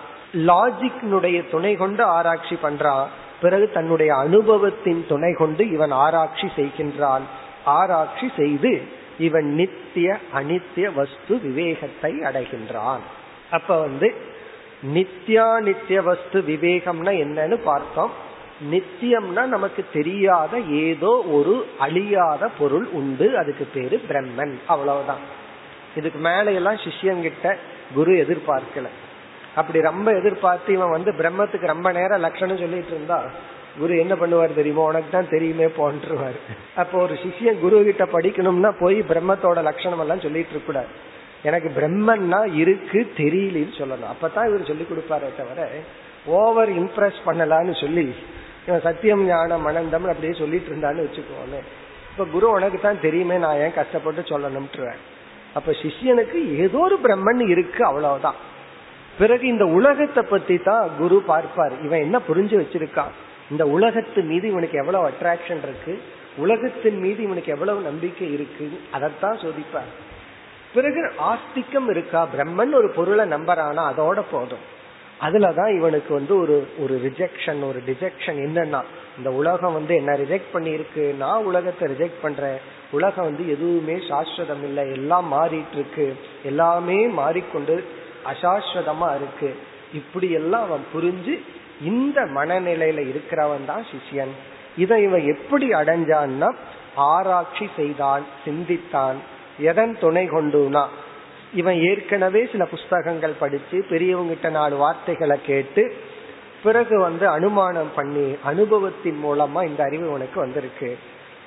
லாஜிக்னுடைய 0.50 1.38
துணை 1.50 1.72
கொண்டு 1.74 2.02
ஆராய்ச்சி 2.16 2.56
பண்றான் 2.62 3.06
பிறகு 3.40 3.66
தன்னுடைய 3.74 4.10
அனுபவத்தின் 4.14 5.02
துணை 5.08 5.32
கொண்டு 5.34 5.62
இவன் 5.70 5.94
ஆராய்ச்சி 6.04 6.48
செய்கின்றான். 6.56 7.24
ஆராய்ச்சி 7.78 8.26
செய்து 8.36 8.72
இவன் 9.18 9.48
நித்திய 9.54 10.08
அனித்திய 10.34 10.86
வஸ்து 10.94 11.34
விவேகத்தை 11.42 12.12
அடைகின்றான். 12.28 13.02
அப்ப 13.50 13.70
வந்து 13.80 14.08
நித்யா 14.94 15.46
நித்திய 15.58 15.98
வஸ்து 16.02 16.38
விவேகம்னா 16.46 17.12
என்னன்னு 17.24 17.56
பார்த்தோம். 17.64 18.12
நித்தியம்னா 18.72 19.44
நமக்கு 19.44 19.84
தெரியாத 19.92 20.58
ஏதோ 20.58 21.12
ஒரு 21.36 21.66
அழியாத 21.78 22.48
பொருள் 22.58 22.86
உண்டு. 22.92 23.38
அதுக்கு 23.38 23.66
பேரு 23.74 24.00
பிரம்மன். 24.08 24.54
அவ்வளவுதான். 24.66 25.22
இதுக்கு 25.96 26.18
மேல 26.18 26.50
எல்லாம் 26.50 26.76
சிஷ்யங்கிட்ட 26.76 27.56
குரு 27.94 28.12
எதிர்பார்க்கல. 28.24 28.88
அப்படி 29.54 29.80
ரொம்ப 29.80 30.12
எதிர்பார்த்து 30.12 30.72
இவன் 30.72 30.90
வந்து 30.90 31.10
பிரம்மத்துக்கு 31.10 31.72
ரொம்ப 31.74 31.92
நேரம் 31.92 32.20
லட்சணம் 32.20 32.58
சொல்லிட்டு 32.58 32.88
இருந்தா 32.88 33.18
குரு 33.78 33.98
என்ன 33.98 34.14
பண்ணுவார் 34.14 34.54
தெரியுமா? 34.54 34.82
உனக்கு 34.82 35.10
தான் 35.10 35.28
தெரியுமே 35.28 35.64
போன்றுவார். 35.64 36.38
அப்போ 36.76 36.98
ஒரு 36.98 37.14
சிஷியன் 37.14 37.58
குரு 37.58 37.84
கிட்ட 37.84 38.04
படிக்கணும்னா 38.04 38.72
போய் 38.80 38.98
பிரம்மத்தோட 39.00 39.62
லட்சணம் 39.62 39.98
எல்லாம் 39.98 40.20
சொல்லிட்டு 40.20 40.50
இருக்க 40.50 40.66
கூடாது 40.66 40.88
எனக்கு 41.42 41.68
பிரம்மன்னா 41.76 42.54
இருக்கு 42.54 43.12
தெரியலன்னு 43.16 43.74
சொல்லணும். 43.80 44.12
அப்பதான் 44.14 44.48
இவர் 44.48 44.66
சொல்லி 44.66 44.86
கொடுப்பாரே 44.90 45.30
தவிர 45.36 45.68
ஓவர் 46.26 46.70
இம்ப்ரெஸ் 46.70 47.20
பண்ணலான்னு 47.26 47.80
சொல்லி 47.80 48.14
இவன் 48.66 48.80
சத்தியம் 48.80 49.26
ஞானம் 49.26 49.62
மனந்தம் 49.62 50.08
அப்படியே 50.08 50.38
சொல்லிட்டு 50.38 50.70
இருந்தான்னு 50.70 51.06
வச்சுக்கோங்க 51.06 51.58
இப்ப 52.10 52.24
குரு 52.24 52.50
உனக்கு 52.50 52.80
தான் 52.80 53.00
தெரியுமே 53.00 53.36
நான் 53.36 53.56
ஏன் 53.56 53.74
கஷ்டப்பட்டு 53.74 54.20
சொல்லணும்ட்டுருவேன் 54.20 55.00
அப்ப 55.54 55.72
சிஷியனுக்கு 55.72 56.56
ஏதோ 56.56 56.78
ஒரு 56.78 56.98
பிரம்மன் 57.02 57.48
இருக்கு 57.48 57.84
அவ்வளவுதான். 57.84 58.34
பிறகு 59.18 59.46
இந்த 59.46 59.64
உலகத்தை 59.66 60.22
பத்தி 60.22 60.58
தான் 60.58 60.90
குரு 60.98 61.22
பார்ப்பார். 61.26 61.72
இவன் 61.84 62.00
என்ன 62.00 62.18
புரிஞ்சு 62.18 62.56
வச்சிருக்கான்? 62.60 63.14
இந்த 63.50 63.66
உலகத்து 63.66 64.22
மீது 64.22 64.48
இவனுக்கு 64.48 64.78
எவ்வளவு 64.78 65.08
அட்ராக்ஷன் 65.08 65.62
இருக்கு? 65.62 66.02
உலகத்தின் 66.36 66.98
மீது 66.98 67.22
இவனுக்கு 67.22 67.52
எவ்வளவு 67.52 67.80
நம்பிக்கை 67.80 68.32
இருக்கு? 68.32 68.80
அதைத்தான் 68.90 69.38
சோதிப்பார். 69.38 69.90
பிறகு 70.74 71.12
ஆஸ்திக்கம் 71.18 71.90
இருக்கா? 71.90 72.26
பிரம்மன் 72.36 72.72
ஒரு 72.72 72.90
பொருளை 72.90 73.28
நம்பறானா? 73.28 73.92
அதோட 73.92 74.22
போதும். 74.30 74.78
அதுலதான் 75.20 75.76
இவனுக்கு 75.76 76.14
வந்து 76.14 76.40
ஒரு 76.40 76.68
ஒரு 76.78 77.00
ரிஜெக்ஷன் 77.04 77.66
ஒரு 77.66 77.82
டிஜெக்ஷன் 77.86 78.38
என்னன்னா 78.46 78.82
இந்த 79.18 79.30
உலகம் 79.30 79.72
வந்து 79.72 79.94
என்ன 79.94 80.12
ரிஜெக்ட் 80.12 80.52
பண்ணிருக்கு 80.52 81.16
நான் 81.16 81.44
உலகத்தை 81.44 81.88
ரிஜெக்ட் 81.88 82.22
பண்றேன் 82.22 82.58
உலகம் 82.90 83.24
வந்து 83.24 83.50
எதுவுமே 83.50 83.92
சாஸ்வதம் 83.92 84.62
இல்லை 84.62 84.90
எல்லாம் 84.90 85.32
மாறிட்டு 85.32 85.72
இருக்கு 85.72 86.16
எல்லாமே 86.44 87.06
மாறிக்கொண்டு 87.06 87.84
அசாஸ்வதமா 88.32 89.14
இருக்கு. 89.14 89.54
இப்படி 89.92 90.30
எல்லாம் 90.30 90.62
அவன் 90.62 90.84
புரிஞ்சு 90.94 91.40
இந்த 91.80 92.20
மனநிலையில 92.20 93.00
இருக்கிறவன் 93.12 93.64
தான் 93.66 93.84
சிஷ்யன். 93.90 94.34
இதை 94.76 95.02
இவன் 95.02 95.24
எப்படி 95.26 95.68
அடைஞ்சான்னா 95.70 96.50
ஆராய்ச்சி 96.94 97.68
செய்தான் 97.76 98.24
சிந்தித்தான் 98.44 99.16
எதன் 99.58 99.98
துணை 100.00 100.28
கொண்டுனா 100.28 100.84
இவன் 101.54 101.82
ஏற்கனவே 101.82 102.48
சில 102.52 102.66
புஸ்தகங்கள் 102.66 103.32
படிச்சு 103.38 103.84
பெரியவங்கிட்ட 103.90 104.50
நாலு 104.50 104.76
வார்த்தைகளை 104.76 105.40
கேட்டு 105.46 105.94
பிறகு 106.62 107.00
வந்து 107.00 107.28
அனுமானம் 107.28 107.90
பண்ணி 107.94 108.36
அனுபவத்தின் 108.44 109.24
மூலமா 109.24 109.66
இந்த 109.66 109.84
அறிவு 109.84 110.10
உனக்கு 110.10 110.40
வந்திருக்கு. 110.40 110.98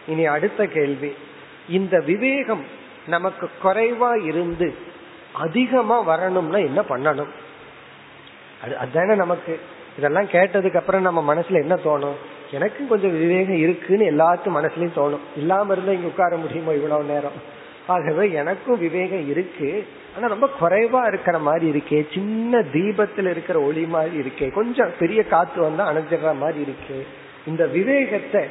இனி 0.08 0.26
அடுத்த 0.26 0.66
கேள்வி. 0.66 1.14
இந்த 1.70 2.00
விவேகம் 2.00 2.66
நமக்கு 3.08 3.50
குறைவா 3.64 4.26
இருந்து 4.26 4.74
அதிகமா 5.34 6.00
வரணும்னா 6.00 6.58
என்ன 6.58 6.82
பண்ணணும்? 6.82 7.28
அது 8.64 8.78
அதுதானே 8.78 9.16
நமக்கு. 9.16 9.60
இதெல்லாம் 9.98 10.26
கேட்டதுக்கு 10.26 10.78
அப்புறம் 10.78 11.02
நம்ம 11.02 11.34
மனசுல 11.34 11.62
என்ன 11.62 11.76
தோணும்? 11.76 12.16
எனக்கும் 12.52 12.88
கொஞ்சம் 12.88 13.18
விவேகம் 13.18 13.58
இருக்குன்னு 13.58 14.12
எல்லாத்துக்கும் 14.12 14.58
மனசுலயும் 14.58 14.96
தோணும். 14.96 15.38
இல்லாம 15.38 15.74
இருந்தா 15.74 15.92
இங்க 15.92 16.08
உட்கார 16.08 16.36
முடியுமோ 16.36 16.74
இவ்வளவு 16.74 17.04
நேரம்? 17.04 17.62
ஆகவே 17.88 18.32
எனக்கும் 18.32 18.80
விவேகம் 18.80 19.30
இருக்கு. 19.30 19.88
ஆனா 20.18 20.28
ரொம்ப 20.28 20.50
குறைவா 20.62 21.08
இருக்கிற 21.08 21.40
மாதிரி 21.40 21.84
இருக்கே. 21.84 22.14
சின்ன 22.14 22.60
தீபத்துல 22.60 23.30
இருக்கிற 23.30 23.62
ஒளி 23.62 23.86
மாதிரி 23.86 24.18
இருக்கே. 24.18 24.52
கொஞ்சம் 24.52 24.92
பெரிய 25.00 25.24
காத்து 25.24 25.62
வந்தா 25.62 25.92
அணைஞ்சிடுற 25.92 26.38
மாதிரி 26.38 26.62
இருக்கு. 26.62 27.08
இந்த 27.46 27.66
விவேகத்தை 27.66 28.46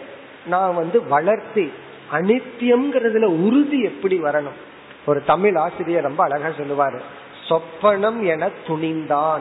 நான் 0.46 0.74
வந்து 0.74 1.06
வளர்த்தி 1.06 1.72
அனித்தியம்ங்கிறதுல 2.12 3.24
உறுதி 3.24 3.82
எப்படி 3.82 4.22
வரணும்? 4.22 4.60
ஒரு 5.06 5.24
தமிழ் 5.24 5.56
ஆசிரியர் 5.56 6.02
ரொம்ப 6.02 6.24
அழகா 6.24 6.48
சொல்லுவாரு. 6.48 7.00
சொப்பனம் 7.48 8.22
என 8.22 8.50
துணிந்தான். 8.66 9.40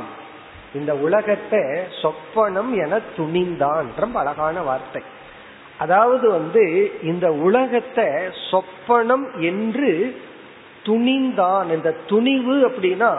இந்த 0.74 0.96
உலகத்தை 0.96 1.60
சொப்பனம் 2.02 2.86
என 2.86 3.00
துணிந்தான். 3.18 3.86
ரொம்ப 3.98 4.20
அழகான 4.20 4.62
வார்த்தை. 4.62 5.02
அதாவது 5.84 6.26
வந்து 6.30 6.64
இந்த 7.04 7.28
உலகத்தை 7.48 8.08
சொப்பனம் 8.50 9.26
என்று 9.50 9.92
துணிந்தான். 10.88 11.68
இந்த 11.76 11.90
துணிவு 12.12 12.56
அப்படின்னா 12.68 13.10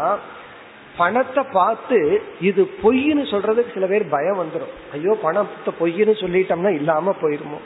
பணத்தை 0.96 1.42
பார்த்து 1.52 1.98
இது 2.40 2.62
பொய்ன்னு 2.82 3.24
சொல்றதுக்கு 3.32 3.74
சில 3.74 3.86
பேர் 3.86 4.04
பயம் 4.14 4.40
வந்துடும் 4.40 4.72
ஐயோ 4.92 5.12
பணத்தை 5.22 5.72
பொய்ன்னு 5.80 6.14
சொல்லிட்டோம்னா 6.22 6.72
இல்லாம 6.80 7.14
போயிருமோ? 7.22 7.60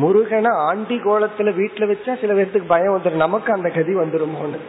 முருகனை 0.00 0.50
ஆண்டி 0.68 0.96
கோலத்துல 1.06 1.52
வீட்டுல 1.60 1.86
வச்சா 1.90 2.12
சில 2.20 2.32
பேர்த்துக்கு 2.34 2.74
பயம் 2.74 2.94
வந்துடும் 2.96 3.24
நமக்கு 3.26 3.50
அந்த 3.52 3.68
கதி 3.76 3.94
வந்துருமோன்னு. 3.94 4.60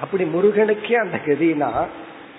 அப்படி 0.00 0.24
முருகனுக்கே 0.34 0.96
அந்த 1.04 1.18
கதினா 1.26 1.70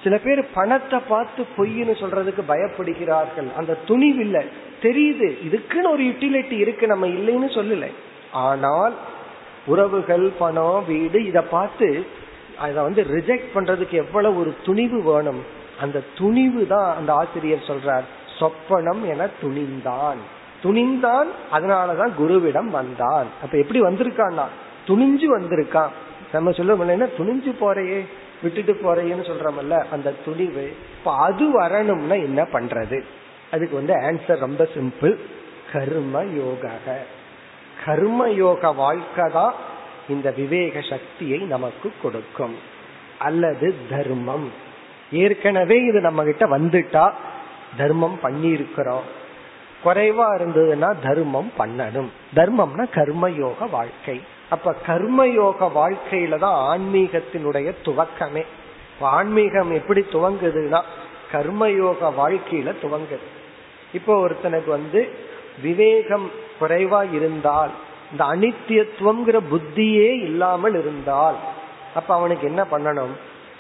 சில 0.04 0.16
பேர் 0.24 0.42
பணத்தை 0.54 1.00
பார்த்து 1.08 1.42
பொய்ன்னு 1.58 1.94
சொல்றதுக்கு 2.02 2.44
பயப்படுகிறார்கள். 2.54 3.50
அந்த 3.60 3.78
துணிவில்லை. 3.88 4.44
தெரியுது. 4.84 5.38
இதுக்குன்னு 5.50 5.92
ஒரு 5.92 6.04
யூட்டிலிட்டி 6.04 6.52
இருக்கு 6.52 6.88
நம்ம 6.88 7.08
இல்லைன்னு 7.08 7.50
சொல்லல. 7.50 7.92
ஆனால் 8.32 8.94
உறவுகள் 9.66 10.32
பணம் 10.40 10.84
வீடு 10.88 11.26
இதை 11.26 11.42
பார்த்து 11.42 12.06
அதை 12.58 12.84
வந்து 12.84 13.04
ரிஜெக்ட் 13.04 13.46
பண்றதுக்கு 13.56 13.92
எவ்வளவு 13.92 14.40
ஒரு 14.40 14.56
துணிவு 14.66 15.04
வேணும். 15.04 15.44
அந்த 15.82 16.04
துணிவு 16.18 16.68
தான் 16.68 16.96
அந்த 16.96 17.14
ஆசிரியர் 17.14 17.64
சொல்றார். 17.68 18.04
சொப்பனம் 18.40 19.04
என 19.10 19.30
துணிந்தான். 19.42 20.18
துணிந்தான் 20.64 21.28
அதனாலதான் 21.52 22.12
குருவிடம் 22.20 22.68
வந்தான். 22.68 23.28
அப்ப 23.42 23.58
எப்படி 23.58 23.82
வந்திருக்கான்னா? 23.82 24.44
துணிஞ்சு 24.88 25.28
வந்திருக்கான். 25.28 25.90
நம்ம 26.34 26.52
சொல்ல 26.52 26.76
துணிஞ்சு 26.76 27.56
போறையே 27.60 28.06
விட்டுட்டு 28.42 28.74
போறையேன்னு 28.74 29.32
சொல்றோம்ல 29.32 29.86
அந்த 29.92 30.14
துணிவு. 30.26 30.76
இப்ப 31.00 31.16
அது 31.16 31.52
வரணும்னா 31.52 32.14
என்ன 32.14 32.48
பண்றது? 32.54 33.04
அதுக்கு 33.54 33.76
வந்து 33.76 33.94
ஆன்சர் 33.94 34.38
ரொம்ப 34.38 34.68
சிம்பிள் 34.74 35.16
கர்ம 35.74 36.24
யோக 36.24 36.70
கர்ம 37.86 38.30
யோக 38.30 38.72
வாழ்க்கை 38.72 39.30
தான் 39.32 39.54
இந்த 40.10 40.32
விவேக 40.32 40.82
சக்தியை 40.82 41.40
நமக்கு 41.40 41.94
கொடுக்கும். 42.02 42.56
அல்லது 43.20 43.76
தர்மம். 43.90 44.52
ஏற்கனவே 45.12 45.78
இது 45.84 46.00
நம்ம 46.02 46.24
கிட்ட 46.24 46.46
வந்துட்டா 46.46 47.12
தர்மம் 47.78 48.20
பண்ணி 48.20 48.48
இருக்கிறோம் 48.48 49.04
குறைவா 49.84 50.26
இருந்ததுன்னா 50.40 50.96
தர்மம் 51.04 51.52
பண்ணணும். 51.58 52.10
தர்மம்னா 52.36 52.86
கர்மயோக 52.94 53.70
வாழ்க்கை. 53.70 54.22
அப்ப 54.50 54.76
கர்மயோக 54.88 55.70
வாழ்க்கையில 55.76 56.38
தான் 56.38 56.60
ஆன்மீகத்தினுடைய 56.74 57.76
துவக்கமே. 57.86 58.46
ஆன்மீகம் 59.00 59.72
எப்படி 59.72 60.02
துவங்குதுன்னா 60.12 60.82
கர்மயோக 61.32 62.14
வாழ்க்கையில 62.18 62.74
துவங்குது. 62.82 63.28
இப்போ 63.94 64.14
ஒருத்தனுக்கு 64.26 64.70
வந்து 64.70 65.02
விவேகம் 65.62 66.28
குறைவா 66.60 67.02
இருந்தால் 67.18 67.72
இந்த 68.12 68.24
அனித்தியத்துவம்ங்கிற 68.34 69.38
புத்தியே 69.52 70.10
இல்லாமல் 70.28 70.76
இருந்தால் 70.82 71.38
அப்ப 71.96 72.10
அவனுக்கு 72.16 72.46
என்ன 72.52 72.62
பண்ணணும்? 72.72 73.14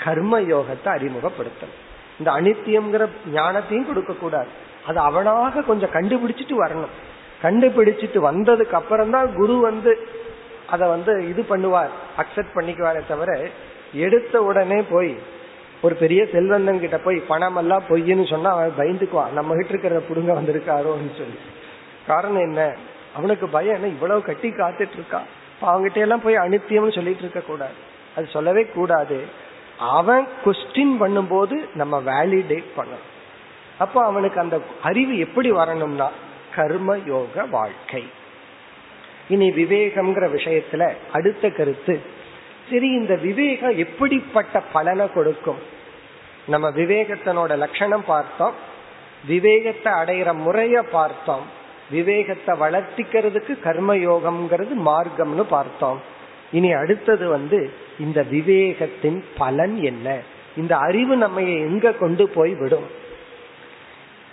கர்ம 0.04 0.40
யோகத்தை 0.54 0.90
அறிமுகப்படுத்தணும். 0.98 1.80
இந்த 2.20 2.30
அனித்தியம்ங்கிற 2.32 3.04
ஞானத்தையும் 3.34 3.90
கொடுக்க 3.90 4.14
கூடாது 4.14 4.52
அது 4.88 5.00
அவனாக 5.00 5.64
கொஞ்சம் 5.70 5.94
கண்டுபிடிச்சிட்டு 5.94 6.56
வரணும். 6.64 6.94
கண்டுபிடிச்சிட்டு 7.42 8.20
வந்ததுக்கு 8.30 8.76
அப்புறம் 8.82 9.14
தான் 9.16 9.30
குரு 9.36 9.56
வந்து 9.60 9.92
அதை 10.74 10.86
வந்து 10.88 11.14
இது 11.32 11.42
பண்ணுவார் 11.50 11.94
அக்செப்ட் 12.22 12.56
பண்ணிக்குவாரே 12.58 13.02
தவிர 13.08 13.32
எடுத்த 14.06 14.36
உடனே 14.50 14.80
போய் 14.94 15.12
ஒரு 15.84 15.96
பெரிய 15.96 16.26
செல்வந்தன் 16.32 16.80
கிட்ட 16.80 16.98
போய் 16.98 17.18
பணம் 17.18 17.56
எல்லாம் 17.56 17.84
பொய்ன்னு 17.90 18.30
சொன்னா 18.30 18.52
அவன் 18.52 18.74
பயந்துக்குவான். 18.78 19.32
நம்ம 19.32 19.56
கிட்ட 19.56 19.70
இருக்கிற 19.70 20.00
புடுங்க 20.00 20.38
வந்திருக்காரோன்னு 20.38 21.18
சொல்லி. 21.18 21.40
காரணம் 22.08 22.42
என்ன? 22.42 22.76
அவனுக்கு 23.16 23.48
பயம் 23.48 23.74
என்ன? 23.74 23.88
இவ்வளவு 23.88 24.22
கட்டி 24.22 24.50
காத்துட்டு 24.50 24.94
இருக்கா? 24.94 25.22
அவங்ககிட்ட 25.62 25.98
எல்லாம் 25.98 26.22
போய் 26.22 26.36
அனுத்தியம்னு 26.36 26.94
சொல்லிட்டு 26.94 27.20
இருக்க 27.20 27.40
கூடாது. 27.40 27.74
அது 28.16 28.28
சொல்லவே 28.28 28.66
கூடாது. 28.66 29.24
அவன் 29.78 30.28
கொஸ்டின் 30.46 30.96
பண்ணும்போது 31.00 31.66
நம்ம 31.76 32.02
வேலிடேட் 32.02 32.64
பண்ணணும். 32.78 33.08
அப்போ 33.78 34.04
அவனுக்கு 34.06 34.40
அந்த 34.40 34.62
அறிவு 34.84 35.20
எப்படி 35.20 35.52
வரணும்னா 35.52 36.12
கர்ம 36.56 36.98
யோக 37.06 37.46
வாழ்க்கை. 37.46 38.04
இனி 39.30 39.52
விவேகம்ங்கிற 39.52 40.26
விஷயத்துல 40.36 40.94
அடுத்த 41.12 41.50
கருத்து 41.50 42.02
சரி 42.72 42.88
இந்த 42.88 43.16
விவேகம் 43.16 43.78
எப்படிப்பட்ட 43.78 44.60
பலனை 44.74 45.12
கொடுக்கும்? 45.14 45.73
நம்ம 46.48 46.70
விவேகத்தனோட 46.70 47.58
லட்சணம் 47.58 48.06
பார்த்தோம். 48.06 48.54
விவேகத்தை 49.28 49.94
அடையிற 49.94 50.34
முறைய 50.34 50.84
பார்த்தோம். 50.84 51.42
விவேகத்தை 51.92 52.60
வளர்த்திக்கிறதுக்கு 52.60 53.58
கர்மயோகம்ங்கிறது 53.64 54.72
மார்க்கம்னு 54.86 55.42
பார்த்தோம். 55.42 56.02
இனி 56.52 56.72
அடுத்தது 56.72 57.30
வந்து 57.30 57.74
இந்த 58.00 58.26
விவேகத்தின் 58.32 59.24
பலன் 59.38 59.84
என்ன? 59.84 60.20
இந்த 60.58 60.78
அறிவு 60.78 61.16
நம்ம 61.16 61.42
எங்க 61.42 61.92
கொண்டு 61.92 62.30
போய் 62.30 62.54
விடும்? 62.54 62.86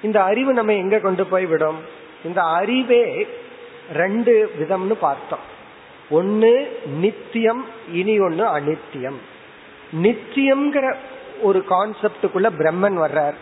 இந்த 0.02 0.22
அறிவு 0.22 0.52
நம்ம 0.52 0.72
எங்க 0.72 0.98
கொண்டு 0.98 1.26
போய் 1.26 1.46
விடும்? 1.46 1.78
இந்த 2.24 2.42
அறிவே 2.42 3.26
ரெண்டு 3.92 4.52
விதம்னு 4.58 4.92
பார்த்தோம். 4.92 5.58
ஒன்னு 6.10 6.78
நித்தியம் 7.00 7.66
இனி 7.92 8.18
ஒன்னு 8.18 8.44
அனித்தியம். 8.44 9.16
நித்தியம்ங்கிற 10.02 10.94
ஒரு 11.40 11.64
கான்செப்டுக்குள்ள 11.70 12.48
பிரம்மன் 12.58 12.98
வர்றார். 12.98 13.34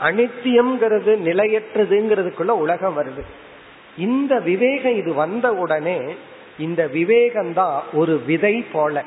அனித்தியம்ங்கிறது 0.00 1.16
நிலையற்றதுங்கிறதுக்குள்ள 1.18 2.48
உலகம் 2.48 2.98
வருது. 2.98 3.24
இந்த 3.98 4.38
விவேகம் 4.38 4.96
இது 4.96 5.14
வந்த 5.14 5.52
உடனே 5.52 6.16
இந்த 6.58 6.88
விவேகம்தான் 6.92 7.80
ஒரு 7.92 8.22
விதை 8.26 8.64
போல 8.72 9.04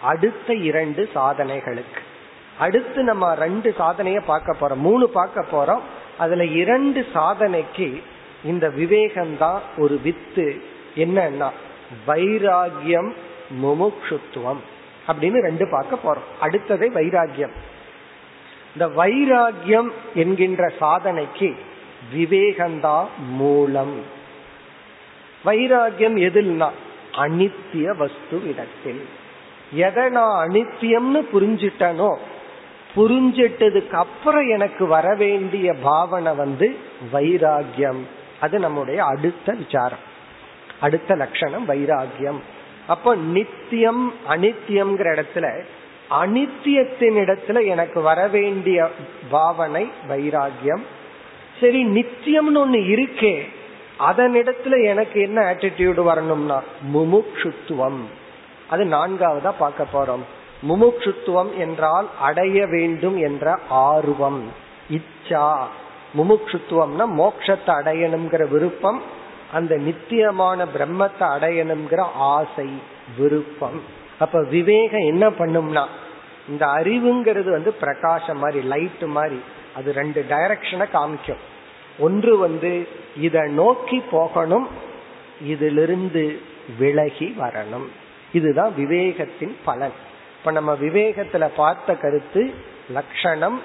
அடுத்த 0.00 0.54
இரண்டு 0.54 1.08
சாதனைகளுக்கு. 1.14 2.00
அடுத்து 2.58 3.02
நம்ம 3.02 3.34
ரெண்டு 3.34 3.74
சாதனைய 3.78 4.20
பார்க்க 4.26 4.56
போறோம். 4.60 4.74
மூணு 4.74 5.08
பார்க்க 5.08 5.44
போறோம். 5.52 5.80
அதுல 6.18 6.44
இரண்டு 6.44 7.06
சாதனைக்கு 7.14 8.02
இந்த 8.44 8.68
விவேகம்தான் 8.68 9.58
ஒரு 9.78 10.00
வித்து. 10.02 10.62
என்னன்னா 10.96 11.50
வைராகியம் 12.06 13.12
முமுக்ஷுத்துவம். 13.62 14.60
அப்படின்னு 15.08 15.40
ரெண்டு 15.40 15.68
பார்க்க 15.70 15.98
போறோம். 16.04 16.28
அடுத்தது 16.40 16.90
வைராகியம் 16.94 17.54
இந்த 18.72 18.86
வைராகியம் 18.96 19.90
என்கின்ற 20.14 20.72
சாதனைக்கு 20.80 21.56
விவேகந்தா 22.14 23.06
மூலம். 23.28 23.96
வைராகியம் 25.44 26.16
எதில்னா 26.28 26.68
அனித்திய 27.12 27.96
வஸ்து 27.96 28.48
இடத்தில் 28.48 29.02
எதை 29.72 30.08
நான் 30.08 30.48
அனித்தியம்னு 30.48 31.20
புரிஞ்சிட்டனோ 31.32 32.16
புரிஞ்சிட்டதுக்கு 32.96 33.94
அப்புறம் 33.94 34.48
எனக்கு 34.48 34.86
வர 34.86 35.14
வேண்டிய 35.14 35.74
பாவனை 35.74 36.34
வந்து 36.34 36.76
வைராகியம் 37.12 38.02
அது 38.40 38.58
நம்முடைய 38.58 39.04
அடுத்த 39.04 39.52
விசாரம். 39.52 40.04
அடுத்த 40.80 41.14
லட்சணம் 41.14 41.68
வைராகியம் 41.68 42.40
அப்போ 42.86 43.14
நித்தியம் 43.36 44.02
அனித்தியம்ங்கிற 44.28 45.08
இடத்துல 45.16 45.46
அனித்தியத்தின் 46.22 47.16
இடத்துல 47.22 47.66
எனக்கு 47.66 47.98
வர 48.00 48.20
வேண்டிய 48.26 48.88
பாவனை 49.30 49.84
வைராகியம். 50.08 50.84
சரி 51.60 51.80
நித்தியம்னு 51.86 52.60
ஒண்ணு 52.62 52.80
இருக்கே 52.94 53.34
அதனிடத்துல 54.10 54.74
எனக்கு 54.84 55.18
என்ன 55.20 55.38
ஆட்டிடியூடு 55.52 56.02
வரணும்னா 56.02 56.58
முமுட்சுத்துவம் 56.94 58.00
அது 58.70 58.84
நான்காவதா 58.84 59.52
பார்க்க 59.58 59.94
போறோம். 59.94 60.24
முமுட்சுத்துவம் 60.68 61.50
என்றால் 61.58 62.06
அடைய 62.20 62.58
வேண்டும் 62.66 63.18
என்ற 63.18 63.58
ஆர்வம் 63.68 64.42
இச்சா. 64.90 65.46
முமுட்சுத்துவம்னா 66.16 67.06
மோட்சத்தை 67.20 67.72
அடையணுங்கிற 67.80 68.42
விருப்பம் 68.48 69.00
அந்த 69.52 69.76
நித்தியமான 69.76 70.64
பிரம்மத்தை 70.64 71.26
அடையணுங்கிற 71.36 72.00
ஆசை 72.14 72.68
விருப்பம். 73.18 73.82
அப்ப 74.18 74.42
விவேகம் 74.42 75.06
என்ன 75.06 75.30
பண்ணும்னா 75.30 75.86
இந்த 76.48 76.66
அறிவுங்கிறது 76.66 77.50
வந்து 77.50 77.72
பிரகாசம் 77.72 78.38
மாதிரி 78.38 78.66
லைட் 78.66 79.04
மாதிரி 79.04 79.40
அது 79.76 79.92
ரெண்டு 79.92 80.26
டைரக்ஷனை 80.28 80.86
காமிக்கும். 80.92 81.42
ஒன்று 81.98 82.38
வந்து 82.38 82.88
இதை 83.20 83.52
நோக்கி 83.52 84.02
போகணும் 84.10 84.68
இதிலிருந்து 85.46 86.40
விலகி 86.78 87.36
வரணும். 87.38 87.86
இதுதான் 88.32 88.72
விவேகத்தின் 88.78 89.54
பலன். 89.64 89.92
இப்ப 90.38 90.50
நம்ம 90.50 90.74
விவேகத்துல 90.74 91.48
பார்த்த 91.56 91.94
கருத்து 91.94 92.54
லட்சணம் 92.92 93.60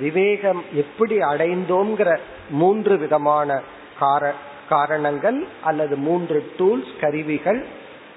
விவேகம் 0.00 0.64
எப்படி 0.72 1.18
அடைந்தோங்கிற 1.18 2.18
மூன்று 2.50 2.96
விதமான 2.96 3.62
கார 3.98 4.34
காரணங்கள் 4.68 5.46
அல்லது 5.62 5.96
மூன்று 5.96 6.52
டூல்ஸ் 6.58 7.00
கருவிகள் 7.00 7.66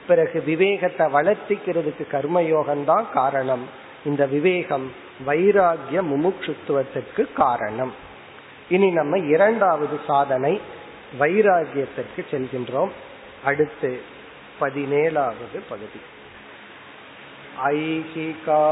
பிறகு 0.07 0.41
விவேகத்தை 0.41 1.07
வளர்த்திக்கிறதுக்கு 1.07 2.05
கர்மயோகம்தான் 2.11 3.11
காரணம். 3.11 3.65
இந்த 4.05 4.25
விவேகம் 4.25 4.91
வைராகிய 5.27 6.01
முமுட்சுத்துவத்திற்கு 6.01 7.33
காரணம். 7.33 7.93
இனி 8.69 8.91
நம்ம 8.91 9.17
இரண்டாவது 9.17 9.99
சாதனை 10.07 10.61
வைராகியத்திற்கு 11.19 12.25
செல்கின்றோம். 12.31 12.89
அடுத்து 13.43 14.01
பதினேழாவது 14.61 15.59
பகுதி. 15.69 16.01
ஐகிகானாம் 17.63 18.65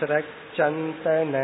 ஸ்ரக்சந்தன. 0.00 1.34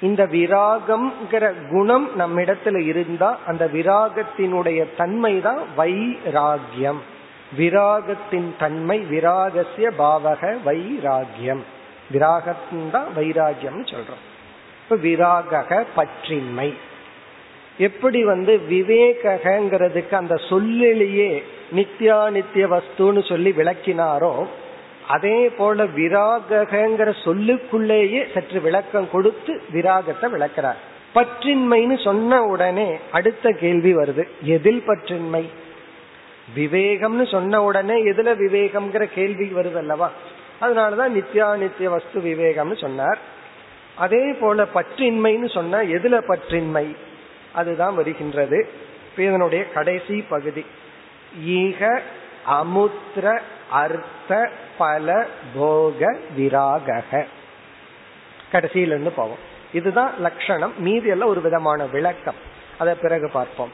இந்த 0.00 0.26
விராகம்ங்கிற 0.26 1.52
குணம் 1.70 2.10
நம்மிடத்துல 2.18 2.84
இருந்தா 2.84 3.38
அந்த 3.46 3.66
விராகத்தினுடைய 3.66 4.86
தன்மை 4.96 5.40
தான் 5.40 5.58
வைராகியம். 5.78 6.98
விராகத்தின் 7.58 8.52
தன்மை 8.58 9.00
விராகசிய 9.10 9.90
பாவக 9.98 10.56
வைராகியம். 10.64 11.60
விராகத்தின் 12.12 12.90
தான் 12.90 13.06
வைராகியம் 13.16 13.84
சொல்றோம். 13.84 14.24
இப்ப 14.82 14.96
விராகக 14.96 15.84
பற்றின்மை. 15.96 16.74
எப்படி 17.78 18.24
வந்து 18.24 18.60
விவேகங்கிறதுக்கு 18.70 20.14
அந்த 20.14 20.36
சொல்லிலேயே 20.36 21.42
நித்யா 21.74 22.30
நித்திய 22.30 22.66
வஸ்துன்னு 22.66 23.28
சொல்லி 23.28 23.50
விளக்கினாரோ 23.50 24.46
அதே 25.08 25.48
போல 25.48 25.84
விராகங்கிற 25.84 27.12
சொல்லுக்குள்ளேயே 27.24 28.32
சற்று 28.34 28.60
விளக்கம் 28.60 29.10
கொடுத்து 29.10 29.62
விராகத்தை 29.72 30.30
விளக்கிறார். 30.30 30.76
பற்றின்மைன்னு 31.14 32.04
சொன்ன 32.04 32.44
உடனே 32.44 32.98
அடுத்த 33.12 33.50
கேள்வி 33.50 33.94
வருது. 33.94 34.28
எதில் 34.42 34.82
பற்றின்மை? 34.86 35.48
விவேகம்னு 36.56 37.30
சொன்ன 37.30 37.62
உடனே 37.62 38.02
எதுல 38.02 38.34
விவேகம்ங்கிற 38.34 39.04
கேள்வி 39.14 39.44
வருது 39.44 39.76
அல்லவா? 39.76 40.10
அதனாலதான் 40.60 41.14
நித்யா 41.14 41.56
நித்திய 41.56 41.90
வஸ்து 41.90 42.20
விவேகம்னு 42.20 42.80
சொன்னார். 42.80 43.18
அதே 43.96 44.32
போல 44.32 44.66
பற்றின்மைன்னு 44.74 45.52
சொன்ன 45.52 45.82
எதுல 45.82 46.22
பற்றின்மை? 46.28 46.96
அதுதான் 47.52 47.94
வருகின்றது. 47.94 48.68
இதனுடைய 49.16 49.68
கடைசி 49.68 50.24
பகுதி. 50.28 50.66
ஈக 51.44 52.00
அமுத்திர 52.44 53.40
அர்த்த 53.70 54.50
பல 54.78 55.26
போக 55.54 56.16
விராக 56.36 57.02
கடைசியில 58.52 58.86
இருந்து 58.86 59.10
போவோம். 59.10 59.38
இதுதான் 59.72 60.12
லட்சணம் 60.18 60.72
மீதி 60.78 61.08
எல்லாம் 61.08 61.28
ஒரு 61.28 61.40
விதமான 61.40 61.84
விளக்கம். 61.84 62.34
அதை 62.78 62.94
பிறகு 62.94 63.30
பார்ப்போம். 63.30 63.72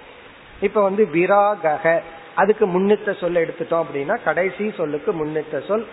இப்ப 0.60 0.82
வந்து 0.82 1.08
விராக 1.12 2.00
அதுக்கு 2.34 2.66
முன்னித்த 2.66 3.14
சொல் 3.14 3.34
எடுத்துட்டோம் 3.34 3.84
அப்படின்னா 3.84 4.18
கடைசி 4.24 4.72
சொல்லுக்கு 4.76 5.12
முன்னித்த 5.12 5.66
சொல் 5.66 5.86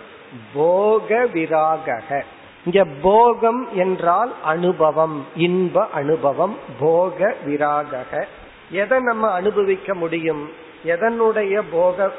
போக 0.52 1.26
விராக 1.34 2.22
இங்க 2.64 2.84
போகம் 3.02 3.68
என்றால் 3.74 4.32
அனுபவம் 4.44 5.26
இன்ப 5.36 5.88
அனுபவம் 5.92 6.58
போக 6.80 7.34
விராக 7.46 8.26
எதை 8.70 8.98
நம்ம 9.00 9.30
அனுபவிக்க 9.30 9.94
முடியும்? 9.94 10.52
எதனுடைய 10.84 11.62
போக 11.72 12.10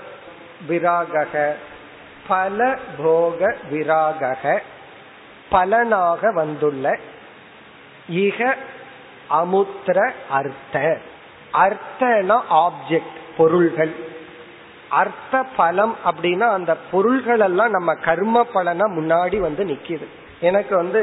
விராக 0.69 1.55
பல 2.27 2.77
போக 2.97 3.55
விராக 3.71 4.61
பலனாக 5.49 6.31
வந்துள்ள 6.31 6.99
இக 8.11 8.55
அமுத்திர 9.27 10.13
அர்த்த. 10.29 10.99
அர்த்தனா 11.53 12.39
ஆப்ஜெக்ட் 12.49 13.21
பொருள்கள். 13.37 14.12
அர்த்த 15.01 15.43
பலம் 15.57 15.95
அப்படின்னா 16.05 16.47
அந்த 16.57 16.71
பொருள்கள் 16.91 17.39
எல்லாம் 17.39 17.69
நம்ம 17.69 17.95
கர்ம 18.07 18.45
பலனா 18.53 18.85
முன்னாடி 18.97 19.37
வந்து 19.39 19.63
நிக்கிது. 19.65 20.07
எனக்கு 20.39 20.75
வந்து 20.75 21.01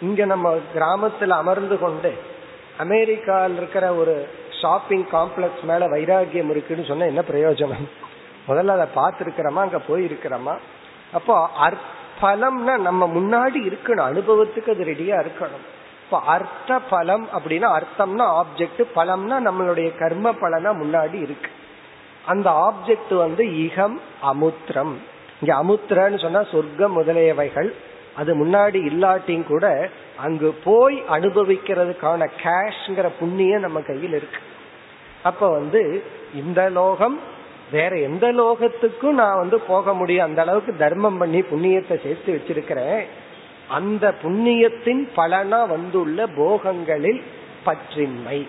இங்க 0.00 0.24
நம்ம 0.24 0.54
கிராமத்துல 0.74 1.36
அமர்ந்து 1.42 1.78
கொண்டு 1.78 2.12
அமெரிக்காவில் 2.78 3.56
இருக்கிற 3.56 3.94
ஒரு 3.94 4.14
ஷாப்பிங் 4.60 5.04
காம்ப்ளெக்ஸ் 5.12 5.62
மேல 5.62 5.86
வைராகியம் 5.86 6.50
இருக்குன்னு 6.50 6.84
சொன்னா 6.84 7.04
என்ன 7.04 7.22
பிரயோஜனம்? 7.30 7.86
முதல்ல 8.48 8.74
அதை 8.76 8.86
பார்த்துருக்கிறோமா? 8.96 9.62
அங்க 9.66 9.80
போயிருக்கிறோமா? 9.88 10.54
அப்போ 11.12 11.36
பலம்னா 12.22 12.74
நம்ம 12.78 13.06
முன்னாடி 13.14 13.58
இருக்கணும் 13.68 14.08
அனுபவத்துக்கு 14.10 14.70
அது 14.74 14.84
ரெடியா 14.84 15.16
இருக்கணும். 15.24 15.64
இப்போ 16.04 16.18
அர்த்த 16.34 16.78
பலம் 16.90 17.24
அப்படின்னா 17.36 17.68
அர்த்தம்னா 17.78 18.26
ஆப்ஜெக்ட் 18.40 18.82
பலம்னா 18.96 19.36
நம்மளுடைய 19.46 19.88
கர்ம 19.98 20.32
பலனா 20.42 20.70
முன்னாடி 20.82 21.18
இருக்கு. 21.22 21.50
அந்த 22.26 22.50
ஆப்ஜெக்ட் 22.50 23.14
வந்து 23.14 23.44
இகம் 23.44 23.96
அமுத்திரம். 24.22 24.94
இங்க 25.40 25.62
அமுத்திரன்னு 25.62 26.20
சொன்னா 26.20 26.42
சொர்க்கம் 26.42 27.02
முதலியவைகள். 27.02 27.72
அது 28.16 28.46
முன்னாடி 28.46 28.78
இல்லாட்டியும் 28.90 29.46
கூட 29.46 29.88
அங்கு 30.16 30.54
போய் 30.64 31.02
அனுபவிக்கிறதுக்கான 31.10 32.28
கேஷ்ங்கிற 32.42 33.08
புண்ணியம் 33.18 33.60
நம்ம 33.60 33.80
கையில் 33.80 34.14
இருக்கு. 34.14 34.38
அப்ப 35.22 35.50
வந்து 35.50 36.02
இந்த 36.34 36.68
லோகம் 36.68 37.20
வேற 37.70 37.96
எந்த 37.96 38.32
லோகத்துக்கும் 38.32 39.10
நான் 39.10 39.38
வந்து 39.38 39.60
போக 39.60 39.94
முடியும். 39.94 40.26
அந்த 40.26 40.42
அளவுக்கு 40.42 40.76
தர்மம் 40.76 41.18
பண்ணி 41.18 41.40
புண்ணியத்தை 41.40 42.02
சேர்த்து 42.02 42.42
வச்சிருக்கிறேன். 42.42 43.04
அந்த 43.68 44.14
புண்ணியத்தின் 44.22 45.08
பலனா 45.16 45.68
வந்துள்ள 45.68 46.26
போகங்களில் 46.26 47.22
பற்றின்மை. 47.66 48.46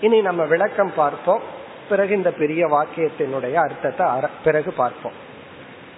இனி 0.00 0.20
நம்ம 0.20 0.44
விளக்கம் 0.44 0.92
பார்ப்போம். 0.96 1.58
பிறகு 1.90 2.16
இந்த 2.16 2.30
பெரிய 2.42 2.62
வாக்கியத்தினுடைய 2.66 3.56
அர்த்தத்தை 3.66 4.06
பிறகு 4.44 4.70
பார்ப்போம். 4.72 5.18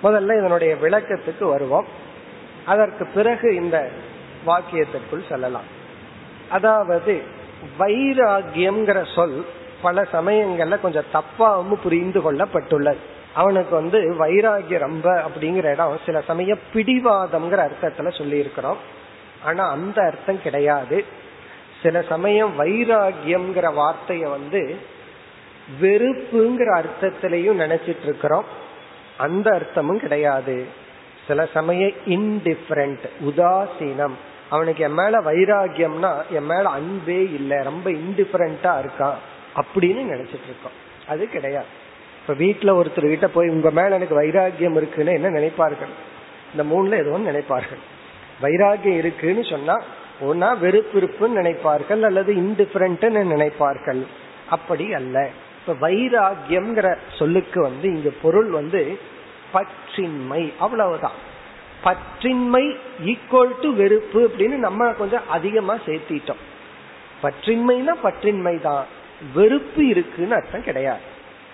முதல்ல 0.02 0.38
இதனுடைய 0.38 0.72
விளக்கத்துக்கு 0.82 1.44
வருவோம். 1.54 1.86
அதற்கு 2.66 3.04
பிறகு 3.14 3.54
இந்த 3.54 3.76
வாக்கியத்திற்குள் 4.46 5.28
செல்லலாம். 5.28 5.68
அதாவது 6.50 7.12
வைராகியம்ங்கிற 7.78 9.00
சொல் 9.14 9.38
பல 9.82 10.02
சமயங்கள்ல 10.12 10.80
கொஞ்சம் 10.80 11.10
தப்பாவும் 11.12 11.80
புரிந்து 11.82 12.20
கொள்ளப்பட்டுள்ளது. 12.20 13.02
அவனுக்கு 13.34 13.74
வந்து 13.74 13.98
வைராகியம் 14.20 14.84
ரொம்ப 14.86 15.08
அப்படிங்கிற 15.26 15.64
இடம் 15.64 15.98
சில 16.06 16.20
சமயம் 16.20 16.64
பிடிவாதம்ங்கிற 16.74 17.60
அர்த்தத்துல 17.66 18.08
சொல்லி 18.18 18.38
இருக்கிறோம் 18.38 18.80
ஆனா 19.44 19.64
அந்த 19.70 19.98
அர்த்தம் 20.02 20.42
கிடையாது. 20.42 21.04
சில 21.82 22.02
சமயம் 22.08 22.52
வைராகியம்ங்கிற 22.58 23.66
வார்த்தைய 23.80 24.24
வந்து 24.36 24.62
வெறுப்புங்கிற 25.80 26.68
அர்த்தத்திலையும் 26.80 27.60
நினைச்சிட்டு 27.64 28.04
இருக்கிறோம் 28.04 28.44
அந்த 29.16 29.50
அர்த்தமும் 29.50 29.96
கிடையாது. 29.96 30.66
சில 31.26 31.46
சமயம் 31.46 31.92
இன்டிஃபரண்ட் 32.06 33.04
உதாசீனம். 33.24 34.16
அவனுக்கு 34.50 34.84
என் 34.84 34.92
மேல 34.92 35.20
வைராகியம்னா 35.20 36.22
என் 36.30 36.44
மேல 36.44 36.68
அன்பே 36.68 37.22
இல்லை 37.22 37.58
ரொம்ப 37.62 37.90
இன்டிஃபரண்டா 37.90 38.72
இருக்கான் 38.82 39.18
அப்படின்னு 39.56 40.02
நினைச்சிட்டு 40.12 40.48
இருக்கோம் 40.48 40.76
அது 41.08 41.28
கிடையாது. 41.28 41.66
இப்ப 42.20 42.44
வீட்டுல 42.44 42.84
ஒருத்தர் 42.84 43.08
கிட்ட 43.08 43.28
போய் 43.28 43.48
உங்க 43.48 43.70
மேல 43.70 43.94
எனக்கு 43.94 44.20
வைராகியம் 44.22 44.76
இருக்குன்னு 44.76 45.12
என்ன 45.12 45.28
நினைப்பார்கள்? 45.28 45.92
இந்த 46.52 46.64
மூணுல 46.74 47.06
ஏதோ 47.06 47.18
நினைப்பார்கள். 47.30 47.82
வைராகியம் 48.42 48.96
இருக்குன்னு 48.96 49.44
சொன்னா 49.44 49.80
ஒன்னா 50.20 50.58
வெறுப்பு 50.58 51.00
இருப்புன்னு 51.00 51.40
நினைப்பார்கள் 51.40 52.02
அல்லது 52.02 52.34
இன்டிஃபரண்ட்னு 52.34 53.22
நினைப்பார்கள். 53.34 54.06
அப்படி 54.50 54.94
அல்ல. 54.94 55.28
இப்ப 55.66 55.88
வைராகியம்ங்கிற 55.88 56.96
சொல்லுக்கு 57.18 57.62
வந்து 57.62 57.88
இங்க 57.88 58.10
பொருள் 58.22 58.50
வந்து 58.50 58.98
பற்றின்மை 59.54 60.52
அவ்வளவுதான். 60.58 61.18
பற்றின்மை 61.84 62.76
ஈக்குவல் 63.04 63.60
டு 63.60 63.74
வெறுப்பு 63.74 64.28
அப்படின்னு 64.28 64.56
நம்ம 64.56 64.92
கொஞ்சம் 64.92 65.28
அதிகமா 65.28 65.74
சேர்த்திட்டோம். 65.74 66.42
பற்றின்மைனா 67.22 67.94
பற்றின்மை 68.04 68.60
தான் 68.60 68.86
வெறுப்பு 69.34 69.86
இருக்குன்னு 69.86 70.34
அர்த்தம் 70.34 70.62
கிடையாது. 70.62 71.00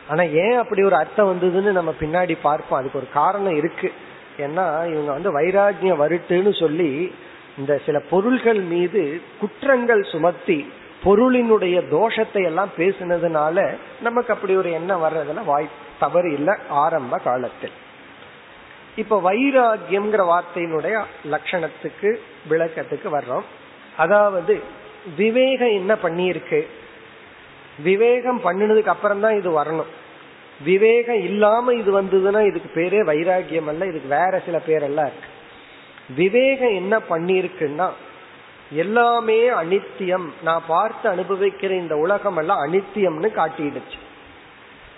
ஆனா 0.09 0.23
ஏன் 0.23 0.57
அப்படி 0.57 0.83
ஒரு 0.83 0.97
அர்த்தம் 0.97 1.31
வந்ததுன்னு 1.33 1.73
நம்ம 1.73 1.95
பின்னாடி 2.01 2.37
பார்ப்போம். 2.43 2.79
அதுக்கு 2.79 2.99
ஒரு 2.99 3.09
காரணம் 3.13 3.57
இருக்கு. 3.57 3.93
ஏன்னா 4.39 4.91
இவங்க 4.91 5.13
வந்து 5.13 5.41
வைராகியம் 5.41 6.03
வருட்டுன்னு 6.03 6.59
சொல்லி 6.61 7.15
இந்த 7.59 7.81
சில 7.87 8.01
பொருள்கள் 8.11 8.61
மீது 8.61 9.21
குற்றங்கள் 9.41 10.03
சுமத்தி 10.03 10.73
பொருளினுடைய 11.05 11.77
தோஷத்தை 11.91 12.45
எல்லாம் 12.45 12.71
பேசினதுனால 12.79 13.77
நமக்கு 14.01 14.33
அப்படி 14.33 14.57
ஒரு 14.57 14.73
எண்ணம் 14.73 15.05
வர்றதுல 15.05 15.45
வாய் 15.45 15.69
தவறு 15.99 16.33
இல்லை 16.33 16.55
ஆரம்ப 16.69 17.19
காலத்தில். 17.19 17.71
இப்ப 18.97 19.21
வைராகியம்ங்கிற 19.33 20.23
வார்த்தையினுடைய 20.25 21.03
லட்சணத்துக்கு 21.31 22.21
விளக்கத்துக்கு 22.51 23.09
வர்றோம். 23.13 23.43
அதாவது 23.97 24.61
விவேகம் 25.17 25.73
என்ன 25.73 25.95
பண்ணியிருக்கு? 25.95 26.67
விவேகம் 27.83 28.41
பண்ணினதுக்கு 28.45 28.87
அப்புறம் 28.87 29.21
தான் 29.21 29.37
இது 29.37 29.63
வரணும். 29.63 29.91
விவேகம் 30.65 31.23
இல்லாம 31.23 31.75
இது 31.75 32.03
வந்ததுன்னா 32.03 32.47
இதுக்கு 32.47 32.81
பேரே 32.81 33.09
வைராகியம் 33.13 33.67
அல்ல 33.67 33.87
இதுக்கு 33.87 34.09
வேற 34.09 34.43
சில 34.45 34.61
பேரெல்லாம் 34.67 35.11
இருக்கு. 35.11 35.37
விவேகம் 36.17 36.75
என்ன 36.75 36.99
பண்ணிருக்குன்னா 37.11 37.91
எல்லாமே 38.71 39.49
அனித்தியம். 39.49 40.27
நான் 40.43 40.63
பார்த்து 40.67 41.11
அனுபவிக்கிற 41.11 41.71
இந்த 41.71 41.97
உலகம் 41.97 42.37
எல்லாம் 42.37 42.59
அனித்தியம்னு 42.59 43.29
காட்டிடுச்சு. 43.35 43.99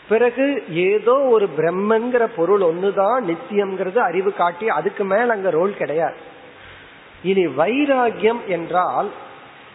பிறகு 0.09 0.65
ஏதோ 0.69 1.13
ஒரு 1.13 1.49
பிரம்மங்கிற 1.57 2.27
பொருள் 2.37 2.61
ஒண்ணுதான் 2.61 3.27
நித்தியம்ங்கிறது 3.27 3.97
அறிவு 3.97 4.33
காட்டி 4.33 4.69
அதுக்கு 4.69 5.05
மேல 5.05 5.33
அங்க 5.33 5.51
ரோல் 5.51 5.77
கிடையாது. 5.77 6.17
இனி 7.23 7.47
வைராகியம் 7.47 8.47
என்றால் 8.47 9.11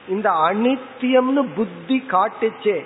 இந்த 0.08 0.30
அனித்தியம்னு 0.30 1.54
புத்தி 1.56 2.04
காட்டுச்சே. 2.08 2.86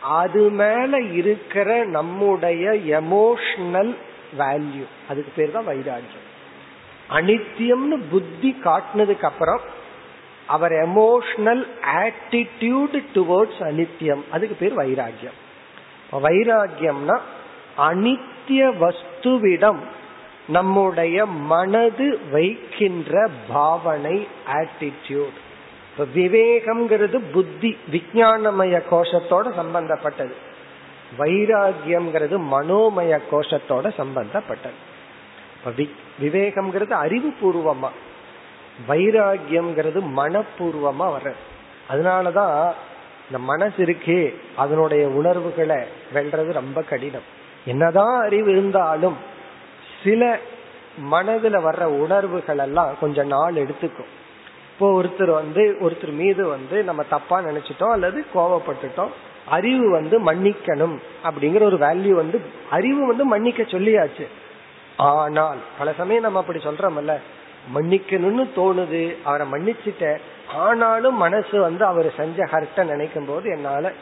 அது 0.00 0.50
மேல 0.50 1.00
இருக்கிற 1.00 1.84
நம்முடைய 1.84 2.70
எமோஷனல் 2.72 3.96
வேல்யூ 4.38 4.84
அதுக்கு 5.08 5.32
பேர் 5.36 5.50
தான் 5.50 5.66
வைராகியம். 5.66 6.28
அனித்தியம்னு 7.10 8.02
புத்தி 8.10 8.56
காட்டினதுக்கு 8.64 9.24
அப்புறம் 9.24 9.60
அவர் 10.46 10.72
எமோஷனல் 10.72 11.66
ஆட்டிடியூட் 11.94 13.02
டுவோர்ட்ஸ் 13.14 13.60
அனித்தியம் 13.60 14.22
அதுக்கு 14.30 14.56
பேர் 14.58 14.76
வைராகியம் 14.76 15.38
வைராகியம்னா 16.12 17.18
அனித்திய 17.78 18.72
வஸ்துவிடம் 18.80 19.78
நம்முடைய 20.48 21.26
மனது 21.26 22.20
வைக்கின்ற 22.32 23.28
பாவனை 23.48 24.28
ஆட்டிடியூட் 24.52 25.42
விவேகம்ங்கிறது 26.14 27.22
புத்தி 27.32 27.78
விஜயானமய 27.92 28.82
கோஷத்தோட 28.90 29.54
சம்பந்தப்பட்டது. 29.54 30.34
வைராகியம்ங்கிறது 31.18 32.36
மனோமய 32.50 33.18
கோஷத்தோட 33.30 33.94
சம்பந்தப்பட்டது. 33.96 34.78
விவேகம்ங்கிறது 36.22 36.90
அறிவு 36.90 37.34
பூர்வமா 37.42 37.88
வைராகியம்ங்கிறது 38.88 40.00
மனப்பூர்வமா 40.18 41.06
வர்றது 41.16 41.42
அதனாலதான் 41.90 42.58
இந்த 43.26 43.38
மனசு 43.50 43.84
இருக்கே 43.84 44.34
அதனுடைய 44.56 45.08
உணர்வுகளை 45.08 45.78
வெல்றது 46.14 46.50
ரொம்ப 46.52 46.82
கடினம். 46.82 47.28
என்னதான் 47.66 48.16
அறிவு 48.26 48.50
இருந்தாலும் 48.50 49.16
சில 50.02 50.38
மனதுல 51.12 51.56
வர்ற 51.66 51.84
உணர்வுகள் 51.84 52.58
எல்லாம் 52.58 52.92
கொஞ்சம் 53.00 53.26
நாள் 53.26 53.54
எடுத்துக்கும். 53.54 54.10
இப்போ 54.72 54.86
ஒருத்தர் 55.02 55.32
வந்து 55.32 55.62
ஒருத்தர் 55.80 56.12
மீது 56.12 56.46
வந்து 56.46 56.76
நம்ம 56.84 57.02
தப்பா 57.02 57.36
நினைச்சிட்டோம் 57.40 57.94
அல்லது 57.96 58.24
கோவப்பட்டுட்டோம் 58.34 59.12
அறிவு 59.48 59.90
வந்து 59.90 60.16
மன்னிக்கணும் 60.20 60.96
அப்படிங்கிற 61.24 61.62
ஒரு 61.62 61.78
வேல்யூ 61.78 62.12
வந்து 62.22 62.40
அறிவு 62.70 63.06
வந்து 63.06 63.24
மன்னிக்க 63.24 63.62
சொல்லியாச்சு. 63.62 64.26
ஆனால் 64.96 65.58
பல 65.78 65.92
சமயம் 65.96 66.22
நம்ம 66.22 66.38
அப்படி 66.38 66.60
சொல்றோம்ல 66.64 67.16
மன்னிக்கணும்னு 67.74 68.44
தோணுது 68.56 69.16
அவரை 69.24 69.46
மன்னிச்சுட்ட 69.52 70.18
ஆனாலும் 70.54 71.16
மனசு 71.16 71.60
வந்து 71.60 71.84
அவர் 71.84 72.08
செஞ்ச 72.16 72.44
ஹர்ட்ட 72.44 72.84
நினைக்கும் 72.84 73.26
போது 73.26 73.50
என்னால 73.50 73.92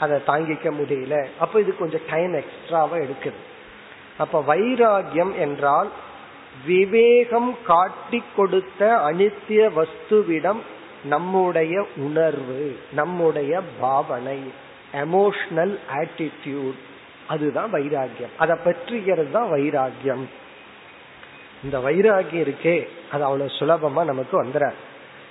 அதை 0.00 0.18
தாங்கிக்க 0.26 0.68
முடியல. 0.70 1.26
அப்ப 1.38 1.60
இது 1.60 1.76
கொஞ்சம் 1.76 2.00
டைம் 2.10 2.34
எக்ஸ்ட்ராவா 2.34 2.96
எடுக்குது. 2.96 3.40
அப்ப 4.18 4.44
வைராகியம் 4.46 5.34
என்றால் 5.34 5.88
விவேகம் 6.66 7.56
காட்டி 7.64 8.22
கொடுத்த 8.36 8.96
அனித்திய 8.96 9.70
வஸ்துவிடம் 9.78 10.58
நம்முடைய 11.04 11.86
உணர்வு 11.96 12.76
நம்முடைய 12.92 13.60
பாவனை 13.80 14.40
எமோஷனல் 14.92 15.78
ஆட்டிடியூட் 15.94 16.80
அதுதான் 17.28 17.72
வைராகியம் 17.72 18.34
அதை 18.38 18.56
பற்றிக்கிறது 18.64 19.30
தான் 19.30 19.52
வைராகியம் 19.52 20.24
இந்த 21.64 21.78
வைராகியம் 21.78 22.44
இருக்கே 22.44 22.86
அது 23.12 23.24
அவ்வளவு 23.24 23.50
சுலபமா 23.50 24.04
நமக்கு 24.04 24.44
வந்துடாது 24.44 24.78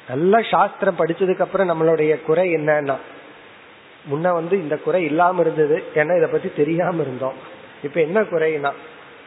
நல்லா 0.10 0.42
சாஸ்திரம் 0.52 0.98
படிச்சதுக்கு 0.98 1.40
அப்புறம் 1.40 1.70
நம்மளுடைய 1.70 2.22
குறை 2.22 2.56
என்னன்னா 2.56 2.96
முன்ன 4.12 4.34
வந்து 4.34 4.62
இந்த 4.62 4.78
குறை 4.78 5.04
இல்லாம 5.04 5.42
இருந்தது 5.42 5.84
ஏன்னா 5.96 6.18
இதை 6.18 6.30
பத்தி 6.32 6.52
தெரியாம 6.56 7.02
இருந்தோம். 7.02 7.34
இப்ப 7.84 8.02
என்ன 8.02 8.22
குறைனா 8.22 8.72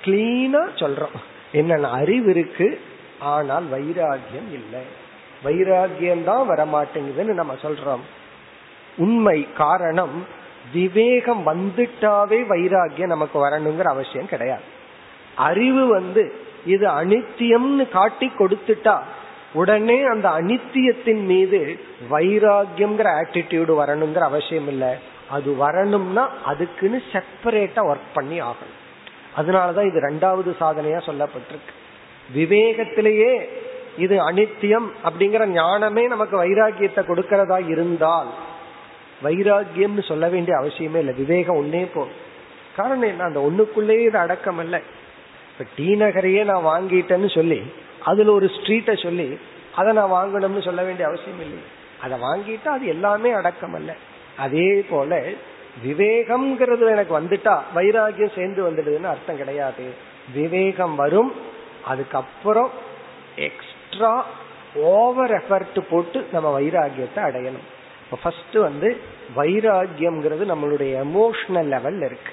கிளீனா 0.05 0.63
சொல்றோம். 0.75 1.15
என்னென்ன 1.53 1.89
அறிவு 1.89 2.31
இருக்கு 2.31 2.81
ஆனால் 3.19 3.65
வைராகியம் 3.65 4.51
இல்லை. 4.53 4.83
வைராகியம் 5.45 6.25
தான் 6.25 6.51
வரமாட்டேங்குதுன்னு 6.51 7.33
நம்ம 7.41 7.55
சொல்றோம். 7.63 8.01
உண்மை 8.97 9.49
காரணம் 9.53 10.27
விவேகம் 10.73 11.47
வந்துட்டாவே 11.47 12.39
வைராகியம் 12.53 13.15
நமக்கு 13.15 13.47
வரணுங்கிற 13.47 13.83
அவசியம் 13.83 14.29
கிடையாது. 14.29 14.63
அறிவு 15.35 15.87
வந்து 15.87 16.35
இது 16.67 16.87
அனித்தியம்னு 16.89 17.89
காட்டி 17.89 18.31
கொடுத்துட்டா 18.39 18.99
உடனே 19.53 20.03
அந்த 20.03 20.29
அனித்தியத்தின் 20.29 21.25
மீது 21.25 21.79
வைராகியம்ங்கிற 22.11 23.09
ஆட்டிடியூடு 23.21 23.73
வரணுங்கிற 23.81 24.19
அவசியம் 24.19 24.69
இல்லை. 24.69 24.93
அது 25.31 25.57
வரணும்னா 25.57 26.31
அதுக்குன்னு 26.45 27.03
செப்பரேட்டா 27.13 27.83
ஒர்க் 27.91 28.15
பண்ணி 28.15 28.41
ஆகணும். 28.41 28.81
அதனாலதான் 29.37 29.87
இது 29.87 30.01
ரெண்டாவது 30.01 30.51
சாதனையா 30.61 31.01
சொல்லப்பட்டிருக்கு. 31.07 31.75
விவேகத்திலேயே 32.35 33.49
இது 33.97 34.17
அனித்தியம் 34.31 34.89
அப்படிங்கிற 35.05 35.47
ஞானமே 35.47 36.07
நமக்கு 36.07 36.45
வைராகியத்தை 36.45 37.03
கொடுக்கறதா 37.09 37.69
இருந்தால் 37.69 38.29
வைராகியம்னு 39.23 40.05
சொல்ல 40.09 40.29
வேண்டிய 40.29 40.57
அவசியமே 40.59 40.97
இல்லை. 40.97 41.15
விவேகம் 41.15 41.57
ஒன்னே 41.57 41.87
போ 41.95 42.07
காரணம் 42.77 43.03
என்ன? 43.03 43.25
அந்த 43.25 43.41
ஒண்ணுக்குள்ளேயே 43.41 44.05
இது 44.07 44.19
அடக்கம் 44.19 44.59
இல்லை. 44.59 44.81
இப்ப 45.59 45.71
டி 45.77 45.95
நகரையே 45.95 46.45
நான் 46.45 46.65
வாங்கிட்டேன்னு 46.65 47.35
சொல்லி 47.35 47.63
அதுல 48.05 48.33
ஒரு 48.33 48.47
ஸ்ட்ரீட்டை 48.47 49.03
சொல்லி 49.03 49.39
அதை 49.75 49.93
நான் 49.93 50.11
வாங்கணும்னு 50.11 50.63
சொல்ல 50.63 50.83
வேண்டிய 50.83 51.09
அவசியம் 51.09 51.41
இல்லை. 51.41 51.63
அதை 52.03 52.19
வாங்கிட்டா 52.19 52.67
அது 52.67 52.87
எல்லாமே 52.87 53.31
அடக்கம் 53.31 53.75
அல்ல. 53.75 53.95
அதே 54.39 54.85
போல 54.91 55.23
விவேகம்ங்கிறது 55.87 56.91
எனக்கு 56.91 57.21
வந்துட்டா 57.21 57.61
வைராகியம் 57.75 58.35
சேர்ந்து 58.35 58.71
வந்துடுதுன்னு 58.71 59.05
அர்த்தம் 59.05 59.37
கிடையாது. 59.37 59.85
விவேகம் 60.35 60.95
வரும் 60.95 61.33
அதுக்கப்புறம் 61.85 62.71
எக்ஸ்ட்ரா 63.37 64.27
ஓவர் 64.75 65.31
எஃபர்ட் 65.31 65.81
போட்டு 65.91 66.27
நம்ம 66.33 66.61
வைராகியத்தை 66.61 67.17
அடையணும். 67.17 67.67
ஃபர்ஸ்ட் 68.23 68.53
வந்து 68.53 68.97
வைராகியம்ங்கிறது 69.37 70.45
நம்மளுடைய 70.53 71.07
எமோஷனல் 71.07 71.65
லெவல் 71.65 71.97
இருக்கு. 71.97 72.33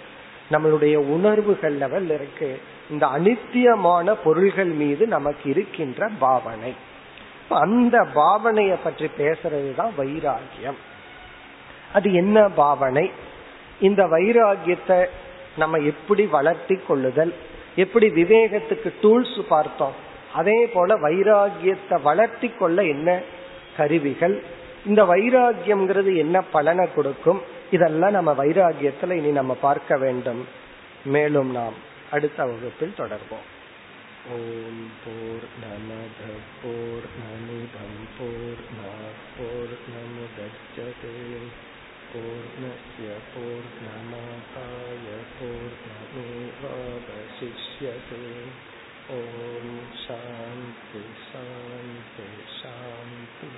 நம்மளுடைய 0.52 0.96
உணர்வுகள் 0.96 1.74
லெவல் 1.74 2.10
இருக்கு. 2.10 2.60
இந்த 2.92 3.06
அனித்தியமான 3.08 4.14
பொருள்கள் 4.24 4.72
மீது 4.82 5.08
நமக்கு 5.08 5.50
இருக்கின்ற 5.50 6.10
பாவனை. 6.20 6.74
அந்த 7.50 7.98
பாவனைய 8.16 8.78
பற்றி 8.84 9.10
பேசுறது 9.18 9.76
தான் 9.76 9.94
வைராகியம். 9.98 10.80
அது 11.94 12.14
என்ன 12.14 12.50
பாவனை? 12.50 13.12
இந்த 13.80 14.04
வைராகியத்தை 14.06 15.06
நம்ம 15.58 15.78
எப்படி 15.78 16.26
வளர்த்தி 16.26 16.76
கொள்ளுதல்? 16.76 17.34
எப்படி 17.76 18.08
விவேகத்துக்கு 18.10 18.90
டூல்ஸ் 19.02 19.40
பார்த்தோம்? 19.48 19.96
அதே 20.34 20.66
போல 20.66 20.96
வைராகியத்தை 20.96 22.02
வளர்த்தி 22.02 22.50
கொள்ள 22.50 22.84
என்ன 22.84 23.22
கருவிகள்? 23.78 24.44
இந்த 24.86 25.04
வைராகியம்ங்கிறது 25.04 26.18
என்ன 26.18 26.42
பலனை 26.42 26.94
கொடுக்கும்? 26.94 27.42
இதெல்லாம் 27.72 28.12
நம்ம 28.12 28.32
வைராகியத்துல 28.32 29.12
இனி 29.12 29.32
நம்ம 29.32 29.54
பார்க்க 29.62 29.98
வேண்டும். 29.98 30.48
மேலும் 31.06 31.52
நாம் 31.52 31.90
அடுத்த 32.12 32.46
வகுப்பில் 32.46 32.94
தொடர்வோம். 32.98 33.48
ஓம் 34.32 34.92
போர் 35.06 35.48
நமத 35.64 36.22
போர் 36.64 37.08
நமிதம் 37.22 38.04
போர் 38.18 38.64
போர் 39.38 39.76
நமுதச்சதே 39.94 41.16
பூர்ணய 42.12 43.08
பூர்ணமாதாய 43.32 45.06
பூர்ணமேவாவசிஷ்யதே. 45.38 46.36
ஓம் 49.10 49.80
சாந்தி 50.08 51.04
சாந்தி 51.32 52.28
சாந்தி. 52.62 53.50